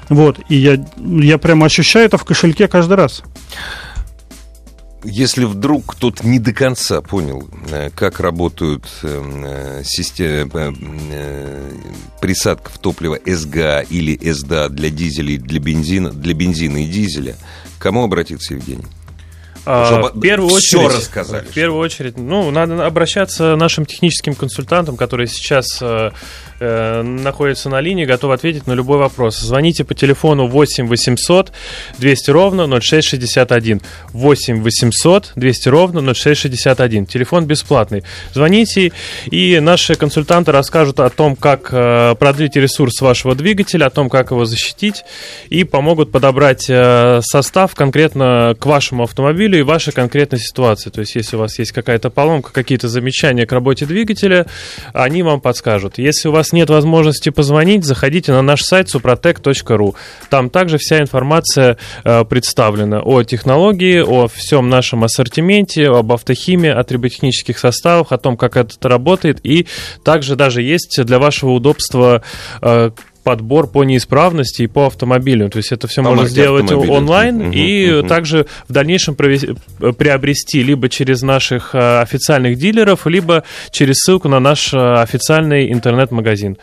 Вот, 0.10 0.40
и 0.50 0.56
я, 0.56 0.86
я 0.98 1.38
прямо 1.38 1.66
ощущаю 1.66 2.06
это 2.06 2.18
в 2.18 2.26
кошельке 2.26 2.68
каждый 2.68 2.96
раз. 2.96 3.24
Если 5.06 5.46
вдруг 5.46 5.94
кто-то 5.94 6.28
не 6.28 6.40
до 6.40 6.52
конца 6.52 7.02
понял, 7.02 7.48
э, 7.70 7.90
как 7.96 8.20
работают 8.20 8.86
системы 9.84 10.76
присадков 12.20 12.78
топлива 12.80 13.20
СГА 13.26 13.82
или 13.82 14.18
СДА 14.32 14.70
для 14.70 14.90
дизеля 14.90 15.34
и 15.34 15.38
для 15.38 15.60
бензина, 15.60 16.10
для 16.10 16.34
бензина 16.34 16.84
и 16.84 16.86
дизеля, 16.86 17.36
к 17.78 17.82
кому 17.82 18.04
обратиться, 18.04 18.56
Евгений? 18.56 18.86
А, 19.68 19.86
Чтобы 19.86 20.10
в 20.10 20.22
первую 20.22 20.56
всё 20.60 20.82
очередь, 20.82 20.98
рассказали, 20.98 21.46
В 21.46 21.54
первую 21.54 21.80
очередь, 21.80 22.18
ну, 22.18 22.52
надо 22.52 22.86
обращаться 22.86 23.56
нашим 23.56 23.86
техническим 23.86 24.36
консультантам, 24.36 24.96
которые 24.96 25.28
сейчас 25.28 25.82
э, 26.60 27.02
находятся 27.02 27.70
на 27.70 27.82
линии, 27.82 28.06
готовы 28.06 28.34
ответить 28.34 28.68
на 28.68 28.74
любой 28.74 28.98
вопрос. 28.98 29.40
Звоните 29.40 29.84
по 29.84 29.94
телефону 29.94 30.48
8 30.48 30.88
800 30.88 31.52
200 31.98 32.32
ровно 32.32 32.80
0661. 32.80 33.82
8 34.14 34.62
800 34.62 35.34
200 35.36 35.70
ровно 35.70 36.14
0661. 36.14 37.06
Телефон 37.06 37.46
бесплатный. 37.46 38.04
Звоните, 38.34 38.92
и 39.30 39.60
наши 39.60 39.96
консультанты 39.96 40.52
расскажут 40.52 41.00
о 41.00 41.10
том, 41.10 41.36
как 41.36 41.70
э, 41.72 42.16
продлить 42.18 42.56
ресурс 42.56 43.02
вашего 43.02 43.36
двигателя, 43.36 43.86
о 43.86 43.90
том, 43.90 44.10
как 44.10 44.32
его 44.32 44.46
защитить, 44.46 45.04
и 45.50 45.64
помогут 45.64 46.12
подобрать 46.12 46.66
э, 46.70 47.22
состав 47.24 47.76
конкретно 47.76 48.56
к 48.60 48.66
вашему 48.66 49.04
автомобилю 49.04 49.60
и 49.60 49.62
вашей 49.62 49.94
конкретной 49.94 50.40
ситуации. 50.40 50.90
То 50.90 51.02
есть, 51.02 51.16
если 51.16 51.36
у 51.36 51.40
вас 51.40 51.60
есть 51.60 51.72
какая-то 51.72 52.10
поломка, 52.10 52.52
какие-то 52.52 52.88
замечания 52.88 53.46
к 53.46 53.52
работе 53.52 53.86
двигателя, 53.86 54.46
они 54.94 55.24
вам 55.24 55.42
подскажут. 55.42 55.98
Если 55.98 56.28
у 56.30 56.32
вас 56.32 56.45
вас 56.46 56.54
нет 56.54 56.70
возможности 56.70 57.30
позвонить, 57.30 57.86
заходите 57.86 58.32
на 58.32 58.44
наш 58.44 58.62
сайт 58.62 58.94
suprotec.ru. 58.94 59.96
Там 60.30 60.52
также 60.52 60.78
вся 60.78 61.00
информация 61.02 61.78
э, 62.04 62.24
представлена 62.24 63.02
о 63.02 63.24
технологии, 63.24 64.00
о 64.00 64.28
всем 64.28 64.70
нашем 64.70 65.04
ассортименте, 65.04 65.88
об 65.88 66.12
автохимии, 66.12 66.70
о 66.70 66.84
триботехнических 66.84 67.58
составах, 67.58 68.12
о 68.12 68.20
том, 68.20 68.38
как 68.38 68.58
это 68.58 68.88
работает. 68.88 69.40
И 69.44 69.66
также 70.04 70.36
даже 70.36 70.62
есть 70.62 71.04
для 71.04 71.18
вашего 71.18 71.52
удобства 71.52 72.22
э, 72.62 72.92
подбор 73.26 73.68
по 73.68 73.84
неисправности 73.84 74.62
и 74.62 74.68
по 74.68 74.86
автомобилю. 74.86 75.50
То 75.50 75.58
есть 75.58 75.72
это 75.72 75.88
все 75.88 76.04
можно 76.04 76.28
сделать 76.28 76.72
онлайн 76.72 77.36
Мгм, 77.38 77.52
и 77.52 77.92
мгм. 77.92 78.08
также 78.08 78.46
в 78.70 78.72
дальнейшем 78.72 79.16
прове- 79.16 79.58
приобрести 79.94 80.62
либо 80.62 80.90
через 80.90 81.24
наших 81.24 81.74
э, 81.74 82.02
официальных 82.02 82.58
дилеров, 82.58 83.08
либо 83.08 83.44
через 83.72 83.96
ссылку 83.96 84.30
на 84.30 84.40
наш 84.40 84.74
э, 84.74 84.78
официальный 84.78 85.74
интернет-магазин. 85.74 86.58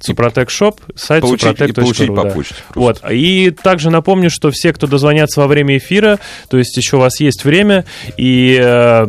Супротек 0.00 0.50
Shop, 0.50 0.80
сайт 0.94 1.24
suprotec.ru, 1.24 1.74
получить 1.74 2.08
по 2.08 2.22
да. 2.22 2.30
почте. 2.30 2.54
просто. 2.72 3.02
Вот. 3.02 3.10
И 3.10 3.50
также 3.50 3.90
напомню, 3.90 4.30
что 4.30 4.52
все, 4.52 4.72
кто 4.72 4.86
дозвонятся 4.86 5.40
во 5.40 5.48
время 5.48 5.78
эфира, 5.78 6.20
то 6.48 6.58
есть 6.58 6.76
еще 6.76 6.96
у 6.96 7.00
вас 7.00 7.18
есть 7.18 7.44
время, 7.44 7.84
и 8.16 8.56
э, 8.62 9.06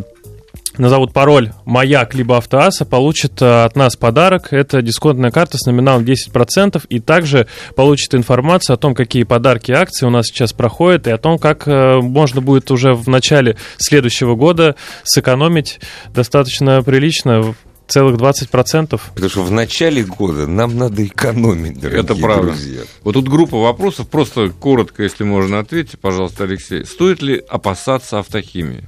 назовут 0.79 1.13
пароль 1.13 1.51
«Маяк» 1.65 2.15
либо 2.15 2.37
«Автоаса», 2.37 2.85
получат 2.85 3.41
э, 3.41 3.63
от 3.65 3.75
нас 3.75 3.95
подарок. 3.95 4.51
Это 4.51 4.81
дисконтная 4.81 5.31
карта 5.31 5.57
с 5.57 5.65
номиналом 5.65 6.03
10%, 6.03 6.83
и 6.89 6.99
также 6.99 7.47
получат 7.75 8.15
информацию 8.15 8.73
о 8.73 8.77
том, 8.77 8.95
какие 8.95 9.23
подарки 9.23 9.71
и 9.71 9.75
акции 9.75 10.05
у 10.05 10.09
нас 10.09 10.27
сейчас 10.27 10.53
проходят, 10.53 11.07
и 11.07 11.11
о 11.11 11.17
том, 11.17 11.37
как 11.37 11.67
э, 11.67 11.99
можно 12.01 12.41
будет 12.41 12.71
уже 12.71 12.93
в 12.93 13.07
начале 13.07 13.57
следующего 13.77 14.35
года 14.35 14.75
сэкономить 15.03 15.79
достаточно 16.13 16.81
прилично, 16.81 17.55
целых 17.89 18.17
20%. 18.17 19.01
Потому 19.13 19.29
что 19.29 19.43
в 19.43 19.51
начале 19.51 20.03
года 20.03 20.47
нам 20.47 20.77
надо 20.77 21.05
экономить, 21.05 21.79
дорогие 21.79 22.03
Это 22.03 22.15
правда. 22.15 22.51
друзья. 22.51 22.81
Вот 23.03 23.13
тут 23.13 23.27
группа 23.27 23.59
вопросов, 23.59 24.07
просто 24.07 24.49
коротко, 24.49 25.03
если 25.03 25.23
можно 25.23 25.59
ответить, 25.59 25.99
пожалуйста, 25.99 26.45
Алексей. 26.45 26.85
Стоит 26.85 27.21
ли 27.21 27.43
опасаться 27.49 28.19
автохимии? 28.19 28.85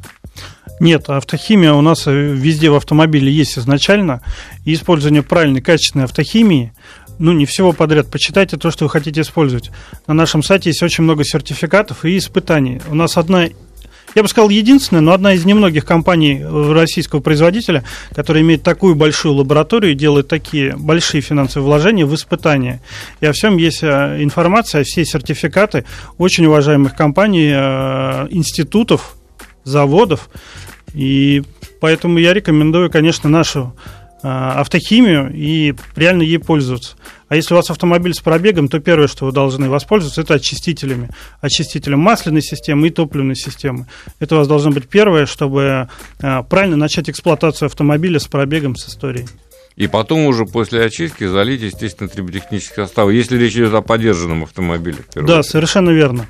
Нет, 0.79 1.09
автохимия 1.09 1.73
у 1.73 1.81
нас 1.81 2.07
э, 2.07 2.11
везде 2.11 2.71
в 2.71 2.75
автомобиле 2.75 3.31
есть 3.31 3.59
изначально. 3.59 4.21
И 4.65 4.73
использование 4.73 5.21
правильной, 5.21 5.61
качественной 5.61 6.05
автохимии, 6.05 6.73
ну, 7.19 7.33
не 7.33 7.45
всего 7.45 7.71
подряд. 7.71 8.09
Почитайте 8.09 8.57
то, 8.57 8.71
что 8.71 8.85
вы 8.85 8.89
хотите 8.89 9.21
использовать. 9.21 9.69
На 10.07 10.15
нашем 10.15 10.41
сайте 10.41 10.71
есть 10.71 10.81
очень 10.81 11.03
много 11.03 11.23
сертификатов 11.23 12.03
и 12.03 12.17
испытаний. 12.17 12.81
У 12.89 12.95
нас 12.95 13.15
одна 13.15 13.47
я 14.15 14.23
бы 14.23 14.27
сказал, 14.27 14.49
единственная, 14.49 15.01
но 15.01 15.13
одна 15.13 15.33
из 15.33 15.45
немногих 15.45 15.85
компаний 15.85 16.41
э, 16.41 16.73
российского 16.73 17.19
производителя, 17.21 17.83
которая 18.13 18.43
имеет 18.43 18.63
такую 18.63 18.95
большую 18.95 19.35
лабораторию 19.35 19.93
и 19.93 19.95
делает 19.95 20.27
такие 20.27 20.75
большие 20.75 21.21
финансовые 21.21 21.65
вложения 21.65 22.05
в 22.05 22.13
испытания. 22.13 22.81
И 23.21 23.25
о 23.25 23.33
всем 23.33 23.57
есть 23.57 23.83
э, 23.83 24.17
информация, 24.19 24.83
все 24.83 25.05
сертификаты 25.05 25.85
очень 26.17 26.45
уважаемых 26.45 26.95
компаний, 26.95 27.51
институтов, 28.31 29.15
заводов. 29.63 30.29
И 30.93 31.43
поэтому 31.79 32.17
я 32.17 32.33
рекомендую, 32.33 32.89
конечно, 32.89 33.29
нашу 33.29 33.75
э, 34.23 34.27
автохимию 34.27 35.31
и 35.33 35.73
реально 35.95 36.23
ей 36.23 36.39
пользоваться. 36.39 36.95
А 37.29 37.35
если 37.35 37.53
у 37.53 37.57
вас 37.57 37.69
автомобиль 37.69 38.13
с 38.13 38.19
пробегом, 38.19 38.67
то 38.67 38.79
первое, 38.79 39.07
что 39.07 39.25
вы 39.25 39.31
должны 39.31 39.69
воспользоваться, 39.69 40.21
это 40.21 40.33
очистителями. 40.33 41.09
Очистителем 41.39 41.99
масляной 41.99 42.41
системы 42.41 42.87
и 42.87 42.91
топливной 42.91 43.35
системы. 43.35 43.87
Это 44.19 44.35
у 44.35 44.37
вас 44.39 44.47
должно 44.47 44.71
быть 44.71 44.89
первое, 44.89 45.25
чтобы 45.25 45.87
э, 46.19 46.43
правильно 46.49 46.75
начать 46.75 47.09
эксплуатацию 47.09 47.67
автомобиля 47.67 48.19
с 48.19 48.27
пробегом, 48.27 48.75
с 48.75 48.89
историей. 48.89 49.27
И 49.77 49.87
потом 49.87 50.25
уже 50.25 50.45
после 50.45 50.83
очистки 50.83 51.25
залить, 51.25 51.61
естественно, 51.61 52.09
триботехнический 52.09 52.75
состав, 52.75 53.09
если 53.09 53.37
речь 53.37 53.53
идет 53.53 53.73
о 53.73 53.81
подержанном 53.81 54.43
автомобиле. 54.43 54.97
Да, 55.15 55.21
очередь. 55.21 55.45
совершенно 55.45 55.91
верно. 55.91 56.27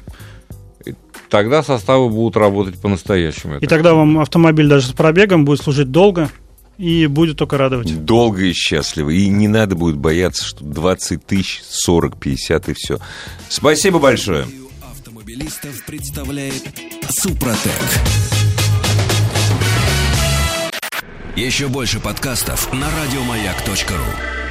Тогда 1.31 1.63
составы 1.63 2.09
будут 2.09 2.35
работать 2.35 2.75
по-настоящему. 2.75 3.57
И 3.59 3.65
тогда 3.65 3.93
вам 3.93 4.19
автомобиль 4.19 4.67
даже 4.67 4.87
с 4.87 4.91
пробегом 4.91 5.45
будет 5.45 5.61
служить 5.61 5.89
долго 5.89 6.29
и 6.77 7.07
будет 7.07 7.37
только 7.37 7.57
радовать. 7.57 8.03
Долго 8.03 8.43
и 8.43 8.51
счастливо. 8.51 9.11
И 9.11 9.29
не 9.29 9.47
надо 9.47 9.75
будет 9.75 9.95
бояться, 9.95 10.43
что 10.43 10.65
20 10.65 11.25
тысяч, 11.25 11.61
40, 11.63 12.19
50 12.19 12.69
и 12.69 12.73
все. 12.73 12.99
Спасибо 13.47 13.99
большое. 13.99 14.45
Автомобилистов 14.91 15.85
представляет 15.85 16.63
Супротек. 17.09 17.71
Еще 21.37 21.69
больше 21.69 22.01
подкастов 22.01 22.73
на 22.73 22.87
радиомаяк.ру. 22.89 24.50